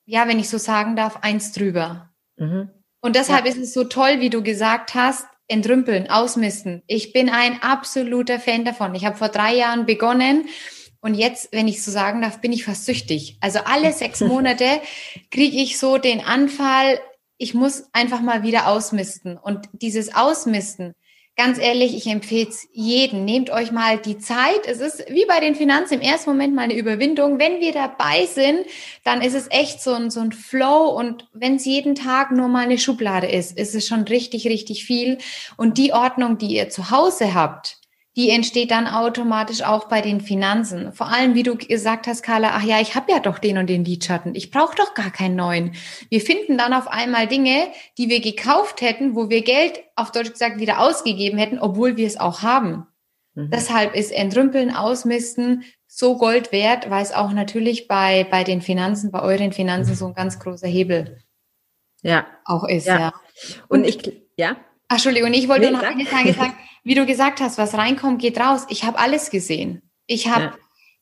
ja, 0.05 0.27
wenn 0.27 0.39
ich 0.39 0.49
so 0.49 0.57
sagen 0.57 0.95
darf, 0.95 1.17
eins 1.21 1.51
drüber. 1.51 2.09
Mhm. 2.37 2.69
Und 3.01 3.15
deshalb 3.15 3.45
ja. 3.45 3.51
ist 3.51 3.57
es 3.57 3.73
so 3.73 3.83
toll, 3.83 4.19
wie 4.19 4.29
du 4.29 4.41
gesagt 4.41 4.95
hast, 4.95 5.27
entrümpeln, 5.47 6.09
ausmisten. 6.09 6.83
Ich 6.87 7.13
bin 7.13 7.29
ein 7.29 7.61
absoluter 7.61 8.39
Fan 8.39 8.65
davon. 8.65 8.95
Ich 8.95 9.05
habe 9.05 9.17
vor 9.17 9.29
drei 9.29 9.55
Jahren 9.55 9.85
begonnen 9.85 10.45
und 11.05 11.13
jetzt, 11.13 11.49
wenn 11.51 11.67
ich 11.67 11.83
so 11.83 11.91
sagen 11.91 12.23
darf, 12.23 12.41
bin 12.41 12.51
ich 12.51 12.65
fast 12.65 12.85
süchtig. 12.85 13.37
Also 13.39 13.59
alle 13.59 13.93
sechs 13.93 14.21
Monate 14.21 14.65
kriege 15.29 15.57
ich 15.57 15.77
so 15.77 15.99
den 15.99 16.21
Anfall, 16.21 16.99
ich 17.37 17.53
muss 17.53 17.89
einfach 17.93 18.21
mal 18.21 18.43
wieder 18.43 18.67
ausmisten. 18.67 19.37
Und 19.37 19.69
dieses 19.73 20.15
Ausmisten, 20.15 20.95
ganz 21.35 21.57
ehrlich, 21.57 21.95
ich 21.95 22.07
empfehle 22.07 22.47
es 22.47 22.67
jedem. 22.71 23.25
Nehmt 23.25 23.49
euch 23.49 23.71
mal 23.71 23.97
die 23.97 24.17
Zeit. 24.17 24.65
Es 24.67 24.79
ist 24.79 25.05
wie 25.09 25.25
bei 25.25 25.39
den 25.39 25.55
Finanzen 25.55 25.95
im 25.95 26.01
ersten 26.01 26.29
Moment 26.29 26.55
mal 26.55 26.63
eine 26.63 26.75
Überwindung. 26.75 27.39
Wenn 27.39 27.59
wir 27.59 27.73
dabei 27.73 28.25
sind, 28.25 28.65
dann 29.03 29.21
ist 29.21 29.33
es 29.33 29.47
echt 29.51 29.81
so 29.81 29.93
ein, 29.93 30.09
so 30.09 30.21
ein 30.21 30.31
Flow. 30.31 30.89
Und 30.97 31.27
wenn 31.33 31.55
es 31.55 31.65
jeden 31.65 31.95
Tag 31.95 32.31
nur 32.31 32.47
mal 32.47 32.63
eine 32.63 32.77
Schublade 32.77 33.27
ist, 33.27 33.57
ist 33.57 33.75
es 33.75 33.87
schon 33.87 34.03
richtig, 34.03 34.47
richtig 34.47 34.85
viel. 34.85 35.17
Und 35.57 35.77
die 35.77 35.93
Ordnung, 35.93 36.37
die 36.37 36.55
ihr 36.55 36.69
zu 36.69 36.89
Hause 36.89 37.33
habt, 37.33 37.77
die 38.15 38.29
entsteht 38.29 38.71
dann 38.71 38.87
automatisch 38.87 39.61
auch 39.61 39.85
bei 39.85 40.01
den 40.01 40.21
Finanzen. 40.21 40.93
Vor 40.93 41.11
allem, 41.11 41.35
wie 41.35 41.43
du 41.43 41.57
gesagt 41.57 42.07
hast, 42.07 42.23
Carla, 42.23 42.51
ach 42.53 42.63
ja, 42.63 42.79
ich 42.79 42.95
habe 42.95 43.11
ja 43.11 43.19
doch 43.19 43.39
den 43.39 43.57
und 43.57 43.67
den 43.67 43.83
Lidschatten. 43.83 44.35
Ich 44.35 44.51
brauche 44.51 44.75
doch 44.75 44.93
gar 44.93 45.11
keinen 45.11 45.35
neuen. 45.35 45.75
Wir 46.09 46.21
finden 46.21 46.57
dann 46.57 46.73
auf 46.73 46.87
einmal 46.87 47.27
Dinge, 47.27 47.67
die 47.97 48.09
wir 48.09 48.21
gekauft 48.21 48.81
hätten, 48.81 49.15
wo 49.15 49.29
wir 49.29 49.41
Geld 49.41 49.83
auf 49.95 50.11
Deutsch 50.11 50.31
gesagt 50.31 50.59
wieder 50.59 50.79
ausgegeben 50.79 51.37
hätten, 51.37 51.59
obwohl 51.59 51.97
wir 51.97 52.07
es 52.07 52.17
auch 52.17 52.41
haben. 52.41 52.87
Mhm. 53.33 53.49
Deshalb 53.51 53.93
ist 53.95 54.11
Entrümpeln, 54.11 54.73
Ausmisten 54.73 55.63
so 55.87 56.17
Gold 56.17 56.51
wert, 56.51 56.89
weil 56.89 57.03
es 57.03 57.13
auch 57.13 57.31
natürlich 57.31 57.87
bei, 57.87 58.25
bei 58.29 58.43
den 58.43 58.61
Finanzen, 58.61 59.11
bei 59.11 59.21
euren 59.21 59.51
Finanzen 59.51 59.95
so 59.95 60.07
ein 60.07 60.13
ganz 60.13 60.39
großer 60.39 60.67
Hebel 60.67 61.21
ja. 62.01 62.25
auch 62.45 62.63
ist. 62.65 62.87
Ja. 62.87 62.99
ja. 62.99 63.13
Und, 63.67 63.79
und 63.79 63.87
ich, 63.87 64.21
ja. 64.37 64.57
Ach, 64.87 64.95
Entschuldigung, 64.95 65.33
ich 65.33 65.47
wollte 65.47 65.65
nee, 65.65 65.71
noch 65.71 65.83
eine 65.83 66.05
Sache 66.09 66.33
sagen 66.33 66.53
wie 66.85 66.93
du 66.93 67.05
gesagt 67.05 67.41
hast, 67.41 67.57
was 67.57 67.73
reinkommt, 67.73 68.21
geht 68.21 68.39
raus. 68.39 68.67
Ich 68.69 68.85
habe 68.85 68.99
alles 68.99 69.31
gesehen. 69.31 69.81
Ich 70.05 70.29
habe 70.29 70.45
ja. 70.45 70.57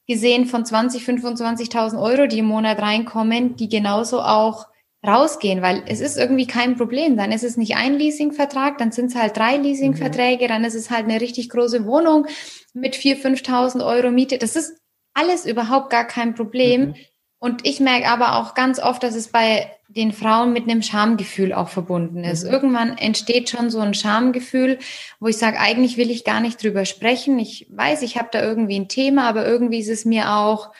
gesehen 0.07 0.45
von 0.45 0.65
20, 0.65 1.03
25.000 1.03 2.01
Euro, 2.01 2.25
die 2.25 2.39
im 2.39 2.45
Monat 2.45 2.79
reinkommen, 2.79 3.57
die 3.57 3.67
genauso 3.67 4.21
auch 4.21 4.67
rausgehen, 5.05 5.61
weil 5.61 5.83
es 5.85 5.99
ist 5.99 6.17
irgendwie 6.17 6.47
kein 6.47 6.77
Problem. 6.77 7.17
Dann 7.17 7.33
ist 7.33 7.43
es 7.43 7.57
nicht 7.57 7.75
ein 7.75 7.95
Leasingvertrag, 7.95 8.77
dann 8.77 8.93
sind 8.93 9.07
es 9.07 9.15
halt 9.15 9.35
drei 9.35 9.57
Leasingverträge, 9.57 10.45
mhm. 10.45 10.47
dann 10.47 10.63
ist 10.63 10.75
es 10.75 10.89
halt 10.89 11.03
eine 11.03 11.19
richtig 11.19 11.49
große 11.49 11.85
Wohnung 11.85 12.27
mit 12.73 12.95
4.000, 12.95 13.43
5.000 13.43 13.85
Euro 13.85 14.09
Miete. 14.09 14.37
Das 14.37 14.55
ist 14.55 14.79
alles 15.13 15.45
überhaupt 15.45 15.89
gar 15.89 16.07
kein 16.07 16.33
Problem. 16.33 16.81
Mhm. 16.81 16.95
Und 17.43 17.67
ich 17.67 17.81
merke 17.81 18.07
aber 18.07 18.37
auch 18.37 18.53
ganz 18.53 18.79
oft, 18.79 19.03
dass 19.03 19.15
es 19.15 19.27
bei 19.27 19.69
den 19.89 20.13
Frauen 20.13 20.53
mit 20.53 20.63
einem 20.63 20.81
Schamgefühl 20.81 21.51
auch 21.51 21.67
verbunden 21.67 22.23
ist. 22.23 22.45
Mhm. 22.45 22.51
Irgendwann 22.53 22.97
entsteht 22.97 23.49
schon 23.49 23.69
so 23.69 23.81
ein 23.81 23.93
Schamgefühl, 23.93 24.79
wo 25.19 25.27
ich 25.27 25.37
sage, 25.37 25.59
eigentlich 25.59 25.97
will 25.97 26.09
ich 26.09 26.23
gar 26.23 26.39
nicht 26.39 26.63
drüber 26.63 26.85
sprechen. 26.85 27.37
Ich 27.39 27.67
weiß, 27.69 28.01
ich 28.03 28.17
habe 28.17 28.29
da 28.31 28.41
irgendwie 28.41 28.79
ein 28.79 28.87
Thema, 28.87 29.27
aber 29.27 29.45
irgendwie 29.45 29.79
ist 29.79 29.89
es 29.89 30.05
mir 30.05 30.33
auch, 30.33 30.71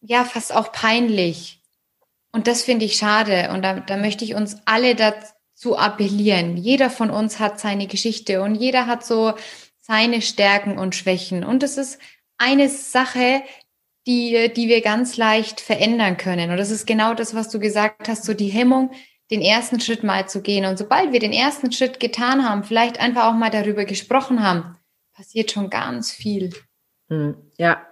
ja, 0.00 0.24
fast 0.24 0.52
auch 0.52 0.72
peinlich. 0.72 1.62
Und 2.32 2.48
das 2.48 2.62
finde 2.62 2.84
ich 2.84 2.96
schade. 2.96 3.50
Und 3.52 3.62
da, 3.62 3.78
da 3.78 3.96
möchte 3.96 4.24
ich 4.24 4.34
uns 4.34 4.56
alle 4.64 4.96
dazu 4.96 5.78
appellieren. 5.78 6.56
Jeder 6.56 6.90
von 6.90 7.10
uns 7.10 7.38
hat 7.38 7.60
seine 7.60 7.86
Geschichte 7.86 8.42
und 8.42 8.56
jeder 8.56 8.88
hat 8.88 9.06
so 9.06 9.34
seine 9.78 10.20
Stärken 10.20 10.78
und 10.78 10.96
Schwächen. 10.96 11.44
Und 11.44 11.62
es 11.62 11.76
ist 11.76 12.00
eine 12.38 12.68
Sache, 12.68 13.44
die, 14.06 14.50
die 14.54 14.68
wir 14.68 14.80
ganz 14.80 15.16
leicht 15.16 15.60
verändern 15.60 16.16
können. 16.16 16.50
Und 16.50 16.56
das 16.56 16.70
ist 16.70 16.86
genau 16.86 17.14
das, 17.14 17.34
was 17.34 17.48
du 17.50 17.58
gesagt 17.58 18.08
hast, 18.08 18.24
so 18.24 18.34
die 18.34 18.48
Hemmung, 18.48 18.90
den 19.30 19.42
ersten 19.42 19.80
Schritt 19.80 20.02
mal 20.02 20.28
zu 20.28 20.42
gehen. 20.42 20.64
Und 20.64 20.78
sobald 20.78 21.12
wir 21.12 21.20
den 21.20 21.32
ersten 21.32 21.70
Schritt 21.70 22.00
getan 22.00 22.48
haben, 22.48 22.64
vielleicht 22.64 22.98
einfach 22.98 23.26
auch 23.26 23.34
mal 23.34 23.50
darüber 23.50 23.84
gesprochen 23.84 24.42
haben, 24.42 24.76
passiert 25.14 25.50
schon 25.50 25.70
ganz 25.70 26.10
viel. 26.10 26.50
Hm, 27.08 27.36
ja, 27.58 27.86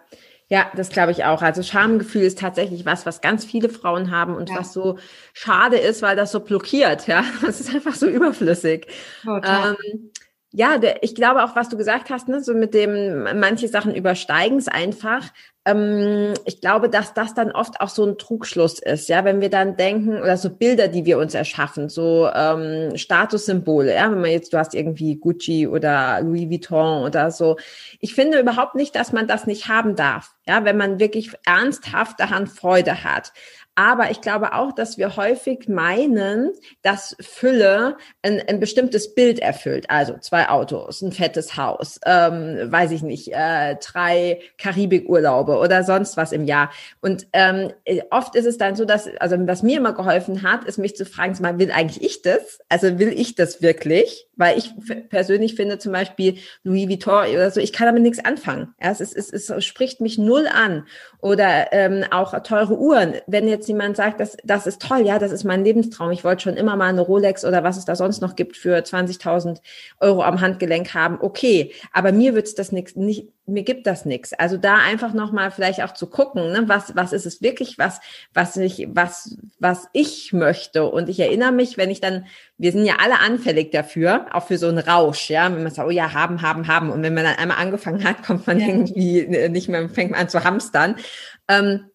ja, 0.51 0.71
das 0.75 0.89
glaube 0.89 1.13
ich 1.13 1.25
auch. 1.25 1.43
Also 1.43 1.63
Schamgefühl 1.63 2.23
ist 2.23 2.39
tatsächlich 2.39 2.87
was, 2.87 3.05
was 3.05 3.21
ganz 3.21 3.45
viele 3.45 3.69
Frauen 3.69 4.11
haben 4.11 4.35
und 4.35 4.49
ja. 4.49 4.57
was 4.57 4.73
so 4.73 4.99
schade 5.35 5.77
ist, 5.77 6.01
weil 6.01 6.17
das 6.17 6.33
so 6.33 6.41
blockiert. 6.41 7.07
Ja, 7.07 7.23
das 7.43 7.61
ist 7.61 7.75
einfach 7.75 7.95
so 7.95 8.07
überflüssig. 8.07 8.87
Total. 9.23 9.77
Ähm, 9.83 10.11
ja, 10.51 10.79
der, 10.79 11.03
ich 11.03 11.15
glaube 11.15 11.45
auch, 11.45 11.57
was 11.57 11.69
du 11.69 11.77
gesagt 11.77 12.09
hast, 12.09 12.29
ne, 12.29 12.43
so 12.43 12.55
mit 12.55 12.73
dem, 12.73 13.25
manche 13.39 13.69
Sachen 13.69 13.95
übersteigen 13.95 14.57
es 14.57 14.67
einfach. 14.67 15.31
Ähm, 15.67 16.33
ich 16.47 16.63
glaube, 16.63 16.89
dass 16.89 17.13
das 17.13 17.35
dann 17.35 17.53
oft 17.53 17.83
auch 17.83 17.91
so 17.91 18.07
ein 18.07 18.17
Trugschluss 18.17 18.79
ist, 18.79 19.11
ja, 19.11 19.27
wenn 19.27 19.43
wir 19.43 19.51
dann 19.51 19.77
denken, 19.77 20.23
oder 20.23 20.39
so 20.39 20.49
Bilder, 20.49 20.89
die 20.89 21.05
wir 21.05 21.19
uns 21.19 21.35
erschaffen, 21.35 21.91
so 21.91 22.31
ähm, 22.35 22.97
Statussymbole, 22.97 23.95
ja, 23.95 24.11
wenn 24.11 24.23
man 24.23 24.31
jetzt, 24.31 24.55
du 24.55 24.59
hast 24.59 24.75
irgendwie 24.75 25.17
Gucci 25.17 25.69
oder 25.69 26.23
Louis 26.23 26.49
Vuitton 26.49 27.03
oder 27.05 27.31
so. 27.31 27.57
Ich 28.01 28.15
finde 28.15 28.41
überhaupt 28.41 28.75
nicht, 28.75 28.97
dass 28.97 29.13
man 29.13 29.27
das 29.27 29.47
nicht 29.47 29.69
haben 29.69 29.97
darf, 29.97 30.35
ja, 30.47 30.65
wenn 30.65 30.79
man 30.79 30.99
wirklich 30.99 31.31
ernsthaft 31.45 32.21
daran 32.21 32.47
Freude 32.47 33.05
hat. 33.05 33.33
Aber 33.79 34.11
ich 34.11 34.21
glaube 34.21 34.55
auch, 34.55 34.73
dass 34.73 34.99
wir 34.99 35.15
häufig 35.15 35.69
meinen, 35.69 36.51
dass 36.83 37.15
Fülle 37.21 37.97
ein, 38.23 38.43
ein 38.49 38.59
bestimmtes 38.59 39.15
Bild 39.15 39.39
erfüllt. 39.39 39.89
Also 39.89 40.19
zwei 40.19 40.49
Autos, 40.49 41.01
ein 41.01 41.13
fettes 41.13 41.57
Haus, 41.57 42.01
ähm, 42.05 42.73
weiß 42.73 42.91
ich 42.91 43.03
nicht, 43.03 43.33
äh, 43.33 43.77
drei 43.77 44.41
Karibikurlaube 44.61 45.59
oder 45.59 45.85
sonst 45.85 46.17
was 46.17 46.33
im 46.33 46.43
Jahr. 46.43 46.73
Und 47.03 47.29
ähm, 47.33 47.71
oft 48.11 48.35
ist 48.35 48.47
es 48.47 48.59
dann 48.59 48.75
so, 48.75 48.85
dass, 48.85 49.09
also 49.21 49.37
was 49.47 49.63
mir 49.63 49.77
immer 49.77 49.93
geholfen 49.93 50.43
hat, 50.43 50.65
ist 50.65 50.79
mich 50.79 50.97
zu 50.97 51.07
fragen, 51.07 51.37
mal, 51.41 51.61
will 51.61 51.71
eigentlich 51.71 52.03
ich 52.03 52.23
das? 52.23 52.59
Also 52.69 52.99
will 52.99 53.13
ich 53.13 53.37
das 53.37 53.63
wirklich? 53.63 54.28
Weil 54.39 54.57
ich 54.57 54.73
persönlich 55.11 55.55
finde 55.57 55.79
zum 55.79 55.93
Beispiel 55.93 56.39
Louis 56.63 56.89
Vuitton 56.89 57.29
oder 57.35 57.51
so, 57.51 57.61
ich 57.61 57.73
kann 57.73 57.87
damit 57.87 58.03
nichts 58.03 58.25
anfangen. 58.25 58.75
Es, 58.79 59.01
ist, 59.01 59.15
es, 59.15 59.51
es 59.51 59.65
spricht 59.65 60.01
mich 60.01 60.17
null 60.17 60.49
an. 60.51 60.87
Oder 61.21 61.73
ähm, 61.73 62.05
auch 62.11 62.41
teure 62.43 62.79
Uhren. 62.79 63.15
Wenn 63.27 63.49
jetzt 63.49 63.69
jemand 63.69 63.97
sagt, 63.97 64.21
das, 64.21 64.37
das 64.45 64.67
ist 64.67 64.81
toll, 64.81 65.01
ja, 65.05 65.19
das 65.19 65.33
ist 65.33 65.45
mein 65.45 65.65
Lebenstraum. 65.65 66.13
Ich 66.13 66.25
wollte 66.25 66.45
schon 66.45 66.57
immer 66.57 66.77
mal 66.77 66.89
eine 66.89 67.01
Rolex 67.01 67.45
oder 67.45 67.65
was 67.65 67.77
es 67.77 67.85
da 67.85 67.97
sonst 67.97 68.23
noch 68.23 68.37
gibt 68.37 68.57
für 68.57 68.79
20.000 68.79 69.59
Euro 70.01 70.23
am 70.23 70.41
Handgelenk 70.41 70.95
haben. 70.95 71.19
Okay, 71.21 71.73
aber 71.93 72.13
mir 72.13 72.35
wird's 72.35 72.55
das 72.55 72.71
nix, 72.71 72.95
nicht, 72.95 73.29
mir 73.49 73.63
gibt 73.63 73.87
das 73.87 74.05
nichts. 74.05 74.33
Also 74.33 74.57
da 74.57 74.77
einfach 74.77 75.13
nochmal 75.13 75.51
vielleicht 75.51 75.83
auch 75.83 75.95
zu 75.95 76.09
gucken, 76.09 76.53
ne, 76.53 76.65
was, 76.67 76.95
was 76.95 77.13
ist 77.13 77.27
es 77.27 77.43
wirklich, 77.43 77.79
was, 77.79 78.01
was 78.35 78.57
ich, 78.57 78.89
was, 78.91 79.37
was 79.59 79.89
ich 79.93 80.33
möchte. 80.33 80.85
Und 80.85 81.09
ich 81.09 81.19
erinnere 81.19 81.53
mich, 81.53 81.77
wenn 81.79 81.91
ich 81.91 82.01
dann, 82.01 82.27
wir 82.59 82.73
sind 82.73 82.85
ja 82.85 82.97
alle 83.03 83.21
anfällig 83.21 83.73
dafür, 83.73 84.27
auch 84.33 84.47
für 84.47 84.59
so 84.59 84.69
einen 84.69 84.79
Rausch, 84.79 85.31
ja, 85.31 85.45
wenn 85.53 85.63
man 85.63 85.73
sagt, 85.73 85.89
oh 85.89 85.91
ja, 85.91 86.13
haben, 86.13 86.43
haben, 86.43 86.69
haben. 86.69 86.91
Und 86.91 87.03
wenn 87.03 87.15
man 87.15 87.25
dann 87.25 87.37
einmal 87.37 87.59
angefangen 87.59 88.05
hat, 88.05 88.23
kommt 88.23 88.47
man 88.47 88.61
ja. 88.61 88.67
irgendwie 88.67 89.49
nicht 89.49 89.69
mehr, 89.69 89.89
fängt 89.89 90.13
man 90.13 90.21
an 90.21 90.29
zu 90.29 90.45
hamstern. 90.45 90.97
Ähm, 91.49 91.91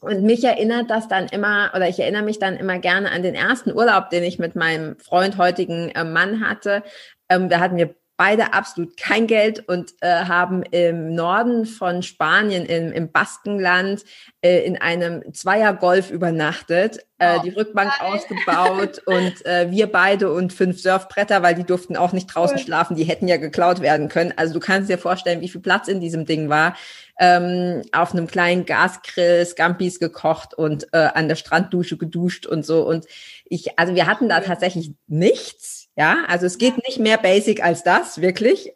und 0.00 0.24
mich 0.24 0.42
erinnert 0.42 0.90
das 0.90 1.06
dann 1.06 1.28
immer, 1.28 1.70
oder 1.76 1.88
ich 1.88 2.00
erinnere 2.00 2.24
mich 2.24 2.40
dann 2.40 2.56
immer 2.56 2.80
gerne 2.80 3.12
an 3.12 3.22
den 3.22 3.36
ersten 3.36 3.72
Urlaub, 3.72 4.10
den 4.10 4.24
ich 4.24 4.38
mit 4.40 4.56
meinem 4.56 4.98
Freund, 4.98 5.38
heutigen 5.38 5.90
äh, 5.90 6.02
Mann 6.02 6.46
hatte. 6.46 6.82
Ähm, 7.28 7.48
da 7.48 7.60
hatten 7.60 7.76
wir 7.76 7.94
beide 8.16 8.52
absolut 8.52 8.96
kein 8.96 9.26
Geld 9.26 9.66
und 9.68 9.94
äh, 10.00 10.24
haben 10.24 10.62
im 10.64 11.14
Norden 11.14 11.66
von 11.66 12.02
Spanien, 12.02 12.66
im, 12.66 12.92
im 12.92 13.10
Baskenland, 13.10 14.04
äh, 14.42 14.60
in 14.64 14.76
einem 14.80 15.32
Zweiergolf 15.32 16.10
übernachtet, 16.10 16.98
äh, 17.18 17.38
oh, 17.38 17.42
die 17.42 17.50
Rückbank 17.50 17.90
nein. 17.98 18.12
ausgebaut 18.12 19.02
und 19.06 19.44
äh, 19.46 19.70
wir 19.70 19.90
beide 19.90 20.32
und 20.32 20.52
fünf 20.52 20.80
Surfbretter, 20.80 21.42
weil 21.42 21.54
die 21.54 21.64
durften 21.64 21.96
auch 21.96 22.12
nicht 22.12 22.26
draußen 22.26 22.58
cool. 22.58 22.62
schlafen, 22.62 22.96
die 22.96 23.04
hätten 23.04 23.28
ja 23.28 23.38
geklaut 23.38 23.80
werden 23.80 24.08
können. 24.08 24.32
Also 24.36 24.54
du 24.54 24.60
kannst 24.60 24.90
dir 24.90 24.98
vorstellen, 24.98 25.40
wie 25.40 25.48
viel 25.48 25.60
Platz 25.60 25.88
in 25.88 26.00
diesem 26.00 26.26
Ding 26.26 26.48
war. 26.48 26.76
Ähm, 27.18 27.82
auf 27.92 28.12
einem 28.12 28.26
kleinen 28.26 28.64
Gasgrill 28.64 29.44
Scampis 29.44 30.00
gekocht 30.00 30.54
und 30.54 30.88
äh, 30.92 31.08
an 31.14 31.28
der 31.28 31.36
Stranddusche 31.36 31.96
geduscht 31.96 32.46
und 32.46 32.64
so. 32.64 32.86
Und 32.86 33.06
ich, 33.44 33.78
also 33.78 33.94
wir 33.94 34.06
hatten 34.06 34.28
da 34.28 34.40
tatsächlich 34.40 34.92
nichts 35.06 35.81
Ja, 35.98 36.24
also 36.26 36.46
es 36.46 36.56
geht 36.56 36.78
nicht 36.86 36.98
mehr 36.98 37.18
basic 37.18 37.62
als 37.62 37.82
das, 37.82 38.20
wirklich. 38.22 38.72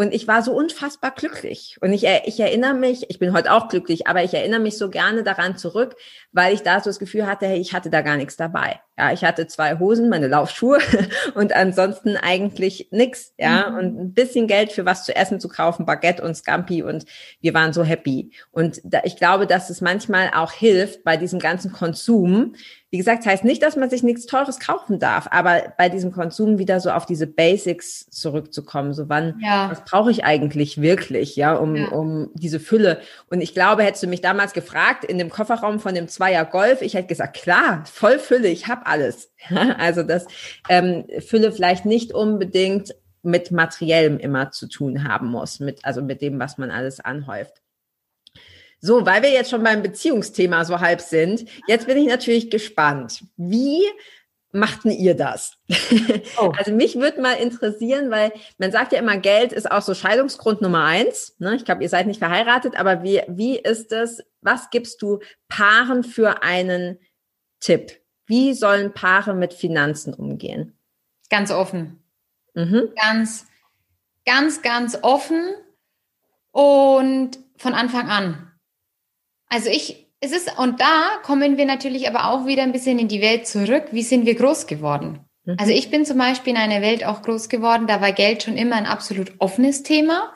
Und 0.00 0.14
ich 0.14 0.26
war 0.26 0.42
so 0.42 0.52
unfassbar 0.52 1.10
glücklich. 1.10 1.76
Und 1.82 1.92
ich, 1.92 2.06
ich 2.24 2.40
erinnere 2.40 2.72
mich, 2.72 3.10
ich 3.10 3.18
bin 3.18 3.34
heute 3.34 3.52
auch 3.52 3.68
glücklich, 3.68 4.06
aber 4.06 4.24
ich 4.24 4.32
erinnere 4.32 4.58
mich 4.58 4.78
so 4.78 4.88
gerne 4.88 5.22
daran 5.22 5.58
zurück, 5.58 5.94
weil 6.32 6.54
ich 6.54 6.62
da 6.62 6.80
so 6.80 6.88
das 6.88 6.98
Gefühl 6.98 7.26
hatte, 7.26 7.44
hey, 7.44 7.58
ich 7.58 7.74
hatte 7.74 7.90
da 7.90 8.00
gar 8.00 8.16
nichts 8.16 8.38
dabei. 8.38 8.80
Ja, 8.96 9.12
ich 9.12 9.24
hatte 9.24 9.46
zwei 9.46 9.78
Hosen, 9.78 10.08
meine 10.08 10.26
Laufschuhe 10.26 10.78
und 11.34 11.54
ansonsten 11.54 12.16
eigentlich 12.16 12.88
nix. 12.90 13.34
Ja, 13.36 13.68
mhm. 13.68 13.78
und 13.78 14.00
ein 14.00 14.14
bisschen 14.14 14.46
Geld 14.46 14.72
für 14.72 14.86
was 14.86 15.04
zu 15.04 15.14
essen 15.14 15.38
zu 15.38 15.48
kaufen, 15.48 15.84
Baguette 15.84 16.22
und 16.22 16.34
Scampi 16.34 16.82
und 16.82 17.04
wir 17.42 17.52
waren 17.52 17.72
so 17.72 17.82
happy. 17.82 18.30
Und 18.52 18.80
da, 18.84 19.00
ich 19.04 19.16
glaube, 19.16 19.46
dass 19.46 19.68
es 19.68 19.82
manchmal 19.82 20.30
auch 20.34 20.52
hilft 20.52 21.04
bei 21.04 21.16
diesem 21.18 21.40
ganzen 21.40 21.72
Konsum, 21.72 22.54
wie 22.90 22.98
gesagt, 22.98 23.24
heißt 23.24 23.44
nicht, 23.44 23.62
dass 23.62 23.76
man 23.76 23.88
sich 23.88 24.02
nichts 24.02 24.26
Teures 24.26 24.58
kaufen 24.58 24.98
darf, 24.98 25.28
aber 25.30 25.72
bei 25.78 25.88
diesem 25.88 26.10
Konsum 26.10 26.58
wieder 26.58 26.80
so 26.80 26.90
auf 26.90 27.06
diese 27.06 27.26
Basics 27.26 28.10
zurückzukommen. 28.10 28.92
So 28.92 29.08
wann, 29.08 29.40
ja. 29.40 29.70
Brauche 29.90 30.10
ich 30.10 30.24
eigentlich 30.24 30.80
wirklich, 30.80 31.36
ja, 31.36 31.54
um, 31.54 31.74
ja. 31.74 31.88
um 31.88 32.30
diese 32.34 32.60
Fülle. 32.60 33.00
Und 33.28 33.40
ich 33.40 33.54
glaube, 33.54 33.82
hättest 33.82 34.04
du 34.04 34.06
mich 34.06 34.20
damals 34.20 34.52
gefragt, 34.52 35.04
in 35.04 35.18
dem 35.18 35.30
Kofferraum 35.30 35.80
von 35.80 35.94
dem 35.94 36.08
Zweier 36.08 36.44
Golf, 36.44 36.80
ich 36.80 36.94
hätte 36.94 37.08
gesagt, 37.08 37.36
klar, 37.36 37.84
voll 37.90 38.18
Fülle, 38.18 38.48
ich 38.48 38.68
habe 38.68 38.86
alles. 38.86 39.32
also 39.78 40.02
das 40.02 40.26
ähm, 40.68 41.06
Fülle 41.18 41.52
vielleicht 41.52 41.86
nicht 41.86 42.12
unbedingt 42.12 42.94
mit 43.22 43.50
Materiellem 43.50 44.18
immer 44.18 44.50
zu 44.50 44.68
tun 44.68 45.06
haben 45.06 45.26
muss, 45.26 45.60
mit, 45.60 45.84
also 45.84 46.02
mit 46.02 46.22
dem, 46.22 46.38
was 46.38 46.56
man 46.56 46.70
alles 46.70 47.00
anhäuft. 47.00 47.60
So, 48.80 49.04
weil 49.04 49.22
wir 49.22 49.30
jetzt 49.30 49.50
schon 49.50 49.62
beim 49.62 49.82
Beziehungsthema 49.82 50.64
so 50.64 50.80
halb 50.80 51.02
sind, 51.02 51.44
jetzt 51.66 51.86
bin 51.86 51.98
ich 51.98 52.06
natürlich 52.06 52.50
gespannt. 52.50 53.24
Wie 53.36 53.82
machten 54.52 54.90
ihr 54.90 55.14
das? 55.14 55.56
Oh. 56.38 56.52
Also 56.58 56.72
mich 56.72 56.96
würde 56.96 57.20
mal 57.20 57.34
interessieren, 57.34 58.10
weil 58.10 58.32
man 58.58 58.72
sagt 58.72 58.92
ja 58.92 58.98
immer, 58.98 59.16
Geld 59.16 59.52
ist 59.52 59.70
auch 59.70 59.82
so 59.82 59.94
Scheidungsgrund 59.94 60.60
Nummer 60.60 60.84
eins. 60.84 61.36
Ne? 61.38 61.54
Ich 61.56 61.64
glaube, 61.64 61.82
ihr 61.82 61.88
seid 61.88 62.06
nicht 62.06 62.18
verheiratet, 62.18 62.76
aber 62.76 63.02
wie, 63.02 63.22
wie 63.28 63.58
ist 63.58 63.92
es? 63.92 64.22
Was 64.40 64.70
gibst 64.70 65.00
du 65.02 65.20
Paaren 65.48 66.04
für 66.04 66.42
einen 66.42 66.98
Tipp? 67.60 68.00
Wie 68.26 68.54
sollen 68.54 68.92
Paare 68.92 69.34
mit 69.34 69.54
Finanzen 69.54 70.14
umgehen? 70.14 70.78
Ganz 71.30 71.50
offen. 71.50 72.02
Mhm. 72.54 72.90
Ganz, 73.00 73.46
ganz, 74.24 74.62
ganz 74.62 74.98
offen 75.02 75.54
und 76.52 77.38
von 77.56 77.74
Anfang 77.74 78.08
an. 78.08 78.52
Also 79.48 79.68
ich, 79.68 80.09
es 80.20 80.32
ist, 80.32 80.58
und 80.58 80.80
da 80.80 81.18
kommen 81.22 81.56
wir 81.56 81.64
natürlich 81.64 82.08
aber 82.08 82.30
auch 82.30 82.46
wieder 82.46 82.62
ein 82.62 82.72
bisschen 82.72 82.98
in 82.98 83.08
die 83.08 83.22
Welt 83.22 83.46
zurück. 83.46 83.84
Wie 83.90 84.02
sind 84.02 84.26
wir 84.26 84.34
groß 84.34 84.66
geworden? 84.66 85.20
Mhm. 85.44 85.56
Also 85.58 85.72
ich 85.72 85.90
bin 85.90 86.04
zum 86.04 86.18
Beispiel 86.18 86.52
in 86.52 86.58
einer 86.58 86.82
Welt 86.82 87.04
auch 87.04 87.22
groß 87.22 87.48
geworden, 87.48 87.86
da 87.86 88.00
war 88.00 88.12
Geld 88.12 88.42
schon 88.42 88.56
immer 88.56 88.76
ein 88.76 88.86
absolut 88.86 89.32
offenes 89.38 89.82
Thema. 89.82 90.32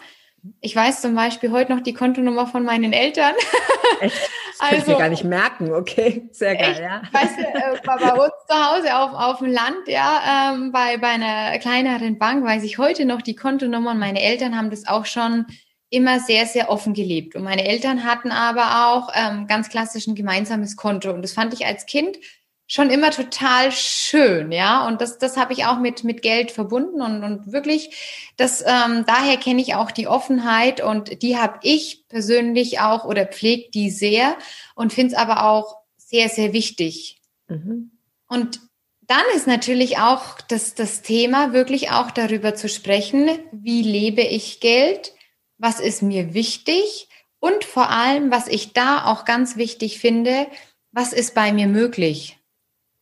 Ich 0.60 0.76
weiß 0.76 1.00
zum 1.00 1.14
Beispiel 1.14 1.50
heute 1.52 1.74
noch 1.74 1.82
die 1.82 1.94
Kontonummer 1.94 2.46
von 2.46 2.64
meinen 2.64 2.92
Eltern. 2.92 3.34
Echt? 4.00 4.30
Das 4.58 4.70
also, 4.70 4.82
ich 4.82 4.86
mir 4.86 4.98
gar 4.98 5.08
nicht 5.08 5.24
merken, 5.24 5.72
okay, 5.72 6.28
sehr 6.30 6.54
geil, 6.54 6.70
echt, 6.70 6.80
ja. 6.80 7.02
Weißt 7.10 7.38
du, 7.38 7.42
äh, 7.42 7.80
bei 7.84 8.12
uns 8.12 8.32
zu 8.48 8.54
Hause 8.54 8.96
auf, 8.96 9.12
auf 9.12 9.38
dem 9.38 9.48
Land, 9.48 9.88
ja, 9.88 10.52
ähm, 10.54 10.70
bei, 10.70 10.96
bei 10.98 11.08
einer 11.08 11.58
kleineren 11.58 12.18
Bank 12.18 12.44
weiß 12.44 12.62
ich 12.62 12.78
heute 12.78 13.04
noch 13.04 13.20
die 13.20 13.34
Kontonummer 13.34 13.90
und 13.90 13.98
meine 13.98 14.22
Eltern 14.22 14.56
haben 14.56 14.70
das 14.70 14.86
auch 14.86 15.06
schon 15.06 15.46
immer 15.94 16.20
sehr, 16.20 16.46
sehr 16.46 16.70
offen 16.70 16.94
gelebt. 16.94 17.34
Und 17.34 17.44
meine 17.44 17.66
Eltern 17.66 18.04
hatten 18.04 18.30
aber 18.30 18.88
auch 18.88 19.10
ähm, 19.14 19.46
ganz 19.46 19.68
klassisch 19.68 20.06
ein 20.06 20.14
gemeinsames 20.14 20.76
Konto. 20.76 21.10
Und 21.10 21.22
das 21.22 21.32
fand 21.32 21.54
ich 21.54 21.66
als 21.66 21.86
Kind 21.86 22.18
schon 22.66 22.90
immer 22.90 23.10
total 23.10 23.72
schön, 23.72 24.50
ja. 24.50 24.86
Und 24.86 25.00
das, 25.00 25.18
das 25.18 25.36
habe 25.36 25.52
ich 25.52 25.66
auch 25.66 25.78
mit, 25.78 26.04
mit 26.04 26.22
Geld 26.22 26.50
verbunden 26.50 27.02
und, 27.02 27.22
und 27.22 27.52
wirklich, 27.52 28.32
das, 28.36 28.62
ähm, 28.62 29.04
daher 29.06 29.36
kenne 29.36 29.60
ich 29.60 29.74
auch 29.74 29.90
die 29.90 30.08
Offenheit 30.08 30.80
und 30.82 31.22
die 31.22 31.36
habe 31.36 31.58
ich 31.62 32.08
persönlich 32.08 32.80
auch 32.80 33.04
oder 33.04 33.26
pflegt 33.26 33.74
die 33.74 33.90
sehr 33.90 34.36
und 34.74 34.92
finde 34.92 35.14
es 35.14 35.18
aber 35.18 35.44
auch 35.44 35.76
sehr, 35.96 36.28
sehr 36.28 36.52
wichtig. 36.52 37.20
Mhm. 37.48 37.92
Und 38.28 38.60
dann 39.06 39.24
ist 39.36 39.46
natürlich 39.46 39.98
auch 39.98 40.40
das, 40.48 40.74
das 40.74 41.02
Thema, 41.02 41.52
wirklich 41.52 41.90
auch 41.90 42.10
darüber 42.10 42.54
zu 42.54 42.68
sprechen, 42.68 43.28
wie 43.52 43.82
lebe 43.82 44.22
ich 44.22 44.60
Geld? 44.60 45.13
Was 45.58 45.80
ist 45.80 46.02
mir 46.02 46.34
wichtig 46.34 47.08
und 47.40 47.64
vor 47.64 47.90
allem, 47.90 48.30
was 48.30 48.48
ich 48.48 48.72
da 48.72 49.04
auch 49.04 49.24
ganz 49.24 49.56
wichtig 49.56 49.98
finde, 49.98 50.46
was 50.92 51.12
ist 51.12 51.34
bei 51.34 51.52
mir 51.52 51.66
möglich. 51.66 52.38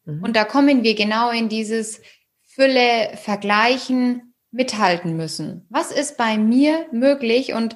Mhm. 0.05 0.22
Und 0.22 0.36
da 0.36 0.44
kommen 0.44 0.82
wir 0.82 0.94
genau 0.94 1.30
in 1.30 1.48
dieses 1.48 2.00
Fülle, 2.42 3.16
Vergleichen, 3.16 4.34
mithalten 4.50 5.16
müssen. 5.16 5.66
Was 5.70 5.90
ist 5.90 6.16
bei 6.16 6.36
mir 6.36 6.86
möglich? 6.92 7.55
Und 7.55 7.74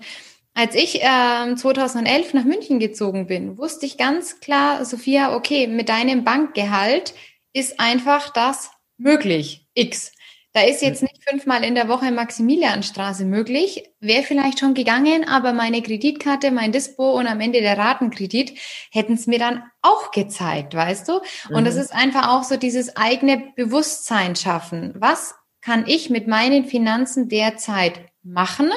als 0.55 0.75
ich 0.75 1.03
äh, 1.03 1.55
2011 1.55 2.35
nach 2.35 2.45
München 2.45 2.79
gezogen 2.79 3.27
bin, 3.27 3.59
wusste 3.59 3.87
ich 3.87 3.97
ganz 3.97 4.41
klar, 4.41 4.85
Sophia, 4.85 5.35
okay, 5.35 5.67
mit 5.67 5.89
deinem 5.89 6.25
Bankgehalt 6.25 7.15
ist 7.53 7.81
einfach 7.81 8.31
das 8.31 8.71
möglich. 8.99 9.67
X. 9.75 10.13
Da 10.57 10.63
ist 10.63 10.81
jetzt 10.81 11.03
nicht 11.03 11.23
fünfmal 11.23 11.63
in 11.65 11.75
der 11.75 11.87
Woche 11.87 12.11
Maximilianstraße 12.11 13.27
möglich. 13.27 13.91
Wäre 14.01 14.23
vielleicht 14.23 14.59
schon 14.59 14.73
gegangen, 14.73 15.29
aber 15.29 15.53
meine 15.53 15.83
Kreditkarte, 15.83 16.51
mein 16.51 16.73
Dispo 16.73 17.11
und 17.13 17.27
am 17.27 17.43
Ende 17.43 17.61
der 17.61 17.77
Ratenkredit 17.77 18.59
hätten 18.91 19.13
es 19.13 19.27
mir 19.27 19.39
dann 19.39 19.65
auch 19.83 20.13
gezeigt, 20.13 20.75
weißt 20.75 21.09
du? 21.09 21.21
Und 21.51 21.61
mhm. 21.61 21.65
das 21.67 21.77
ist 21.77 21.93
einfach 21.93 22.29
auch 22.29 22.43
so 22.43 22.57
dieses 22.57 22.97
eigene 22.97 23.53
Bewusstsein 23.55 24.35
schaffen. 24.35 24.95
Was 24.97 25.35
kann 25.61 25.85
ich 25.87 26.09
mit 26.09 26.27
meinen 26.27 26.65
Finanzen 26.65 27.29
derzeit 27.29 28.01
machen? 28.23 28.71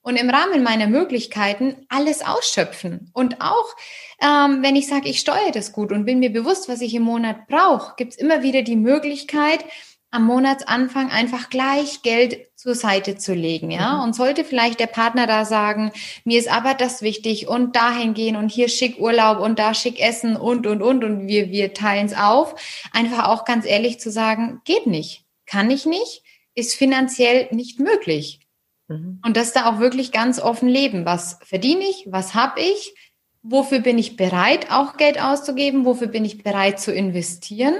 und 0.00 0.16
im 0.16 0.30
Rahmen 0.30 0.62
meiner 0.62 0.86
Möglichkeiten 0.86 1.84
alles 1.90 2.24
ausschöpfen. 2.24 3.10
Und 3.12 3.42
auch 3.42 3.74
ähm, 4.22 4.62
wenn 4.62 4.74
ich 4.74 4.86
sage, 4.86 5.08
ich 5.08 5.20
steuere 5.20 5.52
das 5.52 5.72
gut 5.72 5.92
und 5.92 6.06
bin 6.06 6.18
mir 6.18 6.32
bewusst, 6.32 6.68
was 6.68 6.80
ich 6.80 6.94
im 6.94 7.02
Monat 7.02 7.46
brauche, 7.46 7.94
gibt 7.96 8.14
es 8.14 8.18
immer 8.18 8.42
wieder 8.42 8.62
die 8.62 8.76
Möglichkeit, 8.76 9.64
am 10.10 10.24
Monatsanfang 10.24 11.10
einfach 11.10 11.50
gleich 11.50 12.02
Geld 12.02 12.48
zur 12.56 12.74
Seite 12.74 13.16
zu 13.16 13.34
legen, 13.34 13.70
ja. 13.70 13.96
Mhm. 13.96 14.02
Und 14.04 14.16
sollte 14.16 14.44
vielleicht 14.44 14.80
der 14.80 14.86
Partner 14.86 15.26
da 15.26 15.44
sagen, 15.44 15.92
mir 16.24 16.38
ist 16.38 16.50
aber 16.50 16.74
das 16.74 17.02
wichtig 17.02 17.46
und 17.46 17.76
dahin 17.76 18.14
gehen 18.14 18.36
und 18.36 18.50
hier 18.50 18.68
schick 18.68 18.98
Urlaub 18.98 19.38
und 19.38 19.58
da 19.58 19.74
schick 19.74 20.00
Essen 20.00 20.36
und, 20.36 20.66
und, 20.66 20.82
und 20.82 21.04
und 21.04 21.26
wir, 21.26 21.50
wir 21.50 21.74
teilen 21.74 22.06
es 22.06 22.16
auf. 22.16 22.54
Einfach 22.92 23.28
auch 23.28 23.44
ganz 23.44 23.66
ehrlich 23.66 24.00
zu 24.00 24.10
sagen, 24.10 24.62
geht 24.64 24.86
nicht, 24.86 25.24
kann 25.46 25.70
ich 25.70 25.84
nicht, 25.84 26.22
ist 26.54 26.74
finanziell 26.74 27.48
nicht 27.50 27.78
möglich. 27.78 28.40
Mhm. 28.88 29.20
Und 29.24 29.36
das 29.36 29.52
da 29.52 29.70
auch 29.70 29.78
wirklich 29.78 30.10
ganz 30.10 30.40
offen 30.40 30.68
leben. 30.68 31.04
Was 31.04 31.38
verdiene 31.44 31.84
ich? 31.84 32.06
Was 32.08 32.34
habe 32.34 32.60
ich? 32.60 32.94
Wofür 33.42 33.80
bin 33.80 33.98
ich 33.98 34.16
bereit, 34.16 34.70
auch 34.70 34.96
Geld 34.96 35.20
auszugeben? 35.20 35.84
Wofür 35.84 36.08
bin 36.08 36.24
ich 36.24 36.42
bereit 36.42 36.80
zu 36.80 36.92
investieren? 36.92 37.74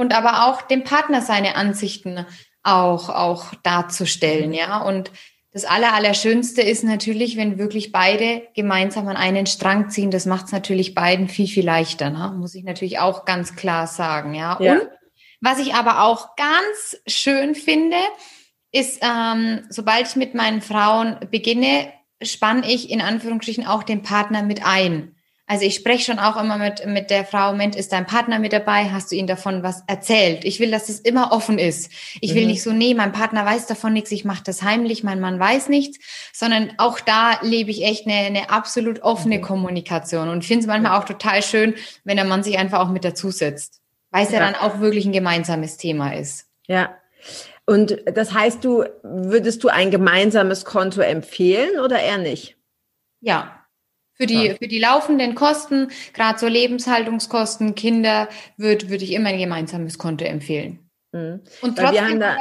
Und 0.00 0.14
aber 0.14 0.46
auch 0.46 0.62
dem 0.62 0.82
Partner 0.82 1.20
seine 1.20 1.56
Ansichten 1.56 2.24
auch, 2.62 3.10
auch 3.10 3.54
darzustellen, 3.62 4.54
ja. 4.54 4.82
Und 4.82 5.10
das 5.52 5.64
Aller, 5.64 5.92
Allerschönste 5.92 6.62
ist 6.62 6.84
natürlich, 6.84 7.36
wenn 7.36 7.58
wirklich 7.58 7.92
beide 7.92 8.48
gemeinsam 8.54 9.08
an 9.08 9.16
einen 9.16 9.46
Strang 9.46 9.90
ziehen. 9.90 10.10
Das 10.10 10.24
macht 10.24 10.46
es 10.46 10.52
natürlich 10.52 10.94
beiden 10.94 11.28
viel, 11.28 11.48
viel 11.48 11.66
leichter, 11.66 12.08
ne? 12.08 12.34
muss 12.38 12.54
ich 12.54 12.64
natürlich 12.64 12.98
auch 12.98 13.24
ganz 13.24 13.56
klar 13.56 13.86
sagen, 13.86 14.34
ja. 14.34 14.58
ja. 14.60 14.74
Und 14.74 14.88
was 15.40 15.58
ich 15.58 15.74
aber 15.74 16.04
auch 16.04 16.36
ganz 16.36 16.96
schön 17.06 17.54
finde, 17.54 17.96
ist, 18.72 19.02
ähm, 19.02 19.66
sobald 19.68 20.06
ich 20.06 20.16
mit 20.16 20.34
meinen 20.34 20.62
Frauen 20.62 21.18
beginne, 21.30 21.92
spanne 22.22 22.70
ich 22.70 22.90
in 22.90 23.00
Anführungsstrichen 23.00 23.66
auch 23.66 23.82
den 23.82 24.02
Partner 24.02 24.42
mit 24.42 24.64
ein. 24.64 25.16
Also 25.50 25.64
ich 25.64 25.74
spreche 25.74 26.04
schon 26.04 26.20
auch 26.20 26.40
immer 26.40 26.58
mit, 26.58 26.86
mit 26.86 27.10
der 27.10 27.24
Frau, 27.24 27.52
Mensch, 27.52 27.76
ist 27.76 27.92
dein 27.92 28.06
Partner 28.06 28.38
mit 28.38 28.52
dabei? 28.52 28.90
Hast 28.92 29.10
du 29.10 29.16
ihm 29.16 29.26
davon 29.26 29.64
was 29.64 29.82
erzählt? 29.88 30.44
Ich 30.44 30.60
will, 30.60 30.70
dass 30.70 30.88
es 30.88 31.00
immer 31.00 31.32
offen 31.32 31.58
ist. 31.58 31.90
Ich 32.20 32.36
will 32.36 32.42
mhm. 32.42 32.50
nicht 32.50 32.62
so, 32.62 32.70
nee, 32.70 32.94
mein 32.94 33.10
Partner 33.10 33.44
weiß 33.44 33.66
davon 33.66 33.92
nichts, 33.92 34.12
ich 34.12 34.24
mache 34.24 34.44
das 34.44 34.62
heimlich, 34.62 35.02
mein 35.02 35.18
Mann 35.18 35.40
weiß 35.40 35.68
nichts, 35.68 35.98
sondern 36.32 36.70
auch 36.78 37.00
da 37.00 37.40
lebe 37.42 37.72
ich 37.72 37.82
echt 37.82 38.06
eine, 38.06 38.14
eine 38.14 38.50
absolut 38.50 39.02
offene 39.02 39.38
mhm. 39.38 39.42
Kommunikation 39.42 40.28
und 40.28 40.44
finde 40.44 40.60
es 40.60 40.66
manchmal 40.68 40.96
auch 40.96 41.04
total 41.04 41.42
schön, 41.42 41.74
wenn 42.04 42.16
der 42.16 42.26
Mann 42.26 42.44
sich 42.44 42.56
einfach 42.56 42.78
auch 42.78 42.90
mit 42.90 43.04
dazusetzt, 43.04 43.80
weil 44.12 44.26
es 44.26 44.30
ja. 44.30 44.38
ja 44.38 44.52
dann 44.52 44.54
auch 44.54 44.78
wirklich 44.78 45.04
ein 45.04 45.10
gemeinsames 45.10 45.78
Thema 45.78 46.14
ist. 46.14 46.46
Ja. 46.68 46.96
Und 47.66 47.96
das 48.14 48.32
heißt, 48.32 48.64
du 48.64 48.84
würdest 49.02 49.64
du 49.64 49.68
ein 49.68 49.90
gemeinsames 49.90 50.64
Konto 50.64 51.00
empfehlen 51.00 51.80
oder 51.80 52.00
eher 52.00 52.18
nicht? 52.18 52.56
Ja, 53.20 53.59
für 54.20 54.26
die, 54.26 54.48
ja. 54.48 54.54
für 54.54 54.68
die 54.68 54.78
laufenden 54.78 55.34
Kosten, 55.34 55.90
gerade 56.12 56.38
so 56.38 56.46
Lebenshaltungskosten, 56.46 57.74
Kinder, 57.74 58.28
würde 58.58 58.90
würd 58.90 59.00
ich 59.00 59.12
immer 59.12 59.30
ein 59.30 59.38
gemeinsames 59.38 59.96
Konto 59.96 60.26
empfehlen. 60.26 60.90
Mhm. 61.12 61.40
Und 61.62 61.78
trotzdem 61.78 62.20
da, 62.20 62.36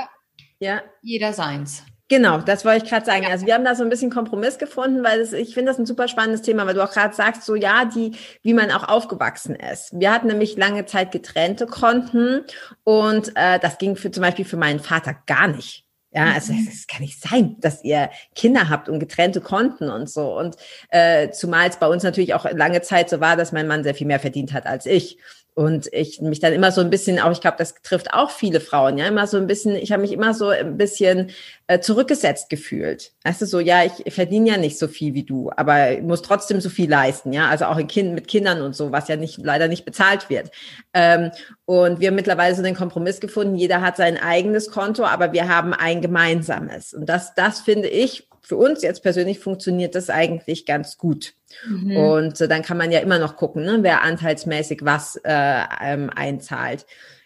ja. 0.60 0.82
jeder 1.02 1.32
seins. 1.32 1.84
Genau, 2.10 2.40
das 2.40 2.66
wollte 2.66 2.84
ich 2.84 2.90
gerade 2.90 3.06
sagen. 3.06 3.28
Also 3.28 3.46
wir 3.46 3.54
haben 3.54 3.64
da 3.64 3.76
so 3.76 3.84
ein 3.84 3.90
bisschen 3.90 4.10
Kompromiss 4.10 4.58
gefunden, 4.58 5.04
weil 5.04 5.20
es, 5.20 5.32
ich 5.32 5.54
finde 5.54 5.72
das 5.72 5.80
ein 5.80 5.86
super 5.86 6.08
spannendes 6.08 6.42
Thema, 6.42 6.66
weil 6.66 6.74
du 6.74 6.84
auch 6.84 6.92
gerade 6.92 7.14
sagst, 7.14 7.44
so 7.44 7.56
ja, 7.56 7.86
die, 7.86 8.14
wie 8.42 8.54
man 8.54 8.72
auch 8.72 8.90
aufgewachsen 8.90 9.56
ist. 9.56 9.92
Wir 9.94 10.12
hatten 10.12 10.28
nämlich 10.28 10.58
lange 10.58 10.86
Zeit 10.86 11.12
getrennte 11.12 11.68
Konten 11.68 12.42
und 12.84 13.32
äh, 13.36 13.60
das 13.60 13.78
ging 13.78 13.96
für 13.96 14.12
zum 14.12 14.24
Beispiel 14.24 14.46
für 14.46 14.58
meinen 14.58 14.80
Vater 14.80 15.16
gar 15.28 15.48
nicht. 15.48 15.86
Ja, 16.12 16.34
also 16.34 16.54
mhm. 16.54 16.68
es 16.68 16.88
kann 16.88 17.02
nicht 17.02 17.22
sein, 17.22 17.58
dass 17.60 17.84
ihr 17.84 18.10
Kinder 18.34 18.70
habt 18.70 18.90
und 18.90 19.00
getrennte 19.00 19.42
Konten 19.42 19.90
und 19.90 20.10
so. 20.10 20.38
Und 20.38 20.56
äh, 20.90 21.30
zumal 21.30 21.70
es 21.70 21.78
bei 21.78 21.88
uns 21.88 22.02
natürlich 22.02 22.34
auch 22.34 22.50
lange 22.52 22.82
Zeit 22.82 23.10
so 23.10 23.20
war, 23.20 23.36
dass 23.38 23.52
mein 23.52 23.68
Mann 23.68 23.84
sehr 23.84 23.94
viel 23.94 24.08
mehr 24.08 24.20
verdient 24.20 24.54
hat 24.54 24.66
als 24.66 24.88
ich. 24.88 25.20
Und 25.60 25.92
ich 25.92 26.22
mich 26.22 26.40
dann 26.40 26.54
immer 26.54 26.72
so 26.72 26.80
ein 26.80 26.90
bisschen, 26.90 27.20
auch 27.20 27.34
ich 27.34 27.42
glaube, 27.42 27.58
das 27.58 27.74
trifft 27.84 28.14
auch 28.14 28.32
viele 28.32 28.62
Frauen, 28.62 28.98
ja, 28.98 29.06
immer 29.08 29.28
so 29.28 29.36
ein 29.36 29.46
bisschen, 29.46 29.76
ich 29.76 29.92
habe 29.92 30.04
mich 30.04 30.14
immer 30.14 30.34
so 30.34 30.48
ein 30.48 30.78
bisschen 30.78 31.32
äh, 31.68 31.82
zurückgesetzt 31.82 32.50
gefühlt. 32.50 33.12
Weißt 33.26 33.42
du, 33.42 33.46
so, 33.46 33.60
ja, 33.60 33.84
ich 33.84 34.14
verdiene 34.14 34.52
ja 34.52 34.56
nicht 34.56 34.80
so 34.80 34.88
viel 34.88 35.14
wie 35.16 35.26
du, 35.26 35.52
aber 35.58 36.00
muss 36.02 36.22
trotzdem 36.22 36.62
so 36.62 36.70
viel 36.70 36.90
leisten, 36.90 37.34
ja, 37.34 37.50
also 37.50 37.66
auch 37.66 37.78
in 37.78 37.88
kind, 37.88 38.14
mit 38.14 38.30
Kindern 38.30 38.62
und 38.62 38.74
so, 38.74 38.94
was 38.94 39.10
ja 39.10 39.18
nicht, 39.18 39.38
leider 39.40 39.68
nicht 39.68 39.84
bezahlt 39.84 40.30
wird. 40.30 40.50
Ähm, 40.94 41.32
und 41.66 42.00
wir 42.00 42.08
haben 42.08 42.16
mittlerweile 42.16 42.56
so 42.56 42.64
den 42.64 42.74
Kompromiss 42.74 43.20
gefunden, 43.20 43.56
jeder 43.56 43.82
hat 43.82 43.98
sein 43.98 44.16
eigenes 44.18 44.72
Konto, 44.72 45.04
aber 45.04 45.34
wir 45.34 45.50
haben 45.50 45.74
ein 45.74 46.00
gemeinsames. 46.00 46.94
Und 46.94 47.10
das, 47.10 47.36
das 47.36 47.60
finde 47.60 47.90
ich, 47.90 48.29
für 48.42 48.58
uns 48.58 48.82
jetzt 48.82 49.04
persönlich 49.04 49.40
funktioniert 49.40 49.96
das 49.96 50.10
eigentlich 50.10 50.66
ganz 50.66 50.98
gut. 50.98 51.34
Mhm. 51.68 51.98
Und 51.98 52.42
äh, 52.42 52.48
dann 52.48 52.62
kann 52.62 52.78
man 52.78 52.92
ja 52.92 53.00
immer 53.00 53.20
noch 53.20 53.36
gucken, 53.36 53.64
ne, 53.64 53.80
wer 53.82 54.04
anteilsmäßig 54.04 54.80
was 54.84 55.16
äh, 55.24 55.64
ähm, 55.82 56.10
einzahlt. 56.16 56.86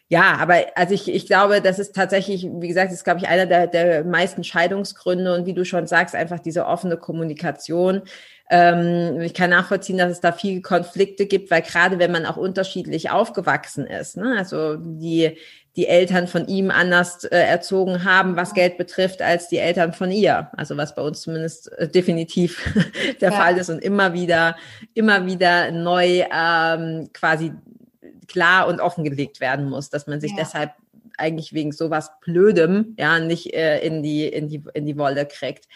Ja, 0.09 0.35
aber 0.37 0.57
also 0.75 0.93
ich, 0.93 1.11
ich 1.11 1.25
glaube, 1.25 1.61
das 1.61 1.79
ist 1.79 1.95
tatsächlich, 1.95 2.47
wie 2.47 2.67
gesagt, 2.67 2.91
das 2.91 2.99
ist, 2.99 3.03
glaube 3.03 3.19
ich, 3.19 3.27
einer 3.27 3.45
der, 3.45 3.67
der 3.67 4.03
meisten 4.03 4.43
Scheidungsgründe 4.43 5.33
und 5.33 5.45
wie 5.45 5.53
du 5.53 5.65
schon 5.65 5.87
sagst, 5.87 6.13
einfach 6.13 6.39
diese 6.39 6.67
offene 6.67 6.97
Kommunikation. 6.97 8.03
Ähm, 8.49 9.21
ich 9.21 9.33
kann 9.33 9.49
nachvollziehen, 9.49 9.97
dass 9.97 10.11
es 10.11 10.19
da 10.19 10.31
viele 10.31 10.61
Konflikte 10.61 11.25
gibt, 11.25 11.49
weil 11.49 11.63
gerade 11.63 11.97
wenn 11.97 12.11
man 12.11 12.27
auch 12.27 12.37
unterschiedlich 12.37 13.09
aufgewachsen 13.09 13.87
ist, 13.87 14.17
ne, 14.17 14.35
also 14.37 14.75
die, 14.75 15.37
die 15.75 15.87
Eltern 15.87 16.27
von 16.27 16.47
ihm 16.47 16.69
anders 16.69 17.23
äh, 17.23 17.37
erzogen 17.37 18.03
haben, 18.03 18.35
was 18.35 18.53
Geld 18.53 18.77
betrifft, 18.77 19.21
als 19.21 19.49
die 19.49 19.57
Eltern 19.57 19.93
von 19.93 20.11
ihr. 20.11 20.51
Also 20.55 20.77
was 20.77 20.93
bei 20.93 21.01
uns 21.01 21.21
zumindest 21.21 21.71
äh, 21.79 21.87
definitiv 21.87 22.61
der 23.21 23.31
ja. 23.31 23.37
Fall 23.37 23.57
ist 23.57 23.69
und 23.69 23.79
immer 23.79 24.13
wieder, 24.13 24.55
immer 24.93 25.25
wieder 25.25 25.71
neu 25.71 26.25
ähm, 26.31 27.09
quasi 27.13 27.53
klar 28.27 28.67
und 28.67 28.81
offengelegt 28.81 29.39
werden 29.39 29.69
muss, 29.69 29.89
dass 29.89 30.05
man 30.05 30.21
sich 30.21 30.31
ja. 30.31 30.37
deshalb 30.39 30.71
eigentlich 31.17 31.53
wegen 31.53 31.71
sowas 31.71 32.11
Blödem 32.21 32.95
ja 32.97 33.19
nicht 33.19 33.53
äh, 33.53 33.79
in 33.85 34.01
die 34.03 34.27
in 34.27 34.49
die 34.49 34.63
in 34.73 34.85
die 34.85 34.97
Wolle 34.97 35.25
kriegt. 35.25 35.67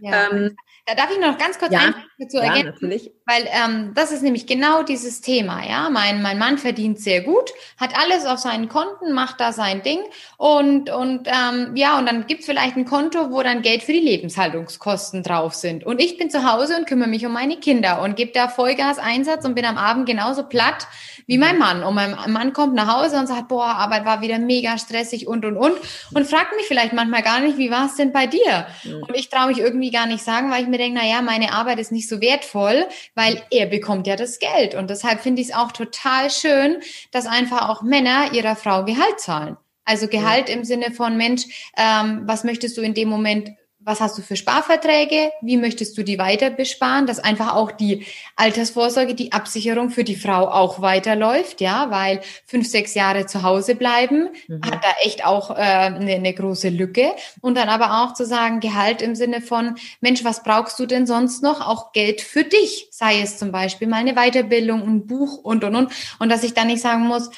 Ja. 0.00 0.30
Ähm, 0.30 0.56
da 0.86 0.94
darf 0.96 1.10
ich 1.12 1.20
noch 1.20 1.38
ganz 1.38 1.58
kurz 1.58 1.72
ja, 1.72 1.94
dazu 2.18 2.38
ja, 2.38 2.44
ergänzen, 2.44 2.88
natürlich. 2.88 3.12
weil 3.24 3.48
ähm, 3.52 3.92
das 3.94 4.10
ist 4.10 4.22
nämlich 4.22 4.46
genau 4.46 4.82
dieses 4.82 5.20
Thema. 5.20 5.64
Ja, 5.64 5.90
mein 5.90 6.22
mein 6.22 6.38
Mann 6.38 6.58
verdient 6.58 6.98
sehr 7.00 7.20
gut, 7.20 7.52
hat 7.78 7.96
alles 7.96 8.26
auf 8.26 8.38
seinen 8.38 8.68
Konten, 8.68 9.12
macht 9.12 9.38
da 9.38 9.52
sein 9.52 9.82
Ding 9.82 10.00
und 10.38 10.90
und 10.90 11.28
ähm, 11.28 11.76
ja 11.76 11.98
und 11.98 12.06
dann 12.06 12.26
gibt's 12.26 12.46
vielleicht 12.46 12.76
ein 12.76 12.84
Konto, 12.84 13.30
wo 13.30 13.42
dann 13.42 13.62
Geld 13.62 13.84
für 13.84 13.92
die 13.92 14.00
Lebenshaltungskosten 14.00 15.22
drauf 15.22 15.54
sind 15.54 15.84
und 15.84 16.00
ich 16.00 16.18
bin 16.18 16.30
zu 16.30 16.50
Hause 16.50 16.76
und 16.76 16.86
kümmere 16.86 17.08
mich 17.08 17.24
um 17.24 17.32
meine 17.32 17.58
Kinder 17.58 18.02
und 18.02 18.16
gebe 18.16 18.32
da 18.32 18.48
Vollgas 18.48 18.98
Einsatz 18.98 19.44
und 19.44 19.54
bin 19.54 19.64
am 19.64 19.78
Abend 19.78 20.06
genauso 20.06 20.42
platt 20.42 20.88
wie 21.26 21.38
mein 21.38 21.58
Mann. 21.58 21.82
Und 21.82 21.94
mein 21.94 22.16
Mann 22.28 22.52
kommt 22.52 22.74
nach 22.74 22.94
Hause 22.94 23.18
und 23.18 23.26
sagt, 23.26 23.48
boah, 23.48 23.66
Arbeit 23.66 24.04
war 24.04 24.20
wieder 24.20 24.38
mega 24.38 24.78
stressig 24.78 25.26
und 25.26 25.44
und 25.44 25.56
und 25.56 25.76
und 26.14 26.26
fragt 26.26 26.56
mich 26.56 26.66
vielleicht 26.66 26.92
manchmal 26.92 27.22
gar 27.22 27.40
nicht, 27.40 27.58
wie 27.58 27.70
war 27.70 27.86
es 27.86 27.96
denn 27.96 28.12
bei 28.12 28.26
dir? 28.26 28.66
Und 28.84 29.16
ich 29.16 29.28
traue 29.28 29.48
mich 29.48 29.58
irgendwie 29.58 29.90
gar 29.90 30.06
nicht 30.06 30.22
sagen, 30.22 30.50
weil 30.50 30.62
ich 30.62 30.68
mir 30.72 30.78
denke, 30.78 30.98
na 31.00 31.06
ja, 31.06 31.22
meine 31.22 31.52
Arbeit 31.52 31.78
ist 31.78 31.92
nicht 31.92 32.08
so 32.08 32.20
wertvoll, 32.20 32.86
weil 33.14 33.42
er 33.50 33.66
bekommt 33.66 34.06
ja 34.08 34.16
das 34.16 34.40
Geld. 34.40 34.74
Und 34.74 34.90
deshalb 34.90 35.20
finde 35.20 35.40
ich 35.40 35.48
es 35.50 35.54
auch 35.54 35.70
total 35.70 36.30
schön, 36.30 36.78
dass 37.12 37.26
einfach 37.26 37.68
auch 37.68 37.82
Männer 37.82 38.32
ihrer 38.32 38.56
Frau 38.56 38.84
Gehalt 38.84 39.20
zahlen. 39.20 39.56
Also 39.84 40.08
Gehalt 40.08 40.48
ja. 40.48 40.56
im 40.56 40.64
Sinne 40.64 40.90
von 40.90 41.16
Mensch, 41.16 41.70
ähm, 41.76 42.22
was 42.24 42.44
möchtest 42.44 42.76
du 42.76 42.82
in 42.82 42.94
dem 42.94 43.08
Moment 43.08 43.50
was 43.84 44.00
hast 44.00 44.16
du 44.18 44.22
für 44.22 44.36
Sparverträge, 44.36 45.32
wie 45.40 45.56
möchtest 45.56 45.96
du 45.98 46.02
die 46.02 46.18
weiter 46.18 46.50
besparen, 46.50 47.06
dass 47.06 47.18
einfach 47.18 47.54
auch 47.54 47.72
die 47.72 48.06
Altersvorsorge, 48.36 49.14
die 49.14 49.32
Absicherung 49.32 49.90
für 49.90 50.04
die 50.04 50.16
Frau 50.16 50.48
auch 50.48 50.80
weiterläuft, 50.80 51.60
ja, 51.60 51.90
weil 51.90 52.20
fünf, 52.46 52.68
sechs 52.68 52.94
Jahre 52.94 53.26
zu 53.26 53.42
Hause 53.42 53.74
bleiben, 53.74 54.30
mhm. 54.48 54.62
hat 54.64 54.84
da 54.84 54.88
echt 55.02 55.24
auch 55.24 55.50
äh, 55.50 55.54
eine, 55.54 56.14
eine 56.14 56.34
große 56.34 56.68
Lücke. 56.68 57.12
Und 57.40 57.56
dann 57.56 57.68
aber 57.68 58.02
auch 58.02 58.14
zu 58.14 58.24
sagen, 58.24 58.60
Gehalt 58.60 59.02
im 59.02 59.14
Sinne 59.14 59.40
von, 59.40 59.76
Mensch, 60.00 60.24
was 60.24 60.42
brauchst 60.42 60.78
du 60.78 60.86
denn 60.86 61.06
sonst 61.06 61.42
noch? 61.42 61.66
Auch 61.66 61.92
Geld 61.92 62.20
für 62.20 62.44
dich, 62.44 62.88
sei 62.90 63.20
es 63.20 63.38
zum 63.38 63.52
Beispiel 63.52 63.88
meine 63.88 64.14
Weiterbildung, 64.14 64.82
ein 64.82 65.06
Buch 65.06 65.38
und, 65.38 65.64
und, 65.64 65.74
und. 65.74 65.92
Und 66.18 66.28
dass 66.28 66.44
ich 66.44 66.54
dann 66.54 66.68
nicht 66.68 66.82
sagen 66.82 67.06
muss, 67.06 67.30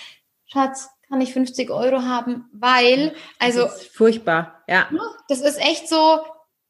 Schatz, 0.46 0.88
kann 1.08 1.20
ich 1.20 1.32
50 1.32 1.70
Euro 1.70 2.02
haben, 2.02 2.48
weil, 2.52 3.14
also. 3.38 3.62
Das 3.62 3.82
ist 3.82 3.96
furchtbar, 3.96 4.62
ja. 4.66 4.88
Das 5.28 5.40
ist 5.40 5.60
echt 5.60 5.88
so, 5.88 6.20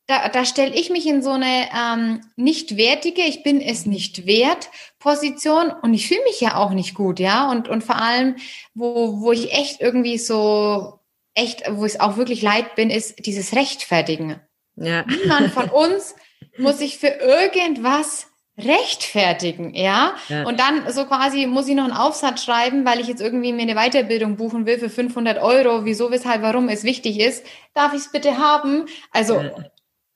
da, 0.06 0.28
da 0.28 0.44
stelle 0.44 0.74
ich 0.74 0.90
mich 0.90 1.06
in 1.06 1.22
so 1.22 1.30
eine 1.30 1.68
ähm, 1.74 2.20
nicht 2.36 2.76
wertige, 2.76 3.22
ich 3.22 3.42
bin 3.42 3.60
es 3.60 3.86
nicht 3.86 4.26
wert 4.26 4.68
Position 4.98 5.70
und 5.82 5.94
ich 5.94 6.08
fühle 6.08 6.22
mich 6.24 6.40
ja 6.40 6.56
auch 6.56 6.70
nicht 6.70 6.94
gut, 6.94 7.18
ja. 7.18 7.50
Und, 7.50 7.68
und 7.68 7.82
vor 7.82 7.96
allem, 7.96 8.36
wo, 8.74 9.20
wo 9.20 9.32
ich 9.32 9.52
echt 9.52 9.80
irgendwie 9.80 10.18
so, 10.18 11.00
echt, 11.34 11.62
wo 11.70 11.84
es 11.84 12.00
auch 12.00 12.16
wirklich 12.16 12.42
leid 12.42 12.74
bin, 12.74 12.90
ist 12.90 13.26
dieses 13.26 13.54
Rechtfertigen. 13.54 14.40
Ja. 14.76 15.04
Niemand 15.06 15.52
von 15.52 15.68
uns 15.70 16.14
muss 16.58 16.78
sich 16.78 16.98
für 16.98 17.08
irgendwas 17.08 18.26
rechtfertigen, 18.56 19.74
ja? 19.74 20.14
ja? 20.28 20.44
Und 20.44 20.60
dann 20.60 20.92
so 20.92 21.06
quasi 21.06 21.46
muss 21.46 21.66
ich 21.66 21.74
noch 21.74 21.84
einen 21.84 21.92
Aufsatz 21.92 22.44
schreiben, 22.44 22.84
weil 22.84 23.00
ich 23.00 23.08
jetzt 23.08 23.20
irgendwie 23.20 23.52
mir 23.52 23.62
eine 23.62 23.74
Weiterbildung 23.74 24.36
buchen 24.36 24.64
will 24.64 24.78
für 24.78 24.90
500 24.90 25.42
Euro, 25.42 25.84
wieso, 25.84 26.10
weshalb, 26.10 26.42
warum 26.42 26.68
es 26.68 26.84
wichtig 26.84 27.18
ist. 27.18 27.44
Darf 27.72 27.92
ich 27.94 28.00
es 28.00 28.12
bitte 28.12 28.38
haben? 28.38 28.86
Also, 29.10 29.40
ja. 29.40 29.50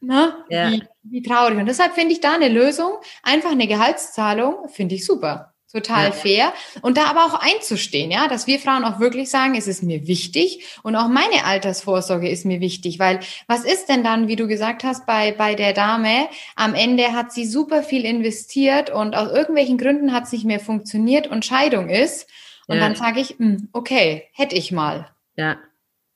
Ne? 0.00 0.34
Ja. 0.48 0.70
Wie, 0.70 0.82
wie 1.02 1.22
traurig. 1.22 1.58
Und 1.58 1.66
deshalb 1.66 1.94
finde 1.94 2.12
ich 2.12 2.20
da 2.20 2.34
eine 2.34 2.48
Lösung, 2.48 2.92
einfach 3.22 3.50
eine 3.50 3.66
Gehaltszahlung, 3.66 4.68
finde 4.68 4.94
ich 4.94 5.04
super. 5.04 5.52
Total 5.70 6.06
ja. 6.06 6.12
fair. 6.12 6.52
Und 6.80 6.96
da 6.96 7.04
aber 7.04 7.26
auch 7.26 7.34
einzustehen, 7.34 8.10
ja, 8.10 8.26
dass 8.26 8.46
wir 8.46 8.58
Frauen 8.58 8.84
auch 8.84 9.00
wirklich 9.00 9.28
sagen, 9.28 9.54
es 9.54 9.66
ist 9.66 9.82
mir 9.82 10.06
wichtig 10.06 10.64
und 10.82 10.96
auch 10.96 11.08
meine 11.08 11.44
Altersvorsorge 11.44 12.26
ist 12.26 12.46
mir 12.46 12.60
wichtig, 12.60 12.98
weil 12.98 13.20
was 13.48 13.66
ist 13.66 13.90
denn 13.90 14.02
dann, 14.02 14.28
wie 14.28 14.36
du 14.36 14.48
gesagt 14.48 14.82
hast, 14.82 15.04
bei, 15.04 15.32
bei 15.32 15.54
der 15.54 15.74
Dame, 15.74 16.28
am 16.56 16.74
Ende 16.74 17.12
hat 17.12 17.32
sie 17.32 17.44
super 17.44 17.82
viel 17.82 18.06
investiert 18.06 18.88
und 18.88 19.14
aus 19.14 19.30
irgendwelchen 19.30 19.76
Gründen 19.76 20.14
hat 20.14 20.24
es 20.24 20.32
nicht 20.32 20.46
mehr 20.46 20.60
funktioniert 20.60 21.26
und 21.26 21.44
Scheidung 21.44 21.90
ist. 21.90 22.26
Und 22.66 22.76
ja. 22.76 22.82
dann 22.82 22.96
sage 22.96 23.20
ich, 23.20 23.36
hm, 23.38 23.68
okay, 23.72 24.28
hätte 24.32 24.56
ich 24.56 24.72
mal. 24.72 25.10
Ja. 25.36 25.58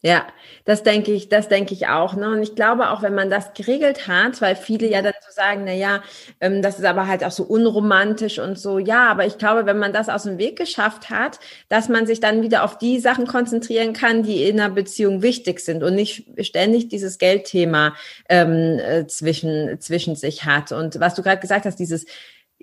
Ja, 0.05 0.27
das 0.65 0.83
denke 0.83 1.13
ich, 1.13 1.29
das 1.29 1.49
denke 1.49 1.75
ich 1.75 1.87
auch. 1.87 2.17
Ne? 2.17 2.29
Und 2.29 2.43
ich 2.43 2.57
glaube 2.57 2.91
auch, 2.91 3.03
wenn 3.03 3.15
man 3.15 3.31
das 3.31 3.55
geregelt 3.55 4.09
hat, 4.09 4.41
weil 4.41 4.57
viele 4.57 4.89
ja 4.89 5.01
dazu 5.01 5.31
sagen, 5.31 5.63
na 5.65 5.73
ja, 5.75 6.03
ähm, 6.41 6.61
das 6.61 6.81
ist 6.81 6.85
aber 6.85 7.07
halt 7.07 7.23
auch 7.23 7.31
so 7.31 7.45
unromantisch 7.45 8.41
und 8.41 8.59
so. 8.59 8.81
Ja, 8.81 9.09
aber 9.09 9.27
ich 9.27 9.39
glaube, 9.39 9.65
wenn 9.65 9.79
man 9.79 9.93
das 9.93 10.09
aus 10.09 10.25
dem 10.25 10.39
Weg 10.39 10.59
geschafft 10.59 11.09
hat, 11.09 11.39
dass 11.69 11.89
man 11.89 12.07
sich 12.07 12.19
dann 12.19 12.43
wieder 12.43 12.65
auf 12.65 12.79
die 12.79 12.99
Sachen 12.99 13.29
konzentrieren 13.29 13.93
kann, 13.93 14.25
die 14.25 14.43
in 14.43 14.59
einer 14.61 14.75
Beziehung 14.75 15.23
wichtig 15.23 15.61
sind 15.61 15.85
und 15.85 15.95
nicht 15.95 16.27
ständig 16.45 16.89
dieses 16.89 17.19
Geldthema 17.19 17.95
ähm, 18.29 18.81
äh, 18.81 19.07
zwischen 19.07 19.81
zwischen 19.81 20.17
sich 20.17 20.45
hat. 20.45 20.73
Und 20.73 20.99
was 20.99 21.15
du 21.15 21.23
gerade 21.23 21.41
gesagt 21.41 21.65
hast, 21.65 21.79
dieses 21.79 22.07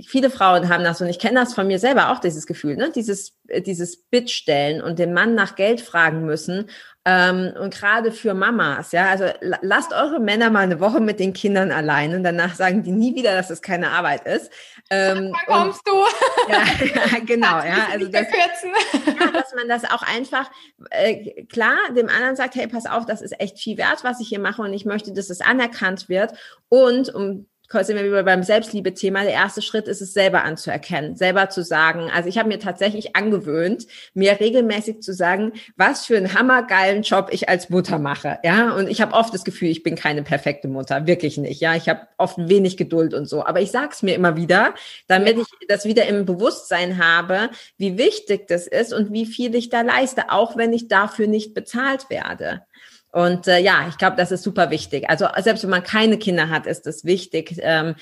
viele 0.08 0.30
Frauen 0.30 0.70
haben 0.70 0.84
das 0.84 1.02
und 1.02 1.08
ich 1.08 1.20
kenne 1.20 1.40
das 1.40 1.54
von 1.54 1.68
mir 1.68 1.80
selber 1.80 2.12
auch, 2.12 2.20
dieses 2.20 2.48
Gefühl, 2.48 2.76
ne? 2.76 2.92
dieses, 2.94 3.34
äh, 3.48 3.62
dieses 3.62 3.98
Bittstellen 3.98 4.82
und 4.82 5.00
den 5.00 5.14
Mann 5.14 5.36
nach 5.36 5.56
Geld 5.56 5.82
fragen 5.82 6.26
müssen. 6.26 6.70
Ähm, 7.06 7.54
und 7.60 7.74
gerade 7.74 8.12
für 8.12 8.34
Mamas, 8.34 8.92
ja, 8.92 9.10
also 9.10 9.26
lasst 9.40 9.94
eure 9.94 10.20
Männer 10.20 10.50
mal 10.50 10.60
eine 10.60 10.82
Woche 10.82 11.00
mit 11.00 11.20
den 11.20 11.32
Kindern 11.32 11.72
allein 11.72 12.14
und 12.14 12.24
danach 12.24 12.56
sagen 12.56 12.84
die 12.84 12.92
nie 12.92 13.16
wieder, 13.16 13.34
dass 13.34 13.50
es 13.50 13.62
keine 13.62 13.92
Arbeit 13.92 14.28
ist. 14.28 14.52
Ähm, 14.90 15.34
da 15.34 15.54
kommst 15.54 15.90
und, 15.90 15.94
du. 15.94 16.52
Ja, 16.52 16.64
ja 17.12 17.20
genau, 17.26 17.58
ja, 17.64 17.88
also 17.92 18.08
das, 18.10 18.28
ja, 18.32 19.32
dass 19.32 19.56
man 19.56 19.70
das 19.70 19.86
auch 19.86 20.04
einfach 20.04 20.52
äh, 20.92 21.46
klar 21.46 21.78
dem 21.96 22.10
anderen 22.10 22.36
sagt, 22.36 22.56
hey, 22.56 22.68
pass 22.68 22.86
auf, 22.86 23.06
das 23.06 23.22
ist 23.22 23.40
echt 23.40 23.60
viel 23.60 23.78
wert, 23.78 24.04
was 24.04 24.20
ich 24.20 24.28
hier 24.28 24.40
mache 24.40 24.62
und 24.62 24.74
ich 24.74 24.86
möchte, 24.86 25.14
dass 25.14 25.30
es 25.30 25.42
anerkannt 25.42 26.10
wird 26.10 26.34
und 26.68 27.14
um 27.16 27.48
sind 27.72 27.96
wir 27.98 28.04
wieder 28.04 28.24
beim 28.24 28.44
Selbstliebe-Thema. 28.44 29.24
Der 29.24 29.34
erste 29.34 29.62
Schritt 29.62 29.88
ist 29.88 30.02
es 30.02 30.14
selber 30.14 30.44
anzuerkennen, 30.44 31.16
selber 31.16 31.50
zu 31.50 31.64
sagen. 31.64 32.10
Also 32.14 32.28
ich 32.28 32.38
habe 32.38 32.50
mir 32.50 32.60
tatsächlich 32.60 33.16
angewöhnt, 33.16 33.86
mir 34.14 34.40
regelmäßig 34.40 35.02
zu 35.02 35.14
sagen, 35.14 35.54
was 35.78 36.06
für 36.06 36.18
einen 36.18 36.34
hammergeilen 36.34 37.04
Job 37.04 37.30
ich 37.32 37.48
als 37.48 37.70
Mutter 37.70 38.00
mache. 38.00 38.40
Ja, 38.44 38.74
und 38.74 38.90
ich 38.90 39.02
habe 39.02 39.14
oft 39.14 39.34
das 39.34 39.44
Gefühl, 39.44 39.70
ich 39.70 39.84
bin 39.84 39.96
keine 39.96 40.24
perfekte 40.24 40.68
Mutter, 40.68 41.06
wirklich 41.06 41.38
nicht. 41.38 41.62
Ja, 41.62 41.76
ich 41.76 41.88
habe 41.88 42.02
oft 42.18 42.38
wenig 42.38 42.76
Geduld 42.76 43.14
und 43.14 43.28
so. 43.28 43.46
Aber 43.46 43.62
ich 43.62 43.72
sage 43.72 43.90
es 43.92 44.02
mir 44.02 44.16
immer 44.16 44.36
wieder, 44.36 44.74
damit 45.08 45.38
ich 45.38 45.68
das 45.68 45.86
wieder 45.86 46.08
im 46.08 46.26
Bewusstsein 46.26 46.98
habe, 46.98 47.50
wie 47.78 47.98
wichtig 47.98 48.48
das 48.48 48.66
ist 48.66 48.94
und 48.94 49.14
wie 49.14 49.26
viel 49.28 49.54
ich 49.54 49.70
da 49.70 49.82
leiste, 49.82 50.32
auch 50.32 50.58
wenn 50.58 50.74
ich 50.74 50.88
dafür 50.88 51.28
nicht 51.28 51.54
bezahlt 51.54 52.10
werde. 52.10 52.64
Und 53.12 53.48
äh, 53.48 53.60
ja, 53.60 53.88
ich 53.90 53.98
glaube, 53.98 54.18
das 54.18 54.32
ist 54.32 54.44
super 54.44 54.70
wichtig. 54.70 55.10
Also 55.10 55.28
selbst 55.38 55.64
wenn 55.64 55.70
man 55.72 55.84
keine 55.84 56.18
Kinder 56.18 56.50
hat, 56.50 56.66
ist 56.68 56.86
es 56.86 57.06
wichtig, 57.06 57.58
ähm, 57.62 57.96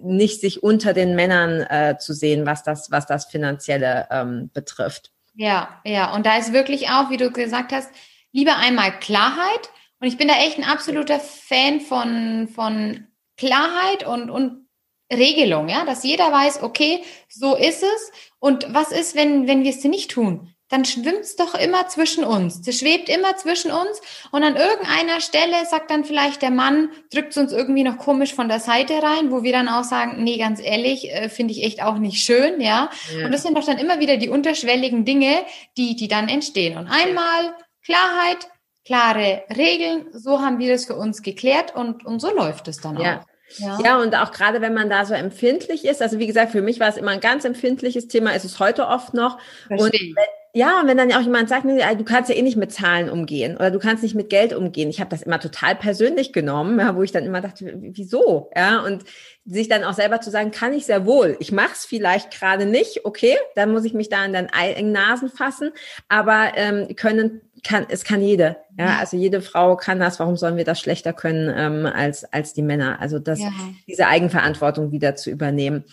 nicht 0.00 0.40
sich 0.40 0.62
unter 0.62 0.92
den 0.92 1.14
Männern 1.14 1.62
äh, 1.62 1.96
zu 1.98 2.12
sehen, 2.12 2.46
was 2.46 2.62
das, 2.62 2.90
was 2.90 3.06
das 3.06 3.26
Finanzielle 3.26 4.06
ähm, 4.10 4.50
betrifft. 4.52 5.10
Ja, 5.34 5.80
ja. 5.84 6.14
Und 6.14 6.26
da 6.26 6.36
ist 6.36 6.52
wirklich 6.52 6.90
auch, 6.90 7.10
wie 7.10 7.16
du 7.16 7.30
gesagt 7.30 7.72
hast, 7.72 7.90
lieber 8.32 8.56
einmal 8.56 8.98
Klarheit. 9.00 9.70
Und 10.00 10.08
ich 10.08 10.18
bin 10.18 10.28
da 10.28 10.34
echt 10.34 10.58
ein 10.58 10.64
absoluter 10.64 11.18
Fan 11.18 11.80
von, 11.80 12.48
von 12.48 13.06
Klarheit 13.36 14.06
und, 14.06 14.30
und 14.30 14.66
Regelung, 15.12 15.68
ja, 15.68 15.84
dass 15.84 16.04
jeder 16.04 16.32
weiß, 16.32 16.62
okay, 16.62 17.02
so 17.28 17.54
ist 17.54 17.82
es. 17.82 18.12
Und 18.38 18.72
was 18.72 18.92
ist, 18.92 19.14
wenn, 19.14 19.46
wenn 19.46 19.62
wir 19.62 19.70
es 19.70 19.84
nicht 19.84 20.10
tun? 20.10 20.54
Dann 20.72 20.86
schwimmt 20.86 21.20
es 21.20 21.36
doch 21.36 21.54
immer 21.54 21.86
zwischen 21.88 22.24
uns. 22.24 22.62
Das 22.62 22.78
schwebt 22.78 23.10
immer 23.10 23.36
zwischen 23.36 23.70
uns 23.70 24.00
und 24.30 24.42
an 24.42 24.56
irgendeiner 24.56 25.20
Stelle 25.20 25.66
sagt 25.70 25.90
dann 25.90 26.02
vielleicht 26.06 26.40
der 26.40 26.50
Mann, 26.50 26.88
drückt 27.12 27.36
uns 27.36 27.52
irgendwie 27.52 27.82
noch 27.82 27.98
komisch 27.98 28.32
von 28.32 28.48
der 28.48 28.58
Seite 28.58 28.94
rein, 29.02 29.30
wo 29.30 29.42
wir 29.42 29.52
dann 29.52 29.68
auch 29.68 29.84
sagen, 29.84 30.24
nee, 30.24 30.38
ganz 30.38 30.62
ehrlich, 30.62 31.12
äh, 31.12 31.28
finde 31.28 31.52
ich 31.52 31.62
echt 31.62 31.82
auch 31.82 31.98
nicht 31.98 32.22
schön, 32.22 32.58
ja? 32.62 32.88
ja? 33.14 33.26
Und 33.26 33.32
das 33.32 33.42
sind 33.42 33.54
doch 33.54 33.66
dann 33.66 33.76
immer 33.76 34.00
wieder 34.00 34.16
die 34.16 34.30
unterschwelligen 34.30 35.04
Dinge, 35.04 35.44
die, 35.76 35.94
die 35.94 36.08
dann 36.08 36.30
entstehen. 36.30 36.78
Und 36.78 36.88
einmal 36.88 37.54
Klarheit, 37.84 38.48
klare 38.86 39.42
Regeln, 39.54 40.06
so 40.12 40.40
haben 40.40 40.58
wir 40.58 40.72
das 40.72 40.86
für 40.86 40.96
uns 40.96 41.20
geklärt 41.20 41.76
und, 41.76 42.06
und 42.06 42.18
so 42.20 42.34
läuft 42.34 42.66
es 42.68 42.78
dann 42.78 42.98
ja. 42.98 43.18
auch. 43.18 43.26
Ja. 43.58 43.78
ja, 43.84 44.00
und 44.00 44.14
auch 44.14 44.32
gerade 44.32 44.62
wenn 44.62 44.72
man 44.72 44.88
da 44.88 45.04
so 45.04 45.12
empfindlich 45.12 45.84
ist, 45.84 46.00
also 46.00 46.18
wie 46.18 46.26
gesagt, 46.26 46.52
für 46.52 46.62
mich 46.62 46.80
war 46.80 46.88
es 46.88 46.96
immer 46.96 47.10
ein 47.10 47.20
ganz 47.20 47.44
empfindliches 47.44 48.08
Thema, 48.08 48.30
ist 48.30 48.46
es 48.46 48.58
heute 48.58 48.86
oft 48.86 49.12
noch. 49.12 49.38
Verstehe. 49.68 50.14
Und 50.14 50.16
ja, 50.54 50.80
und 50.80 50.86
wenn 50.86 50.98
dann 50.98 51.08
ja 51.08 51.18
auch 51.18 51.22
jemand 51.22 51.48
sagt, 51.48 51.64
du 51.64 52.04
kannst 52.04 52.28
ja 52.28 52.36
eh 52.36 52.42
nicht 52.42 52.58
mit 52.58 52.72
Zahlen 52.72 53.08
umgehen 53.08 53.56
oder 53.56 53.70
du 53.70 53.78
kannst 53.78 54.02
nicht 54.02 54.14
mit 54.14 54.28
Geld 54.28 54.52
umgehen. 54.52 54.90
Ich 54.90 55.00
habe 55.00 55.08
das 55.08 55.22
immer 55.22 55.40
total 55.40 55.74
persönlich 55.74 56.34
genommen, 56.34 56.78
ja, 56.78 56.94
wo 56.94 57.02
ich 57.02 57.10
dann 57.10 57.24
immer 57.24 57.40
dachte, 57.40 57.72
wieso? 57.80 58.50
Ja, 58.54 58.80
und 58.80 59.04
sich 59.46 59.68
dann 59.68 59.82
auch 59.82 59.94
selber 59.94 60.20
zu 60.20 60.30
sagen, 60.30 60.50
kann 60.50 60.74
ich 60.74 60.84
sehr 60.84 61.06
wohl. 61.06 61.36
Ich 61.40 61.52
mache 61.52 61.72
es 61.72 61.86
vielleicht 61.86 62.38
gerade 62.38 62.66
nicht, 62.66 63.06
okay, 63.06 63.36
dann 63.54 63.72
muss 63.72 63.84
ich 63.84 63.94
mich 63.94 64.10
da 64.10 64.18
an 64.18 64.34
den 64.34 64.52
eigenen 64.52 64.92
Nasen 64.92 65.30
fassen, 65.30 65.70
aber 66.08 66.52
ähm, 66.56 66.94
können 66.96 67.40
kann, 67.64 67.86
es 67.88 68.04
kann 68.04 68.20
jede. 68.20 68.56
Ja, 68.78 68.98
also 68.98 69.16
jede 69.16 69.40
Frau 69.40 69.76
kann 69.76 70.00
das. 70.00 70.18
Warum 70.18 70.36
sollen 70.36 70.56
wir 70.56 70.64
das 70.64 70.80
schlechter 70.80 71.12
können 71.12 71.52
ähm, 71.56 71.86
als 71.86 72.24
als 72.24 72.54
die 72.54 72.62
Männer? 72.62 73.00
Also 73.00 73.18
das, 73.18 73.40
ja. 73.40 73.50
diese 73.86 74.08
Eigenverantwortung 74.08 74.90
wieder 74.90 75.14
zu 75.14 75.30
übernehmen. 75.30 75.84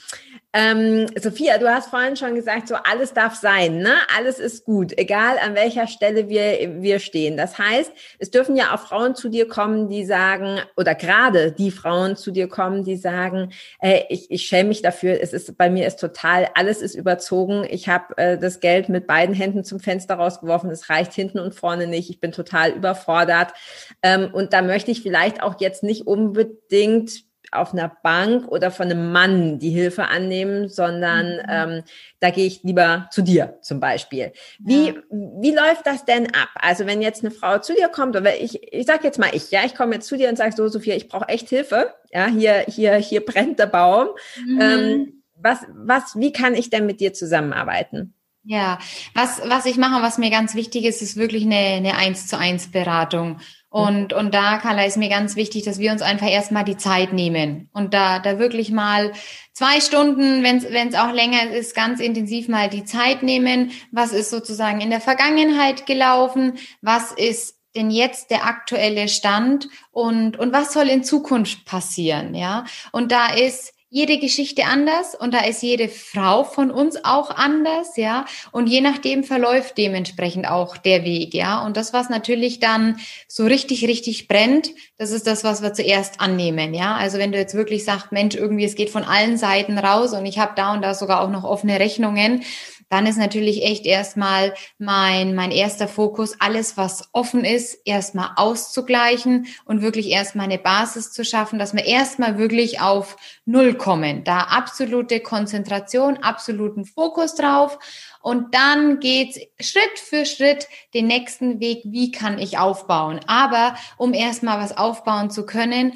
Ähm, 0.52 1.06
Sophia, 1.16 1.60
du 1.60 1.70
hast 1.72 1.92
vorhin 1.92 2.16
schon 2.16 2.34
gesagt, 2.34 2.68
so 2.70 2.76
alles 2.76 3.14
darf 3.14 3.36
sein, 3.36 3.78
ne? 3.78 3.94
Alles 4.18 4.40
ist 4.40 4.66
gut, 4.66 4.98
egal 4.98 5.38
an 5.38 5.54
welcher 5.54 5.86
Stelle 5.86 6.28
wir, 6.28 6.82
wir 6.82 6.98
stehen. 6.98 7.38
Das 7.38 7.60
heißt, 7.60 7.92
es 8.18 8.32
dürfen 8.32 8.56
ja 8.56 8.74
auch 8.74 8.80
Frauen 8.80 9.14
zu 9.14 9.30
dir 9.30 9.48
kommen, 9.48 9.90
die 9.90 10.06
sagen, 10.06 10.60
oder 10.76 10.96
gerade 10.96 11.52
die 11.52 11.70
Frauen 11.70 12.16
zu 12.16 12.32
dir 12.32 12.48
kommen, 12.48 12.84
die 12.84 12.96
sagen, 12.96 13.52
äh, 13.80 14.02
ich, 14.10 14.32
ich 14.32 14.48
schäme 14.48 14.70
mich 14.70 14.82
dafür, 14.82 15.22
es 15.22 15.34
ist 15.34 15.56
bei 15.56 15.70
mir 15.70 15.86
ist 15.86 16.00
total, 16.00 16.50
alles 16.56 16.82
ist 16.82 16.96
überzogen, 16.96 17.68
ich 17.70 17.88
habe 17.88 18.18
äh, 18.18 18.40
das 18.40 18.60
Geld 18.60 18.90
mit 18.90 19.06
beiden 19.06 19.36
Händen 19.36 19.64
zum 19.64 19.80
Fenster 19.80 20.16
rausgeworfen, 20.16 20.72
es 20.72 20.90
reicht 20.90 21.14
hinten 21.14 21.38
und 21.38 21.54
vorne 21.54 21.86
nicht, 21.86 22.10
ich 22.10 22.20
bin 22.20 22.32
total 22.32 22.72
überfordert. 22.72 23.54
Ähm, 24.02 24.34
und 24.34 24.52
da 24.54 24.64
möchte 24.64 24.90
ich 24.90 25.04
vielleicht 25.04 25.44
auch 25.44 25.62
jetzt 25.62 25.84
nicht 25.84 26.08
unbedingt 26.08 27.29
auf 27.52 27.74
einer 27.74 27.92
Bank 28.04 28.48
oder 28.48 28.72
von 28.72 28.86
einem 28.86 29.12
Mann 29.12 29.60
die 29.60 29.70
Hilfe 29.70 30.08
annehmen, 30.08 30.70
sondern 30.70 31.38
mhm. 31.38 31.46
ähm, 31.50 31.84
da 32.20 32.30
gehe 32.30 32.46
ich 32.46 32.64
lieber 32.64 33.08
zu 33.12 33.22
dir 33.22 33.58
zum 33.62 33.80
Beispiel. 33.80 34.32
Wie, 34.60 34.88
ja. 34.88 34.94
wie 35.12 35.52
läuft 35.52 35.86
das 35.86 36.06
denn 36.06 36.28
ab? 36.28 36.50
Also 36.56 36.86
wenn 36.86 37.02
jetzt 37.02 37.24
eine 37.24 37.32
Frau 37.32 37.60
zu 37.60 37.74
dir 37.74 37.90
kommt, 37.90 38.16
oder 38.16 38.40
ich, 38.40 38.74
ich 38.74 38.86
sage 38.86 39.04
jetzt 39.04 39.20
mal 39.20 39.30
ich, 39.34 39.52
ja, 39.52 39.62
ich 39.66 39.76
komme 39.76 39.96
jetzt 39.96 40.08
zu 40.08 40.18
dir 40.18 40.30
und 40.30 40.38
sage 40.38 40.56
so, 40.56 40.68
Sophia, 40.68 40.96
ich 40.96 41.08
brauche 41.08 41.30
echt 41.30 41.50
Hilfe. 41.50 41.94
Ja, 42.12 42.28
hier, 42.28 42.66
hier, 42.68 42.96
hier 42.96 43.26
brennt 43.26 43.60
der 43.60 43.68
Baum. 43.68 44.10
Mhm. 44.46 44.62
Ähm, 44.62 45.24
was, 45.36 45.60
was, 45.74 46.16
wie 46.18 46.32
kann 46.32 46.54
ich 46.54 46.70
denn 46.70 46.86
mit 46.86 47.00
dir 47.00 47.14
zusammenarbeiten? 47.14 48.14
Ja, 48.44 48.80
was, 49.14 49.42
was 49.46 49.66
ich 49.66 49.78
mache, 49.78 50.02
was 50.02 50.18
mir 50.18 50.30
ganz 50.30 50.56
wichtig 50.56 50.86
ist, 50.86 51.02
ist 51.02 51.18
wirklich 51.18 51.44
eine, 51.44 51.56
eine 51.56 51.96
eins 51.96 52.28
zu 52.28 52.38
eins 52.38 52.72
Beratung. 52.72 53.40
Und, 53.70 54.14
und 54.14 54.34
da, 54.34 54.58
Carla, 54.58 54.86
ist 54.86 54.98
mir 54.98 55.10
ganz 55.10 55.36
wichtig, 55.36 55.64
dass 55.64 55.78
wir 55.78 55.92
uns 55.92 56.02
einfach 56.02 56.28
erstmal 56.28 56.64
die 56.64 56.78
Zeit 56.78 57.14
nehmen 57.14 57.70
und 57.72 57.94
da, 57.94 58.18
da 58.18 58.40
wirklich 58.40 58.72
mal 58.72 59.12
zwei 59.54 59.80
Stunden, 59.80 60.42
wenn 60.42 60.88
es 60.88 60.96
auch 60.96 61.12
länger 61.12 61.52
ist, 61.52 61.76
ganz 61.76 62.00
intensiv 62.00 62.48
mal 62.48 62.68
die 62.68 62.84
Zeit 62.84 63.22
nehmen. 63.22 63.72
Was 63.92 64.12
ist 64.12 64.32
sozusagen 64.32 64.82
in 64.82 64.90
der 64.90 65.02
Vergangenheit 65.02 65.86
gelaufen? 65.86 66.58
Was 66.82 67.12
ist 67.12 67.60
denn 67.76 67.92
jetzt 67.92 68.32
der 68.32 68.46
aktuelle 68.46 69.08
Stand 69.08 69.70
und, 69.92 70.38
und 70.38 70.52
was 70.52 70.74
soll 70.74 70.90
in 70.90 71.04
Zukunft 71.04 71.66
passieren? 71.66 72.34
Ja, 72.34 72.66
und 72.92 73.12
da 73.12 73.28
ist 73.34 73.74
jede 73.92 74.20
Geschichte 74.20 74.66
anders 74.66 75.16
und 75.16 75.34
da 75.34 75.40
ist 75.40 75.64
jede 75.64 75.90
Frau 75.90 76.44
von 76.44 76.70
uns 76.70 77.04
auch 77.04 77.32
anders, 77.32 77.98
ja. 77.98 78.26
Und 78.52 78.68
je 78.68 78.82
nachdem 78.82 79.24
verläuft 79.24 79.78
dementsprechend 79.80 80.48
auch 80.48 80.78
der 80.78 81.04
Weg, 81.04 81.34
ja. 81.34 81.66
Und 81.66 81.76
das, 81.76 81.92
was 81.92 82.08
natürlich 82.10 82.60
dann 82.60 83.00
so 83.28 83.46
richtig, 83.46 83.88
richtig 83.88 84.28
brennt, 84.28 84.70
das 84.98 85.10
ist 85.10 85.26
das, 85.26 85.44
was 85.44 85.64
wir 85.64 85.74
zuerst 85.74 86.22
annehmen, 86.22 86.76
ja. 86.76 86.96
Also 86.98 87.18
wenn 87.18 87.32
du 87.32 87.40
jetzt 87.40 87.56
wirklich 87.56 87.84
sagst, 87.84 88.12
Mensch, 88.12 88.36
irgendwie 88.36 88.66
es 88.66 88.76
geht 88.76 88.92
von 88.92 89.04
allen 89.04 89.38
Seiten 89.38 89.80
raus 89.80 90.14
und 90.14 90.26
ich 90.28 90.38
habe 90.38 90.54
da 90.56 90.74
und 90.74 90.84
da 90.84 90.94
sogar 90.94 91.22
auch 91.22 91.30
noch 91.30 91.44
offene 91.44 91.80
Rechnungen, 91.80 92.44
dann 92.90 93.06
ist 93.06 93.18
natürlich 93.18 93.64
echt 93.64 93.86
erstmal 93.86 94.54
mein, 94.78 95.36
mein 95.36 95.52
erster 95.52 95.88
Fokus, 95.88 96.40
alles, 96.40 96.76
was 96.76 97.10
offen 97.14 97.46
ist, 97.46 97.80
erstmal 97.86 98.32
auszugleichen 98.36 99.48
und 99.66 99.82
wirklich 99.82 100.10
erstmal 100.10 100.46
eine 100.46 100.58
Basis 100.58 101.12
zu 101.12 101.24
schaffen, 101.24 101.60
dass 101.60 101.74
wir 101.74 101.86
erstmal 101.86 102.38
wirklich 102.38 102.82
auf 102.82 103.18
Null 103.46 103.76
kommen. 103.76 104.24
Da 104.24 104.40
absolute 104.40 105.20
Konzentration, 105.20 106.18
absoluten 106.18 106.86
Fokus 106.86 107.36
drauf. 107.36 107.78
Und 108.22 108.54
dann 108.54 109.00
geht's 109.00 109.40
Schritt 109.60 109.98
für 109.98 110.26
Schritt 110.26 110.68
den 110.94 111.08
nächsten 111.08 111.60
Weg, 111.60 111.84
wie 111.86 112.12
kann 112.12 112.38
ich 112.38 112.58
aufbauen. 112.58 113.22
Aber 113.28 113.76
um 113.98 114.14
erstmal 114.14 114.60
was 114.60 114.76
aufbauen 114.76 115.30
zu 115.30 115.46
können, 115.46 115.94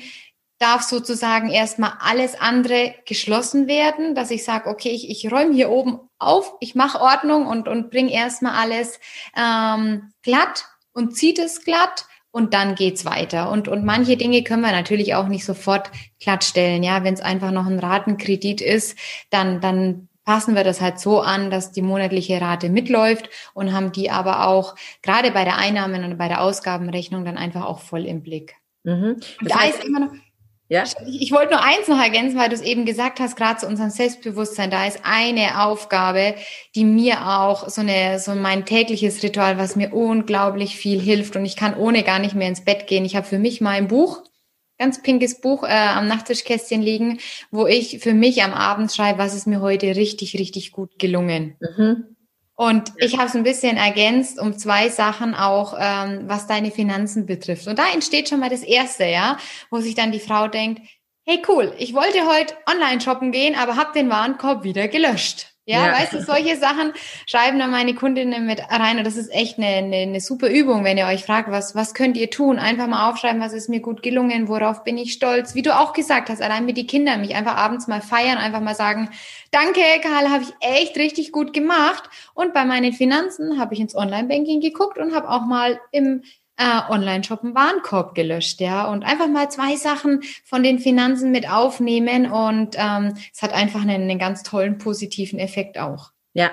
darf 0.64 0.84
sozusagen 0.84 1.50
erstmal 1.50 1.94
alles 2.00 2.40
andere 2.40 2.96
geschlossen 3.06 3.68
werden, 3.68 4.16
dass 4.16 4.32
ich 4.32 4.46
sage, 4.46 4.70
okay, 4.70 4.90
ich, 4.90 5.10
ich 5.10 5.30
räume 5.30 5.54
hier 5.54 5.70
oben 5.70 6.00
auf, 6.20 6.54
ich 6.62 6.74
mache 6.74 7.02
Ordnung 7.02 7.48
und, 7.48 7.68
und 7.68 7.92
bringe 7.92 8.14
erstmal 8.14 8.54
alles 8.56 9.02
ähm, 9.36 10.14
glatt 10.22 10.66
und 10.94 11.18
zieht 11.18 11.38
es 11.38 11.66
glatt 11.66 12.06
und 12.32 12.54
dann 12.54 12.76
geht's 12.76 13.04
weiter. 13.04 13.52
Und, 13.52 13.68
und 13.68 13.84
manche 13.84 14.16
Dinge 14.16 14.42
können 14.42 14.62
wir 14.62 14.72
natürlich 14.72 15.16
auch 15.16 15.28
nicht 15.28 15.44
sofort 15.44 15.92
glattstellen. 16.22 16.82
Ja, 16.82 17.04
wenn 17.04 17.14
es 17.14 17.22
einfach 17.22 17.52
noch 17.52 17.66
ein 17.66 17.80
Ratenkredit 17.80 18.62
ist, 18.62 18.98
dann, 19.30 19.60
dann 19.60 20.08
passen 20.24 20.56
wir 20.56 20.64
das 20.64 20.80
halt 20.80 20.98
so 20.98 21.20
an, 21.20 21.52
dass 21.52 21.74
die 21.74 21.82
monatliche 21.82 22.40
Rate 22.40 22.70
mitläuft 22.70 23.30
und 23.54 23.74
haben 23.74 23.92
die 23.92 24.10
aber 24.10 24.48
auch 24.48 24.76
gerade 25.02 25.32
bei 25.32 25.44
der 25.44 25.58
Einnahmen- 25.58 26.06
und 26.06 26.18
bei 26.18 26.30
der 26.30 26.42
Ausgabenrechnung 26.42 27.26
dann 27.26 27.38
einfach 27.38 27.66
auch 27.66 27.82
voll 27.82 28.06
im 28.06 28.24
Blick. 28.24 28.56
Mhm. 28.84 29.22
Und 29.42 29.52
da 29.52 29.66
ist 29.66 29.84
immer 29.84 30.00
noch, 30.00 30.12
ja? 30.70 30.84
Ich, 30.84 31.22
ich 31.22 31.32
wollte 31.32 31.54
nur 31.54 31.64
eins 31.64 31.88
noch 31.88 32.02
ergänzen, 32.02 32.38
weil 32.38 32.50
du 32.50 32.56
es 32.56 32.62
eben 32.62 32.86
gesagt 32.86 33.20
hast, 33.20 33.36
gerade 33.36 33.60
zu 33.60 33.68
unserem 33.68 33.90
Selbstbewusstsein, 33.90 34.72
da 34.72 34.86
ist 34.86 35.02
eine 35.04 35.64
Aufgabe, 35.64 36.36
die 36.76 36.86
mir 36.86 37.28
auch 37.28 37.70
so 37.70 37.82
eine, 37.82 38.20
so 38.20 38.34
mein 38.36 38.66
tägliches 38.66 39.22
Ritual, 39.24 39.58
was 39.58 39.76
mir 39.76 39.94
unglaublich 39.94 40.76
viel 40.76 41.00
hilft 41.00 41.36
und 41.36 41.46
ich 41.46 41.56
kann 41.56 41.76
ohne 41.76 42.04
gar 42.04 42.20
nicht 42.20 42.36
mehr 42.36 42.48
ins 42.48 42.66
Bett 42.66 42.88
gehen. 42.88 43.06
Ich 43.06 43.16
habe 43.16 43.28
für 43.28 43.40
mich 43.40 43.62
mein 43.62 43.88
Buch, 43.88 44.24
ganz 44.78 45.02
pinkes 45.02 45.42
Buch 45.42 45.64
äh, 45.64 45.68
am 45.68 46.08
Nachttischkästchen 46.08 46.82
liegen, 46.82 47.20
wo 47.52 47.68
ich 47.68 48.00
für 48.00 48.14
mich 48.14 48.44
am 48.44 48.54
Abend 48.54 48.92
schreibe, 48.92 49.20
was 49.20 49.36
ist 49.36 49.48
mir 49.48 49.62
heute 49.62 49.96
richtig, 49.96 50.38
richtig 50.38 50.72
gut 50.72 50.98
gelungen. 50.98 51.56
Mhm. 51.60 52.13
Und 52.56 52.92
ich 52.98 53.18
habe 53.18 53.28
es 53.28 53.36
ein 53.36 53.44
bisschen 53.44 53.78
ergänzt 53.78 54.40
um 54.40 54.58
zwei 54.58 54.90
Sachen 54.90 55.34
auch, 55.34 55.76
ähm, 55.80 56.24
was 56.28 56.46
deine 56.46 56.70
Finanzen 56.70 57.26
betrifft. 57.26 57.68
Und 57.68 57.80
da 57.80 57.92
entsteht 57.92 58.30
schon 58.30 58.40
mal 58.40 58.50
das 58.50 58.62
Erste, 58.62 59.06
ja, 59.06 59.38
wo 59.72 59.80
sich 59.80 59.96
dann 59.96 60.12
die 60.12 60.20
Frau 60.20 60.48
denkt, 60.48 60.82
hey 61.26 61.42
cool, 61.48 61.74
ich 61.78 61.94
wollte 61.94 62.28
heute 62.28 62.56
online 62.70 63.02
shoppen 63.02 63.32
gehen, 63.32 63.56
aber 63.56 63.76
habe 63.76 63.94
den 63.94 64.10
Warenkorb 64.10 64.64
wieder 64.64 64.88
gelöscht. 64.88 65.53
Ja, 65.66 65.88
ja, 65.88 65.94
weißt 65.94 66.12
du, 66.12 66.22
solche 66.22 66.58
Sachen 66.58 66.92
schreiben 67.26 67.58
dann 67.58 67.72
meine 67.72 67.96
Kundinnen 67.96 68.46
mit 68.46 68.60
rein 68.70 68.98
und 68.98 69.06
das 69.06 69.16
ist 69.16 69.32
echt 69.32 69.58
eine, 69.58 69.68
eine, 69.68 69.96
eine 69.96 70.20
super 70.20 70.50
Übung, 70.50 70.84
wenn 70.84 70.98
ihr 70.98 71.06
euch 71.06 71.24
fragt, 71.24 71.50
was, 71.52 71.74
was 71.74 71.94
könnt 71.94 72.18
ihr 72.18 72.30
tun? 72.30 72.60
Einfach 72.60 72.88
mal 72.88 73.10
aufschreiben, 73.10 73.40
was 73.40 73.54
ist 73.54 73.70
mir 73.70 73.80
gut 73.80 74.04
gelungen, 74.04 74.50
worauf 74.50 74.84
bin 74.84 74.98
ich 74.98 75.14
stolz. 75.14 75.56
Wie 75.56 75.62
du 75.62 75.74
auch 75.74 75.94
gesagt 75.94 76.30
hast, 76.30 76.42
allein 76.42 76.66
mit 76.66 76.76
die 76.76 76.86
Kinder, 76.86 77.18
mich 77.18 77.34
einfach 77.36 77.56
abends 77.56 77.88
mal 77.88 78.02
feiern, 78.02 78.38
einfach 78.38 78.60
mal 78.60 78.76
sagen, 78.76 79.10
danke, 79.52 79.80
Karl, 80.02 80.30
habe 80.30 80.44
ich 80.44 80.54
echt 80.60 80.98
richtig 80.98 81.32
gut 81.32 81.54
gemacht. 81.54 82.10
Und 82.34 82.54
bei 82.54 82.66
meinen 82.66 82.92
Finanzen 82.92 83.58
habe 83.58 83.74
ich 83.74 83.80
ins 83.80 83.96
Online-Banking 83.96 84.60
geguckt 84.60 84.98
und 84.98 85.16
habe 85.16 85.30
auch 85.30 85.46
mal 85.46 85.80
im 85.92 86.24
äh, 86.58 86.92
Online-Shop 86.92 87.42
Warenkorb 87.44 88.16
gelöscht, 88.16 88.62
ja, 88.62 88.86
und 88.86 89.04
einfach 89.04 89.28
mal 89.28 89.50
zwei 89.50 89.76
Sachen 89.76 90.22
von 90.46 90.64
den 90.64 90.80
Finanzen 90.80 91.32
mit 91.32 91.50
aufnehmen 91.50 92.32
und 92.32 92.76
ähm, 92.78 93.16
es 93.34 93.42
hat 93.42 93.54
einfach 93.54 93.82
einen, 93.82 94.10
einen 94.10 94.20
ganz 94.20 94.44
tollen 94.44 94.78
positiven 94.78 95.40
Effekt 95.40 95.78
auch. 95.80 96.12
Ja, 96.34 96.52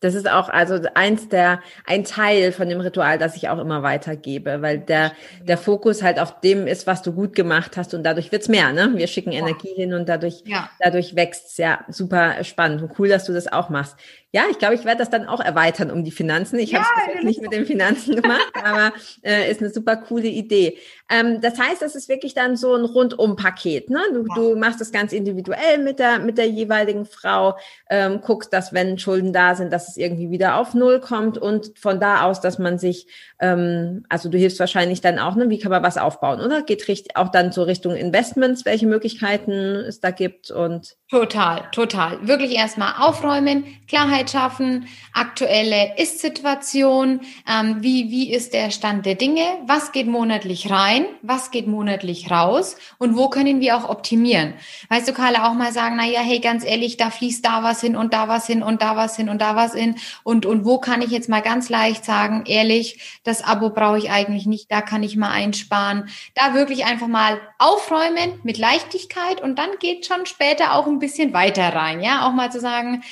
Das 0.00 0.16
ist 0.16 0.28
auch 0.28 0.48
also 0.48 0.80
eins 0.94 1.28
der, 1.28 1.60
ein 1.86 2.02
Teil 2.02 2.50
von 2.50 2.68
dem 2.68 2.80
Ritual, 2.80 3.18
das 3.18 3.36
ich 3.36 3.48
auch 3.48 3.58
immer 3.60 3.84
weitergebe, 3.84 4.60
weil 4.60 4.80
der, 4.80 5.12
der 5.42 5.56
Fokus 5.56 6.02
halt 6.02 6.18
auf 6.18 6.40
dem 6.40 6.66
ist, 6.66 6.88
was 6.88 7.02
du 7.02 7.12
gut 7.12 7.36
gemacht 7.36 7.76
hast 7.76 7.94
und 7.94 8.02
dadurch 8.02 8.32
wird's 8.32 8.48
mehr, 8.48 8.72
ne? 8.72 8.92
Wir 8.96 9.06
schicken 9.06 9.30
Energie 9.30 9.72
hin 9.76 9.94
und 9.94 10.08
dadurch, 10.08 10.42
ja. 10.44 10.68
dadurch 10.80 11.14
wächst's. 11.14 11.56
Ja, 11.56 11.84
super 11.88 12.42
spannend 12.42 12.82
und 12.82 12.98
cool, 12.98 13.08
dass 13.08 13.26
du 13.26 13.32
das 13.32 13.46
auch 13.46 13.68
machst. 13.68 13.96
Ja, 14.34 14.44
ich 14.50 14.58
glaube, 14.58 14.74
ich 14.74 14.86
werde 14.86 14.98
das 15.00 15.10
dann 15.10 15.26
auch 15.26 15.40
erweitern 15.40 15.90
um 15.90 16.04
die 16.04 16.10
Finanzen. 16.10 16.58
Ich 16.58 16.70
ja, 16.70 16.78
habe 16.78 17.18
es 17.18 17.22
nicht 17.22 17.42
mit 17.42 17.52
den 17.52 17.66
Finanzen 17.66 18.16
gemacht, 18.16 18.50
aber 18.64 18.92
äh, 19.22 19.50
ist 19.50 19.60
eine 19.60 19.68
super 19.68 19.96
coole 19.96 20.28
Idee. 20.28 20.78
Ähm, 21.10 21.42
das 21.42 21.58
heißt, 21.58 21.82
das 21.82 21.94
ist 21.94 22.08
wirklich 22.08 22.32
dann 22.32 22.56
so 22.56 22.74
ein 22.74 22.86
Rundum-Paket. 22.86 23.90
Ne? 23.90 24.00
Du, 24.14 24.24
ja. 24.26 24.34
du 24.34 24.56
machst 24.56 24.80
das 24.80 24.90
ganz 24.90 25.12
individuell 25.12 25.76
mit 25.84 25.98
der, 25.98 26.18
mit 26.18 26.38
der 26.38 26.48
jeweiligen 26.48 27.04
Frau, 27.04 27.58
ähm, 27.90 28.22
guckst, 28.22 28.54
dass 28.54 28.72
wenn 28.72 28.98
Schulden 28.98 29.34
da 29.34 29.54
sind, 29.54 29.70
dass 29.70 29.88
es 29.88 29.98
irgendwie 29.98 30.30
wieder 30.30 30.56
auf 30.56 30.72
Null 30.72 31.00
kommt 31.00 31.36
und 31.36 31.78
von 31.78 32.00
da 32.00 32.22
aus, 32.22 32.40
dass 32.40 32.58
man 32.58 32.78
sich, 32.78 33.08
ähm, 33.38 34.06
also 34.08 34.30
du 34.30 34.38
hilfst 34.38 34.60
wahrscheinlich 34.60 35.02
dann 35.02 35.18
auch, 35.18 35.36
ne, 35.36 35.50
wie 35.50 35.58
kann 35.58 35.70
man 35.70 35.82
was 35.82 35.98
aufbauen, 35.98 36.40
oder? 36.40 36.62
Geht 36.62 36.88
richtig 36.88 37.16
auch 37.16 37.28
dann 37.28 37.52
so 37.52 37.64
Richtung 37.64 37.94
Investments, 37.94 38.64
welche 38.64 38.86
Möglichkeiten 38.86 39.52
es 39.52 40.00
da 40.00 40.10
gibt 40.10 40.50
und 40.50 40.96
Total, 41.12 41.68
total. 41.72 42.26
Wirklich 42.26 42.52
erstmal 42.52 42.94
aufräumen, 42.98 43.66
Klarheit 43.86 44.21
schaffen, 44.30 44.86
aktuelle 45.12 45.96
Ist-Situation, 45.98 47.20
ähm, 47.48 47.76
wie, 47.80 48.10
wie 48.10 48.32
ist 48.32 48.54
der 48.54 48.70
Stand 48.70 49.06
der 49.06 49.14
Dinge, 49.14 49.44
was 49.66 49.92
geht 49.92 50.06
monatlich 50.06 50.70
rein, 50.70 51.06
was 51.22 51.50
geht 51.50 51.66
monatlich 51.66 52.30
raus? 52.30 52.76
Und 52.98 53.16
wo 53.16 53.28
können 53.28 53.60
wir 53.60 53.76
auch 53.76 53.88
optimieren. 53.88 54.54
Weißt 54.88 55.08
du, 55.08 55.12
Carla, 55.12 55.48
auch 55.48 55.54
mal 55.54 55.72
sagen, 55.72 55.96
na 55.96 56.06
ja, 56.06 56.20
hey, 56.20 56.38
ganz 56.38 56.64
ehrlich, 56.64 56.96
da 56.96 57.10
fließt 57.10 57.44
da 57.44 57.62
was 57.62 57.80
hin 57.80 57.96
und 57.96 58.14
da 58.14 58.28
was 58.28 58.46
hin 58.46 58.62
und 58.62 58.82
da 58.82 58.96
was 58.96 59.16
hin 59.16 59.28
und 59.28 59.40
da 59.40 59.56
was 59.56 59.74
hin. 59.74 59.96
Und, 60.22 60.46
und 60.46 60.64
wo 60.64 60.78
kann 60.78 61.02
ich 61.02 61.10
jetzt 61.10 61.28
mal 61.28 61.42
ganz 61.42 61.68
leicht 61.68 62.04
sagen, 62.04 62.44
ehrlich, 62.46 63.20
das 63.24 63.42
Abo 63.42 63.70
brauche 63.70 63.98
ich 63.98 64.10
eigentlich 64.10 64.46
nicht, 64.46 64.70
da 64.70 64.80
kann 64.80 65.02
ich 65.02 65.16
mal 65.16 65.30
einsparen. 65.30 66.08
Da 66.34 66.54
wirklich 66.54 66.84
einfach 66.84 67.08
mal 67.08 67.40
aufräumen 67.58 68.40
mit 68.42 68.58
Leichtigkeit 68.58 69.40
und 69.40 69.58
dann 69.58 69.70
geht 69.78 70.06
schon 70.06 70.26
später 70.26 70.74
auch 70.74 70.86
ein 70.86 70.98
bisschen 70.98 71.32
weiter 71.32 71.74
rein, 71.74 72.02
ja, 72.02 72.26
auch 72.26 72.32
mal 72.32 72.50
zu 72.50 72.60
sagen, 72.60 73.02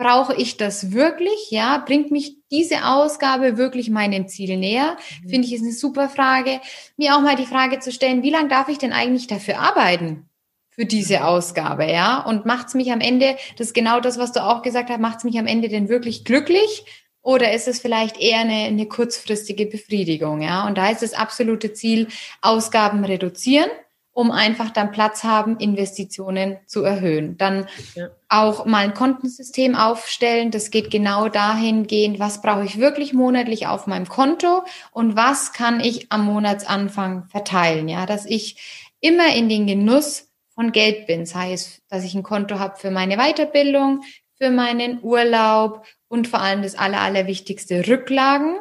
brauche 0.00 0.34
ich 0.34 0.56
das 0.56 0.92
wirklich, 0.92 1.50
ja, 1.50 1.76
bringt 1.76 2.10
mich 2.10 2.36
diese 2.50 2.86
Ausgabe 2.86 3.58
wirklich 3.58 3.90
meinem 3.90 4.28
Ziel 4.28 4.56
näher, 4.56 4.96
mhm. 5.22 5.28
finde 5.28 5.46
ich 5.46 5.54
ist 5.54 5.62
eine 5.62 5.72
super 5.72 6.08
Frage. 6.08 6.60
Mir 6.96 7.14
auch 7.14 7.20
mal 7.20 7.36
die 7.36 7.44
Frage 7.46 7.80
zu 7.80 7.92
stellen, 7.92 8.22
wie 8.22 8.30
lange 8.30 8.48
darf 8.48 8.68
ich 8.68 8.78
denn 8.78 8.94
eigentlich 8.94 9.26
dafür 9.26 9.58
arbeiten? 9.58 10.26
Für 10.70 10.86
diese 10.86 11.24
Ausgabe, 11.24 11.84
ja, 11.84 12.20
und 12.20 12.46
macht's 12.46 12.72
mich 12.72 12.90
am 12.90 13.00
Ende, 13.00 13.36
das 13.58 13.68
ist 13.68 13.74
genau 13.74 14.00
das, 14.00 14.18
was 14.18 14.32
du 14.32 14.42
auch 14.42 14.62
gesagt 14.62 14.88
hast, 14.88 15.00
macht's 15.00 15.24
mich 15.24 15.38
am 15.38 15.46
Ende 15.46 15.68
denn 15.68 15.90
wirklich 15.90 16.24
glücklich? 16.24 16.84
Oder 17.20 17.52
ist 17.52 17.68
es 17.68 17.80
vielleicht 17.80 18.18
eher 18.18 18.38
eine, 18.38 18.64
eine 18.64 18.86
kurzfristige 18.86 19.66
Befriedigung, 19.66 20.40
ja? 20.40 20.66
Und 20.66 20.78
da 20.78 20.88
ist 20.88 21.02
das 21.02 21.12
absolute 21.12 21.74
Ziel, 21.74 22.08
Ausgaben 22.40 23.04
reduzieren, 23.04 23.68
um 24.12 24.30
einfach 24.30 24.70
dann 24.70 24.90
Platz 24.90 25.24
haben, 25.24 25.58
Investitionen 25.58 26.58
zu 26.66 26.82
erhöhen. 26.82 27.36
Dann 27.38 27.68
ja. 27.94 28.08
auch 28.28 28.66
mal 28.66 28.84
ein 28.84 28.94
Kontensystem 28.94 29.74
aufstellen. 29.74 30.50
Das 30.50 30.70
geht 30.70 30.90
genau 30.90 31.28
dahingehend, 31.28 32.18
was 32.18 32.42
brauche 32.42 32.64
ich 32.64 32.78
wirklich 32.78 33.12
monatlich 33.12 33.66
auf 33.66 33.86
meinem 33.86 34.08
Konto 34.08 34.64
und 34.90 35.16
was 35.16 35.52
kann 35.52 35.80
ich 35.80 36.10
am 36.10 36.24
Monatsanfang 36.24 37.26
verteilen. 37.28 37.88
Ja, 37.88 38.06
dass 38.06 38.26
ich 38.26 38.90
immer 39.00 39.34
in 39.34 39.48
den 39.48 39.66
Genuss 39.66 40.28
von 40.54 40.72
Geld 40.72 41.06
bin. 41.06 41.24
Sei 41.24 41.52
es, 41.52 41.80
dass 41.88 42.04
ich 42.04 42.14
ein 42.14 42.22
Konto 42.22 42.58
habe 42.58 42.76
für 42.76 42.90
meine 42.90 43.16
Weiterbildung, 43.16 44.02
für 44.36 44.50
meinen 44.50 45.02
Urlaub 45.02 45.86
und 46.08 46.26
vor 46.26 46.40
allem 46.40 46.62
das 46.62 46.74
aller, 46.74 47.00
allerwichtigste 47.00 47.86
Rücklagen 47.86 48.56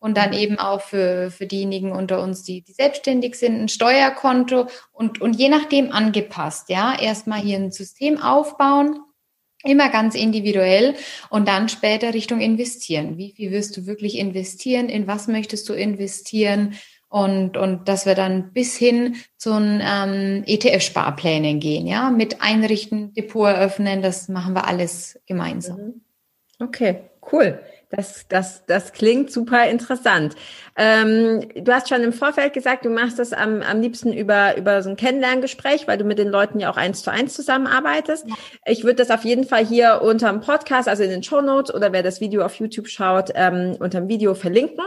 und 0.00 0.16
dann 0.16 0.32
eben 0.32 0.58
auch 0.58 0.80
für, 0.80 1.30
für 1.30 1.46
diejenigen 1.46 1.92
unter 1.92 2.22
uns, 2.22 2.42
die, 2.42 2.62
die 2.62 2.72
selbstständig 2.72 3.36
sind, 3.36 3.60
ein 3.60 3.68
Steuerkonto 3.68 4.66
und, 4.92 5.20
und 5.20 5.34
je 5.34 5.48
nachdem 5.48 5.92
angepasst, 5.92 6.70
ja, 6.70 6.98
erstmal 6.98 7.40
hier 7.40 7.58
ein 7.58 7.70
System 7.70 8.20
aufbauen, 8.20 9.00
immer 9.62 9.90
ganz 9.90 10.14
individuell 10.14 10.94
und 11.28 11.46
dann 11.46 11.68
später 11.68 12.14
Richtung 12.14 12.40
investieren. 12.40 13.18
Wie 13.18 13.32
viel 13.32 13.50
wirst 13.50 13.76
du 13.76 13.86
wirklich 13.86 14.18
investieren? 14.18 14.88
In 14.88 15.06
was 15.06 15.28
möchtest 15.28 15.68
du 15.68 15.74
investieren? 15.74 16.74
Und, 17.08 17.56
und 17.56 17.88
dass 17.88 18.06
wir 18.06 18.14
dann 18.14 18.52
bis 18.52 18.76
hin 18.76 19.16
zu 19.36 19.50
ähm, 19.50 20.44
ETF-Sparplänen 20.46 21.58
gehen, 21.58 21.88
ja, 21.88 22.08
mit 22.10 22.40
Einrichten, 22.40 23.12
Depot 23.14 23.48
eröffnen, 23.48 24.00
das 24.00 24.28
machen 24.28 24.54
wir 24.54 24.68
alles 24.68 25.18
gemeinsam. 25.26 25.76
Mhm. 25.78 26.00
Okay, 26.60 27.00
cool. 27.32 27.60
Das, 27.90 28.26
das, 28.28 28.64
das 28.66 28.92
klingt 28.92 29.32
super 29.32 29.68
interessant. 29.68 30.36
Ähm, 30.76 31.48
du 31.56 31.72
hast 31.72 31.88
schon 31.88 32.02
im 32.02 32.12
Vorfeld 32.12 32.52
gesagt, 32.52 32.84
du 32.84 32.88
machst 32.88 33.18
das 33.18 33.32
am, 33.32 33.62
am 33.62 33.80
liebsten 33.80 34.12
über, 34.12 34.56
über 34.56 34.80
so 34.82 34.90
ein 34.90 34.96
Kennenlerngespräch, 34.96 35.88
weil 35.88 35.98
du 35.98 36.04
mit 36.04 36.18
den 36.18 36.28
Leuten 36.28 36.60
ja 36.60 36.70
auch 36.70 36.76
eins 36.76 37.02
zu 37.02 37.10
eins 37.10 37.34
zusammenarbeitest. 37.34 38.28
Ja. 38.28 38.34
Ich 38.64 38.84
würde 38.84 38.94
das 38.94 39.10
auf 39.10 39.24
jeden 39.24 39.44
Fall 39.44 39.66
hier 39.66 40.02
unterm 40.02 40.40
Podcast, 40.40 40.88
also 40.88 41.02
in 41.02 41.10
den 41.10 41.24
Show 41.24 41.40
Notes 41.40 41.74
oder 41.74 41.92
wer 41.92 42.04
das 42.04 42.20
Video 42.20 42.44
auf 42.44 42.54
YouTube 42.54 42.86
schaut, 42.86 43.32
ähm, 43.34 43.76
unterm 43.80 44.08
Video 44.08 44.34
verlinken, 44.34 44.84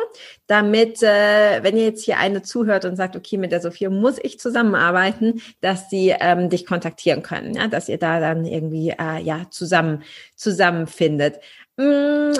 damit, 0.47 1.03
äh, 1.03 1.61
wenn 1.61 1.75
ihr 1.75 1.83
jetzt 1.83 2.05
hier 2.05 2.19
eine 2.19 2.41
zuhört 2.41 2.85
und 2.85 2.95
sagt, 2.95 3.17
okay, 3.17 3.35
mit 3.37 3.51
der 3.51 3.59
Sophia 3.59 3.89
muss 3.89 4.17
ich 4.23 4.39
zusammenarbeiten, 4.39 5.41
dass 5.59 5.89
sie 5.89 6.15
ähm, 6.17 6.49
dich 6.49 6.65
kontaktieren 6.65 7.21
können, 7.21 7.53
ja, 7.53 7.67
dass 7.67 7.89
ihr 7.89 7.97
da 7.97 8.21
dann 8.21 8.45
irgendwie 8.45 8.91
äh, 8.91 9.21
ja 9.21 9.47
zusammen 9.49 10.03
zusammenfindet. 10.37 11.41
Mm, 11.75 12.31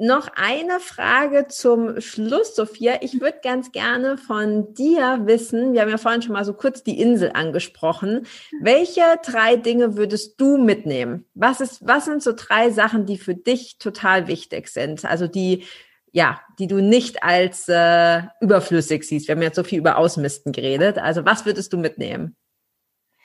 noch 0.00 0.28
eine 0.34 0.80
Frage 0.80 1.46
zum 1.48 2.00
Schluss, 2.00 2.56
Sophia. 2.56 2.98
Ich 3.02 3.20
würde 3.20 3.38
ganz 3.42 3.70
gerne 3.70 4.16
von 4.16 4.72
dir 4.74 5.20
wissen, 5.24 5.74
wir 5.74 5.82
haben 5.82 5.90
ja 5.90 5.98
vorhin 5.98 6.22
schon 6.22 6.32
mal 6.32 6.44
so 6.44 6.54
kurz 6.54 6.82
die 6.82 6.98
Insel 6.98 7.32
angesprochen. 7.34 8.26
Welche 8.60 9.02
drei 9.22 9.56
Dinge 9.56 9.96
würdest 9.96 10.40
du 10.40 10.56
mitnehmen? 10.56 11.26
Was 11.34 11.60
ist, 11.60 11.86
was 11.86 12.06
sind 12.06 12.22
so 12.22 12.32
drei 12.34 12.70
Sachen, 12.70 13.04
die 13.04 13.18
für 13.18 13.34
dich 13.34 13.78
total 13.78 14.26
wichtig 14.26 14.68
sind? 14.68 15.04
Also 15.04 15.26
die, 15.26 15.64
ja, 16.12 16.40
die 16.58 16.66
du 16.66 16.80
nicht 16.80 17.22
als 17.22 17.68
äh, 17.68 18.22
überflüssig 18.40 19.04
siehst. 19.04 19.28
Wir 19.28 19.34
haben 19.34 19.42
jetzt 19.42 19.56
so 19.56 19.64
viel 19.64 19.78
über 19.80 19.98
Ausmisten 19.98 20.52
geredet. 20.52 20.98
Also 20.98 21.26
was 21.26 21.44
würdest 21.44 21.72
du 21.74 21.78
mitnehmen? 21.78 22.36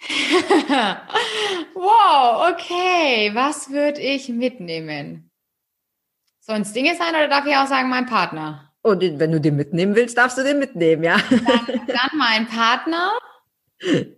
wow, 1.73 2.51
okay. 2.51 3.31
Was 3.33 3.69
würde 3.71 4.01
ich 4.01 4.27
mitnehmen? 4.27 5.31
Sollen 6.45 6.61
es 6.61 6.73
Dinge 6.73 6.95
sein 6.95 7.09
oder 7.09 7.27
darf 7.27 7.47
ich 7.47 7.55
auch 7.55 7.65
sagen, 7.65 7.89
mein 7.89 8.05
Partner? 8.05 8.71
Und 8.83 9.03
oh, 9.03 9.19
wenn 9.19 9.31
du 9.31 9.41
den 9.41 9.55
mitnehmen 9.55 9.95
willst, 9.95 10.15
darfst 10.15 10.37
du 10.37 10.43
den 10.43 10.59
mitnehmen, 10.59 11.03
ja. 11.03 11.17
Dann, 11.31 11.87
dann 11.87 12.17
mein 12.17 12.47
Partner. 12.47 13.13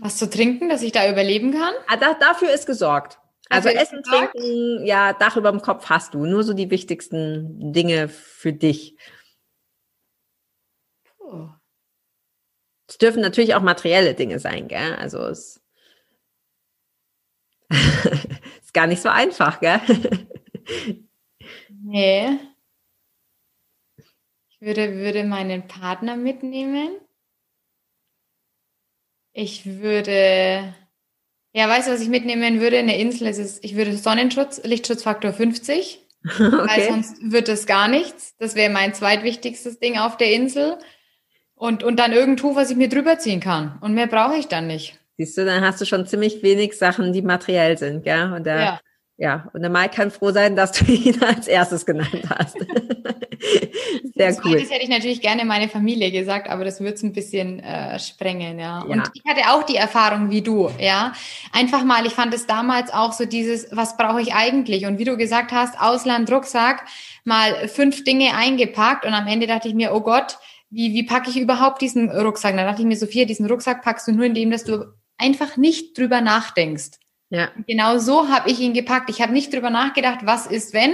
Was 0.00 0.18
zu 0.18 0.28
trinken, 0.28 0.68
dass 0.68 0.82
ich 0.82 0.92
da 0.92 1.10
überleben 1.10 1.52
kann? 1.52 1.72
Ah, 1.88 1.96
da, 1.96 2.12
dafür 2.12 2.52
ist 2.52 2.66
gesorgt. 2.66 3.18
Also 3.48 3.70
dafür 3.70 3.80
Essen, 3.80 4.02
Trinken, 4.02 4.84
ja, 4.84 5.14
Dach 5.14 5.38
über 5.38 5.50
dem 5.50 5.62
Kopf 5.62 5.88
hast 5.88 6.12
du. 6.12 6.26
Nur 6.26 6.44
so 6.44 6.52
die 6.52 6.70
wichtigsten 6.70 7.72
Dinge 7.72 8.10
für 8.10 8.52
dich. 8.52 8.98
Es 12.86 12.98
dürfen 12.98 13.22
natürlich 13.22 13.54
auch 13.54 13.62
materielle 13.62 14.12
Dinge 14.12 14.40
sein, 14.40 14.68
gell? 14.68 14.94
Also 14.96 15.20
es 15.20 15.62
Ist 18.70 18.74
gar 18.74 18.86
nicht 18.86 19.02
so 19.02 19.08
einfach, 19.08 19.58
gell? 19.58 19.80
Nee. 21.82 22.38
Ich 24.48 24.60
würde, 24.60 24.94
würde 24.98 25.24
meinen 25.24 25.66
Partner 25.66 26.14
mitnehmen. 26.14 26.90
Ich 29.32 29.66
würde, 29.66 30.72
ja, 31.52 31.68
weißt 31.68 31.88
du, 31.88 31.92
was 31.92 32.00
ich 32.00 32.10
mitnehmen 32.10 32.60
würde? 32.60 32.78
Eine 32.78 32.96
Insel 32.96 33.26
ist 33.26 33.38
es, 33.38 33.64
ich 33.64 33.74
würde 33.74 33.96
Sonnenschutz, 33.96 34.62
Lichtschutzfaktor 34.62 35.32
50. 35.32 35.98
Okay. 36.22 36.68
Weil 36.68 36.88
sonst 36.88 37.32
wird 37.32 37.48
es 37.48 37.66
gar 37.66 37.88
nichts. 37.88 38.36
Das 38.36 38.54
wäre 38.54 38.70
mein 38.70 38.94
zweitwichtigstes 38.94 39.80
Ding 39.80 39.98
auf 39.98 40.16
der 40.16 40.32
Insel. 40.32 40.78
Und, 41.54 41.82
und 41.82 41.96
dann 41.98 42.12
irgendwo, 42.12 42.54
was 42.54 42.70
ich 42.70 42.76
mir 42.76 42.90
drüber 42.90 43.18
ziehen 43.18 43.40
kann. 43.40 43.78
Und 43.80 43.94
mehr 43.94 44.06
brauche 44.06 44.36
ich 44.36 44.46
dann 44.46 44.68
nicht. 44.68 44.99
Siehst 45.20 45.36
du, 45.36 45.44
dann 45.44 45.62
hast 45.62 45.78
du 45.78 45.84
schon 45.84 46.06
ziemlich 46.06 46.42
wenig 46.42 46.78
Sachen, 46.78 47.12
die 47.12 47.20
materiell 47.20 47.76
sind, 47.76 48.04
gell? 48.04 48.32
Und 48.32 48.46
der, 48.46 48.58
ja. 48.58 48.80
ja, 49.18 49.50
und 49.52 49.60
der 49.60 49.68
Mike 49.68 49.94
kann 49.94 50.10
froh 50.10 50.30
sein, 50.30 50.56
dass 50.56 50.72
du 50.72 50.86
ihn 50.90 51.22
als 51.22 51.46
erstes 51.46 51.84
genannt 51.84 52.22
hast. 52.30 52.56
Sehr 54.14 54.28
das 54.28 54.42
cool. 54.42 54.58
Das 54.58 54.70
hätte 54.70 54.82
ich 54.82 54.88
natürlich 54.88 55.20
gerne 55.20 55.44
meine 55.44 55.68
Familie 55.68 56.10
gesagt, 56.10 56.48
aber 56.48 56.64
das 56.64 56.80
wird 56.80 56.96
es 56.96 57.02
ein 57.02 57.12
bisschen 57.12 57.60
äh, 57.60 57.98
sprengen, 57.98 58.58
ja. 58.58 58.78
ja. 58.78 58.84
Und 58.84 59.10
ich 59.12 59.22
hatte 59.28 59.50
auch 59.50 59.62
die 59.62 59.76
Erfahrung 59.76 60.30
wie 60.30 60.40
du, 60.40 60.70
ja. 60.78 61.12
Einfach 61.52 61.84
mal, 61.84 62.06
ich 62.06 62.14
fand 62.14 62.32
es 62.32 62.46
damals 62.46 62.90
auch 62.90 63.12
so 63.12 63.26
dieses, 63.26 63.68
was 63.76 63.98
brauche 63.98 64.22
ich 64.22 64.32
eigentlich? 64.32 64.86
Und 64.86 64.98
wie 64.98 65.04
du 65.04 65.18
gesagt 65.18 65.52
hast, 65.52 65.78
Ausland, 65.78 66.32
Rucksack, 66.32 66.86
mal 67.24 67.68
fünf 67.68 68.04
Dinge 68.04 68.34
eingepackt 68.34 69.04
und 69.04 69.12
am 69.12 69.26
Ende 69.26 69.46
dachte 69.46 69.68
ich 69.68 69.74
mir, 69.74 69.92
oh 69.92 70.00
Gott, 70.00 70.38
wie, 70.70 70.94
wie 70.94 71.02
packe 71.02 71.28
ich 71.28 71.38
überhaupt 71.38 71.82
diesen 71.82 72.08
Rucksack? 72.10 72.56
Da 72.56 72.64
dachte 72.64 72.80
ich 72.80 72.88
mir, 72.88 72.96
Sophia, 72.96 73.26
diesen 73.26 73.44
Rucksack 73.44 73.82
packst 73.82 74.08
du 74.08 74.12
nur, 74.12 74.24
indem 74.24 74.50
dass 74.50 74.64
du 74.64 74.86
einfach 75.20 75.56
nicht 75.56 75.96
drüber 75.96 76.20
nachdenkst. 76.20 76.98
Ja. 77.30 77.50
Genau 77.66 77.98
so 77.98 78.28
habe 78.28 78.50
ich 78.50 78.58
ihn 78.60 78.74
gepackt. 78.74 79.08
Ich 79.08 79.22
habe 79.22 79.32
nicht 79.32 79.52
drüber 79.52 79.70
nachgedacht, 79.70 80.20
was 80.24 80.46
ist, 80.46 80.74
wenn 80.74 80.92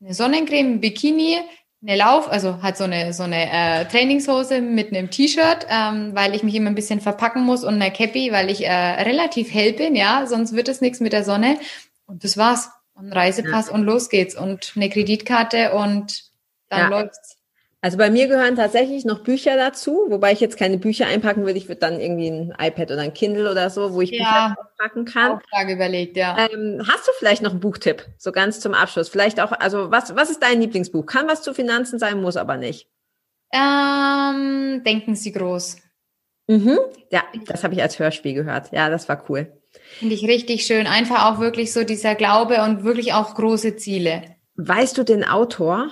eine 0.00 0.14
Sonnencreme, 0.14 0.74
ein 0.74 0.80
Bikini, 0.80 1.38
eine 1.82 1.96
Lauf, 1.96 2.30
also 2.30 2.62
halt 2.62 2.76
so 2.76 2.84
eine 2.84 3.12
so 3.12 3.24
eine 3.24 3.50
äh, 3.50 3.84
Trainingshose 3.86 4.60
mit 4.60 4.90
einem 4.90 5.10
T-Shirt, 5.10 5.66
ähm, 5.68 6.14
weil 6.14 6.34
ich 6.34 6.42
mich 6.42 6.54
immer 6.54 6.70
ein 6.70 6.74
bisschen 6.74 7.00
verpacken 7.00 7.44
muss 7.44 7.64
und 7.64 7.74
eine 7.74 7.90
Cappy, 7.90 8.30
weil 8.32 8.50
ich 8.50 8.64
äh, 8.64 8.72
relativ 8.72 9.52
hell 9.52 9.72
bin, 9.72 9.96
ja, 9.96 10.26
sonst 10.26 10.54
wird 10.54 10.68
es 10.68 10.80
nichts 10.80 11.00
mit 11.00 11.12
der 11.12 11.24
Sonne. 11.24 11.58
Und 12.06 12.24
das 12.24 12.36
war's. 12.36 12.70
Und 12.94 13.10
Reisepass 13.10 13.68
ja. 13.68 13.74
und 13.74 13.84
los 13.84 14.10
geht's 14.10 14.36
und 14.36 14.74
eine 14.76 14.90
Kreditkarte 14.90 15.72
und 15.72 16.24
dann 16.68 16.80
ja. 16.80 16.88
läuft's. 16.88 17.38
Also 17.84 17.98
bei 17.98 18.10
mir 18.10 18.28
gehören 18.28 18.54
tatsächlich 18.54 19.04
noch 19.04 19.24
Bücher 19.24 19.56
dazu, 19.56 20.06
wobei 20.08 20.30
ich 20.30 20.38
jetzt 20.38 20.56
keine 20.56 20.78
Bücher 20.78 21.06
einpacken 21.06 21.44
würde. 21.44 21.58
Ich 21.58 21.66
würde 21.66 21.80
dann 21.80 22.00
irgendwie 22.00 22.28
ein 22.28 22.54
iPad 22.56 22.92
oder 22.92 23.00
ein 23.00 23.12
Kindle 23.12 23.50
oder 23.50 23.70
so, 23.70 23.92
wo 23.92 24.00
ich 24.00 24.12
ja, 24.12 24.54
Bücher 24.54 24.56
packen 24.78 25.04
kann. 25.04 25.32
Auch 25.32 25.42
Frage 25.50 25.72
überlegt, 25.72 26.16
ja. 26.16 26.36
Ähm, 26.38 26.80
hast 26.86 27.08
du 27.08 27.12
vielleicht 27.18 27.42
noch 27.42 27.50
einen 27.50 27.58
Buchtipp, 27.58 28.06
so 28.18 28.30
ganz 28.30 28.60
zum 28.60 28.72
Abschluss? 28.72 29.08
Vielleicht 29.08 29.40
auch, 29.40 29.50
also 29.50 29.90
was, 29.90 30.14
was 30.14 30.30
ist 30.30 30.44
dein 30.44 30.60
Lieblingsbuch? 30.60 31.04
Kann 31.06 31.26
was 31.26 31.42
zu 31.42 31.54
Finanzen 31.54 31.98
sein, 31.98 32.22
muss 32.22 32.36
aber 32.36 32.56
nicht. 32.56 32.88
Ähm, 33.52 34.82
denken 34.86 35.16
Sie 35.16 35.32
groß. 35.32 35.78
Mhm. 36.46 36.78
Ja, 37.10 37.24
das 37.46 37.64
habe 37.64 37.74
ich 37.74 37.82
als 37.82 37.98
Hörspiel 37.98 38.34
gehört. 38.34 38.70
Ja, 38.70 38.90
das 38.90 39.08
war 39.08 39.28
cool. 39.28 39.60
Finde 39.98 40.14
ich 40.14 40.24
richtig 40.28 40.66
schön. 40.66 40.86
Einfach 40.86 41.32
auch 41.32 41.40
wirklich 41.40 41.72
so 41.72 41.82
dieser 41.82 42.14
Glaube 42.14 42.62
und 42.62 42.84
wirklich 42.84 43.12
auch 43.12 43.34
große 43.34 43.74
Ziele. 43.74 44.22
Weißt 44.54 44.96
du 44.96 45.02
den 45.02 45.24
Autor? 45.24 45.90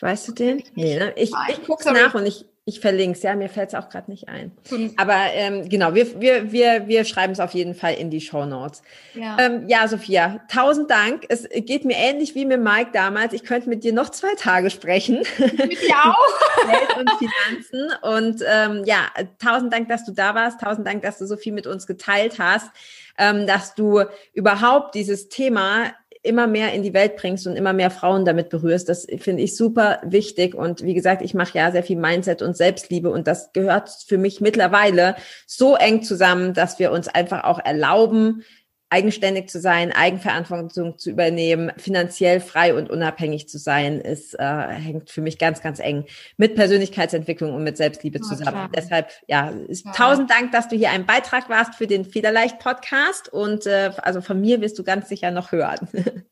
Weißt 0.00 0.28
du 0.28 0.32
den? 0.32 0.62
Nee, 0.74 0.98
ne? 0.98 1.12
Ich, 1.16 1.32
ich 1.48 1.64
gucke 1.64 1.90
nach 1.90 2.14
und 2.14 2.26
ich, 2.26 2.44
ich 2.66 2.80
verlinke 2.80 3.16
es. 3.16 3.22
Ja, 3.22 3.34
mir 3.34 3.48
fällt 3.48 3.70
es 3.70 3.74
auch 3.74 3.88
gerade 3.88 4.10
nicht 4.10 4.28
ein. 4.28 4.52
Aber 4.98 5.16
ähm, 5.32 5.68
genau, 5.68 5.94
wir, 5.94 6.20
wir, 6.20 6.52
wir, 6.52 6.86
wir 6.86 7.04
schreiben 7.04 7.32
es 7.32 7.40
auf 7.40 7.54
jeden 7.54 7.74
Fall 7.74 7.94
in 7.94 8.10
die 8.10 8.20
Show 8.20 8.44
Notes. 8.44 8.82
Ja. 9.14 9.38
Ähm, 9.38 9.68
ja, 9.68 9.88
Sophia, 9.88 10.40
tausend 10.52 10.90
Dank. 10.90 11.24
Es 11.30 11.48
geht 11.50 11.86
mir 11.86 11.96
ähnlich 11.96 12.34
wie 12.34 12.44
mit 12.44 12.60
Mike 12.60 12.90
damals. 12.92 13.32
Ich 13.32 13.44
könnte 13.44 13.70
mit 13.70 13.84
dir 13.84 13.94
noch 13.94 14.10
zwei 14.10 14.34
Tage 14.34 14.68
sprechen. 14.68 15.22
Mit 15.38 15.80
dir 15.80 15.96
auch. 15.96 16.66
Geld 16.70 16.96
und 16.98 17.10
Finanzen. 17.12 17.98
Und 18.02 18.44
ähm, 18.46 18.82
ja, 18.84 19.06
tausend 19.38 19.72
Dank, 19.72 19.88
dass 19.88 20.04
du 20.04 20.12
da 20.12 20.34
warst. 20.34 20.60
Tausend 20.60 20.86
Dank, 20.86 21.02
dass 21.02 21.16
du 21.16 21.26
so 21.26 21.36
viel 21.38 21.54
mit 21.54 21.66
uns 21.66 21.86
geteilt 21.86 22.38
hast. 22.38 22.68
Ähm, 23.16 23.46
dass 23.46 23.74
du 23.74 24.02
überhaupt 24.34 24.94
dieses 24.94 25.30
Thema 25.30 25.92
immer 26.26 26.46
mehr 26.46 26.72
in 26.72 26.82
die 26.82 26.94
Welt 26.94 27.16
bringst 27.16 27.46
und 27.46 27.56
immer 27.56 27.72
mehr 27.72 27.90
Frauen 27.90 28.24
damit 28.24 28.48
berührst. 28.48 28.88
Das 28.88 29.06
finde 29.18 29.42
ich 29.42 29.56
super 29.56 30.00
wichtig. 30.04 30.54
Und 30.54 30.82
wie 30.82 30.94
gesagt, 30.94 31.22
ich 31.22 31.34
mache 31.34 31.56
ja 31.56 31.70
sehr 31.72 31.82
viel 31.82 31.96
Mindset 31.96 32.42
und 32.42 32.56
Selbstliebe 32.56 33.10
und 33.10 33.26
das 33.26 33.52
gehört 33.52 33.90
für 34.06 34.18
mich 34.18 34.40
mittlerweile 34.40 35.16
so 35.46 35.76
eng 35.76 36.02
zusammen, 36.02 36.52
dass 36.52 36.78
wir 36.78 36.92
uns 36.92 37.08
einfach 37.08 37.44
auch 37.44 37.58
erlauben, 37.64 38.42
eigenständig 38.88 39.48
zu 39.48 39.60
sein, 39.60 39.90
Eigenverantwortung 39.90 40.96
zu 40.96 41.10
übernehmen, 41.10 41.72
finanziell 41.76 42.40
frei 42.40 42.72
und 42.72 42.88
unabhängig 42.88 43.48
zu 43.48 43.58
sein, 43.58 44.00
ist 44.00 44.38
äh, 44.38 44.68
hängt 44.68 45.10
für 45.10 45.20
mich 45.20 45.38
ganz, 45.38 45.60
ganz 45.60 45.80
eng 45.80 46.04
mit 46.36 46.54
Persönlichkeitsentwicklung 46.54 47.52
und 47.52 47.64
mit 47.64 47.76
Selbstliebe 47.76 48.20
oh, 48.22 48.26
zusammen. 48.26 48.52
Klar. 48.52 48.70
Deshalb, 48.74 49.10
ja, 49.26 49.48
ist, 49.48 49.86
tausend 49.94 50.30
Dank, 50.30 50.52
dass 50.52 50.68
du 50.68 50.76
hier 50.76 50.90
ein 50.90 51.04
Beitrag 51.04 51.48
warst 51.48 51.74
für 51.74 51.88
den 51.88 52.04
Federleicht 52.04 52.60
Podcast 52.60 53.32
und 53.32 53.66
äh, 53.66 53.90
also 54.02 54.20
von 54.20 54.40
mir 54.40 54.60
wirst 54.60 54.78
du 54.78 54.84
ganz 54.84 55.08
sicher 55.08 55.32
noch 55.32 55.50
hören. 55.50 55.88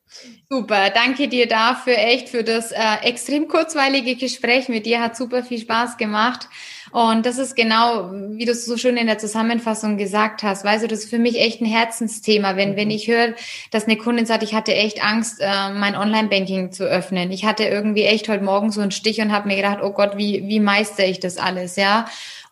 Super, 0.49 0.91
danke 0.91 1.27
dir 1.27 1.47
dafür 1.47 1.97
echt 1.97 2.29
für 2.29 2.43
das 2.43 2.71
äh, 2.71 2.77
extrem 3.03 3.49
kurzweilige 3.49 4.15
Gespräch 4.15 4.69
mit 4.69 4.85
dir 4.85 5.01
hat 5.01 5.17
super 5.17 5.43
viel 5.43 5.59
Spaß 5.59 5.97
gemacht. 5.97 6.47
Und 6.91 7.25
das 7.25 7.37
ist 7.37 7.55
genau, 7.55 8.11
wie 8.11 8.45
du 8.45 8.51
es 8.51 8.65
so 8.65 8.77
schön 8.77 8.97
in 8.97 9.07
der 9.07 9.17
Zusammenfassung 9.17 9.97
gesagt 9.97 10.43
hast. 10.43 10.63
Weißt 10.63 10.83
du, 10.83 10.87
das 10.87 10.99
ist 10.99 11.09
für 11.09 11.19
mich 11.19 11.39
echt 11.39 11.61
ein 11.61 11.65
Herzensthema. 11.65 12.55
Wenn, 12.55 12.75
wenn 12.75 12.87
mhm. 12.87 12.95
ich 12.95 13.07
höre, 13.07 13.33
dass 13.71 13.85
eine 13.85 13.97
Kundin 13.97 14.25
sagt, 14.25 14.43
ich 14.43 14.53
hatte 14.53 14.73
echt 14.73 15.03
Angst, 15.03 15.41
äh, 15.41 15.71
mein 15.73 15.95
Online-Banking 15.95 16.71
zu 16.71 16.85
öffnen. 16.85 17.31
Ich 17.31 17.45
hatte 17.45 17.63
irgendwie 17.63 18.03
echt 18.03 18.29
heute 18.29 18.43
Morgen 18.43 18.71
so 18.71 18.81
einen 18.81 18.91
Stich 18.91 19.19
und 19.21 19.31
habe 19.31 19.47
mir 19.47 19.55
gedacht, 19.55 19.79
oh 19.81 19.91
Gott, 19.91 20.17
wie, 20.17 20.47
wie 20.47 20.59
meistere 20.59 21.07
ich 21.07 21.19
das 21.19 21.37
alles, 21.37 21.75
ja? 21.75 22.05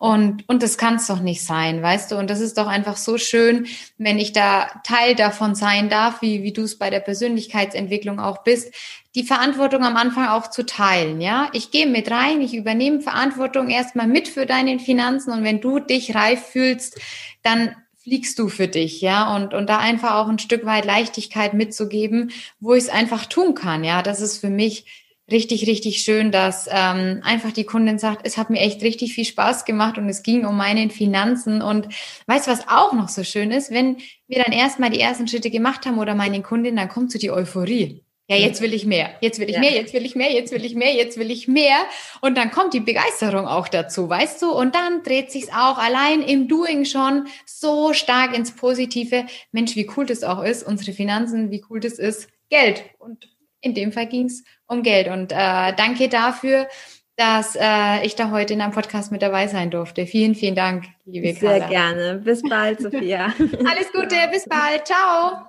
Und, 0.04 0.46
und 0.50 0.62
das 0.62 0.76
kann 0.76 0.96
es 0.96 1.06
doch 1.06 1.20
nicht 1.20 1.42
sein, 1.42 1.80
weißt 1.80 2.12
du? 2.12 2.16
Und 2.16 2.28
das 2.28 2.40
ist 2.40 2.58
doch 2.58 2.66
einfach 2.66 2.98
so 2.98 3.16
schön, 3.16 3.66
wenn 3.96 4.18
ich 4.18 4.34
da 4.34 4.68
Teil 4.84 5.14
davon 5.14 5.54
sein 5.54 5.88
darf, 5.88 6.20
wie, 6.20 6.42
wie 6.42 6.52
du 6.52 6.60
es 6.60 6.76
bei 6.76 6.90
der 6.90 7.00
Persönlichkeitsentwicklung 7.00 8.20
auch 8.20 8.44
bist, 8.44 8.74
die 9.14 9.22
Verantwortung 9.22 9.82
am 9.82 9.96
Anfang 9.96 10.28
auch 10.28 10.50
zu 10.50 10.66
teilen, 10.66 11.22
ja. 11.22 11.48
Ich 11.54 11.70
gehe 11.70 11.86
mit 11.86 12.10
rein, 12.10 12.42
ich 12.42 12.52
übernehme 12.52 13.00
Verantwortung 13.00 13.70
erstmal 13.70 14.06
mit 14.06 14.28
für 14.28 14.44
deine 14.44 14.78
Finanzen 14.78 15.32
und 15.32 15.42
wenn 15.42 15.62
du 15.62 15.78
dich 15.78 16.14
reif 16.14 16.48
fühlst, 16.48 17.00
dann 17.42 17.74
fliegst 18.02 18.38
du 18.38 18.50
für 18.50 18.68
dich, 18.68 19.00
ja, 19.00 19.34
und, 19.34 19.54
und 19.54 19.70
da 19.70 19.78
einfach 19.78 20.16
auch 20.16 20.28
ein 20.28 20.38
Stück 20.38 20.66
weit 20.66 20.84
Leichtigkeit 20.84 21.54
mitzugeben, 21.54 22.30
wo 22.60 22.74
ich 22.74 22.84
es 22.84 22.90
einfach 22.90 23.24
tun 23.24 23.54
kann, 23.54 23.84
ja. 23.84 24.02
Das 24.02 24.20
ist 24.20 24.36
für 24.36 24.50
mich 24.50 24.84
richtig, 25.30 25.66
richtig 25.66 25.98
schön, 26.02 26.30
dass 26.30 26.68
ähm, 26.70 27.20
einfach 27.22 27.52
die 27.52 27.64
Kundin 27.64 27.98
sagt, 27.98 28.26
es 28.26 28.36
hat 28.36 28.50
mir 28.50 28.60
echt 28.60 28.82
richtig 28.82 29.14
viel 29.14 29.24
Spaß 29.24 29.64
gemacht 29.64 29.98
und 29.98 30.08
es 30.08 30.22
ging 30.22 30.44
um 30.44 30.56
meine 30.56 30.90
Finanzen. 30.90 31.62
Und 31.62 31.88
weißt 32.26 32.46
du, 32.46 32.50
was 32.50 32.68
auch 32.68 32.92
noch 32.92 33.08
so 33.08 33.24
schön 33.24 33.50
ist, 33.50 33.70
wenn 33.70 33.96
wir 34.28 34.42
dann 34.42 34.52
erstmal 34.52 34.90
die 34.90 35.00
ersten 35.00 35.28
Schritte 35.28 35.50
gemacht 35.50 35.86
haben 35.86 35.98
oder 35.98 36.14
meine 36.14 36.42
Kundin, 36.42 36.76
dann 36.76 36.88
kommt 36.88 37.12
so 37.12 37.18
die 37.18 37.30
Euphorie. 37.30 38.04
Ja, 38.26 38.36
jetzt 38.36 38.62
will 38.62 38.72
ich 38.72 38.86
mehr, 38.86 39.10
jetzt 39.20 39.38
will 39.38 39.50
ich 39.50 39.56
ja. 39.56 39.60
mehr, 39.60 39.72
jetzt 39.72 39.92
will 39.92 40.06
ich 40.06 40.14
mehr, 40.14 40.32
jetzt 40.32 40.50
will 40.50 40.64
ich 40.64 40.74
mehr, 40.74 40.94
jetzt 40.94 41.18
will 41.18 41.30
ich 41.30 41.46
mehr. 41.46 41.76
Und 42.22 42.38
dann 42.38 42.50
kommt 42.50 42.72
die 42.72 42.80
Begeisterung 42.80 43.46
auch 43.46 43.68
dazu, 43.68 44.08
weißt 44.08 44.40
du? 44.40 44.50
Und 44.50 44.74
dann 44.74 45.02
dreht 45.02 45.30
sich's 45.30 45.50
auch 45.50 45.76
allein 45.76 46.22
im 46.22 46.48
Doing 46.48 46.86
schon 46.86 47.26
so 47.44 47.92
stark 47.92 48.34
ins 48.34 48.52
Positive. 48.52 49.26
Mensch, 49.52 49.76
wie 49.76 49.90
cool 49.94 50.06
das 50.06 50.24
auch 50.24 50.42
ist, 50.42 50.66
unsere 50.66 50.92
Finanzen, 50.92 51.50
wie 51.50 51.62
cool 51.68 51.80
das 51.80 51.98
ist, 51.98 52.28
Geld. 52.48 52.84
Und 52.98 53.28
in 53.60 53.74
dem 53.74 53.92
Fall 53.92 54.06
ging's 54.06 54.42
um 54.66 54.82
Geld. 54.82 55.08
Und 55.08 55.32
äh, 55.32 55.72
danke 55.76 56.08
dafür, 56.08 56.68
dass 57.16 57.56
äh, 57.56 58.04
ich 58.04 58.16
da 58.16 58.30
heute 58.30 58.54
in 58.54 58.60
einem 58.60 58.72
Podcast 58.72 59.12
mit 59.12 59.22
dabei 59.22 59.46
sein 59.46 59.70
durfte. 59.70 60.06
Vielen, 60.06 60.34
vielen 60.34 60.56
Dank, 60.56 60.84
liebe 61.04 61.32
Sehr 61.32 61.60
Carla. 61.60 61.68
gerne. 61.68 62.14
Bis 62.18 62.42
bald, 62.42 62.80
Sophia. 62.82 63.26
Alles 63.38 63.92
Gute, 63.92 64.16
bis 64.32 64.46
bald. 64.48 64.86
Ciao. 64.86 65.46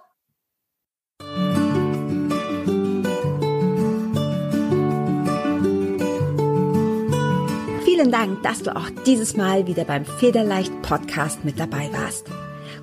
Vielen 7.84 8.12
Dank, 8.12 8.44
dass 8.44 8.62
du 8.62 8.76
auch 8.76 8.90
dieses 9.06 9.36
Mal 9.38 9.66
wieder 9.68 9.86
beim 9.86 10.06
Federleicht 10.06 10.82
Podcast 10.82 11.46
mit 11.46 11.60
dabei 11.60 11.90
warst. 11.94 12.28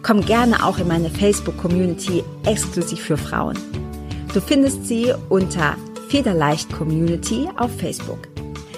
Komm 0.02 0.24
gerne 0.24 0.64
auch 0.64 0.78
in 0.78 0.88
meine 0.88 1.10
Facebook-Community 1.10 2.24
exklusiv 2.46 3.00
für 3.00 3.16
Frauen. 3.16 3.56
Du 4.34 4.40
findest 4.40 4.86
sie 4.86 5.12
unter 5.28 5.76
Federleicht 6.12 6.70
Community 6.70 7.48
auf 7.56 7.74
Facebook. 7.78 8.28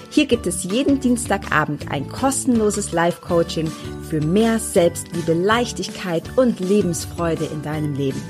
Hier 0.08 0.26
gibt 0.26 0.46
es 0.46 0.62
jeden 0.62 1.00
Dienstagabend 1.00 1.90
ein 1.90 2.08
kostenloses 2.08 2.92
Live-Coaching 2.92 3.72
für 4.08 4.20
mehr 4.20 4.60
Selbstliebe, 4.60 5.32
Leichtigkeit 5.32 6.22
und 6.36 6.60
Lebensfreude 6.60 7.46
in 7.46 7.60
deinem 7.62 7.94
Leben. 7.94 8.22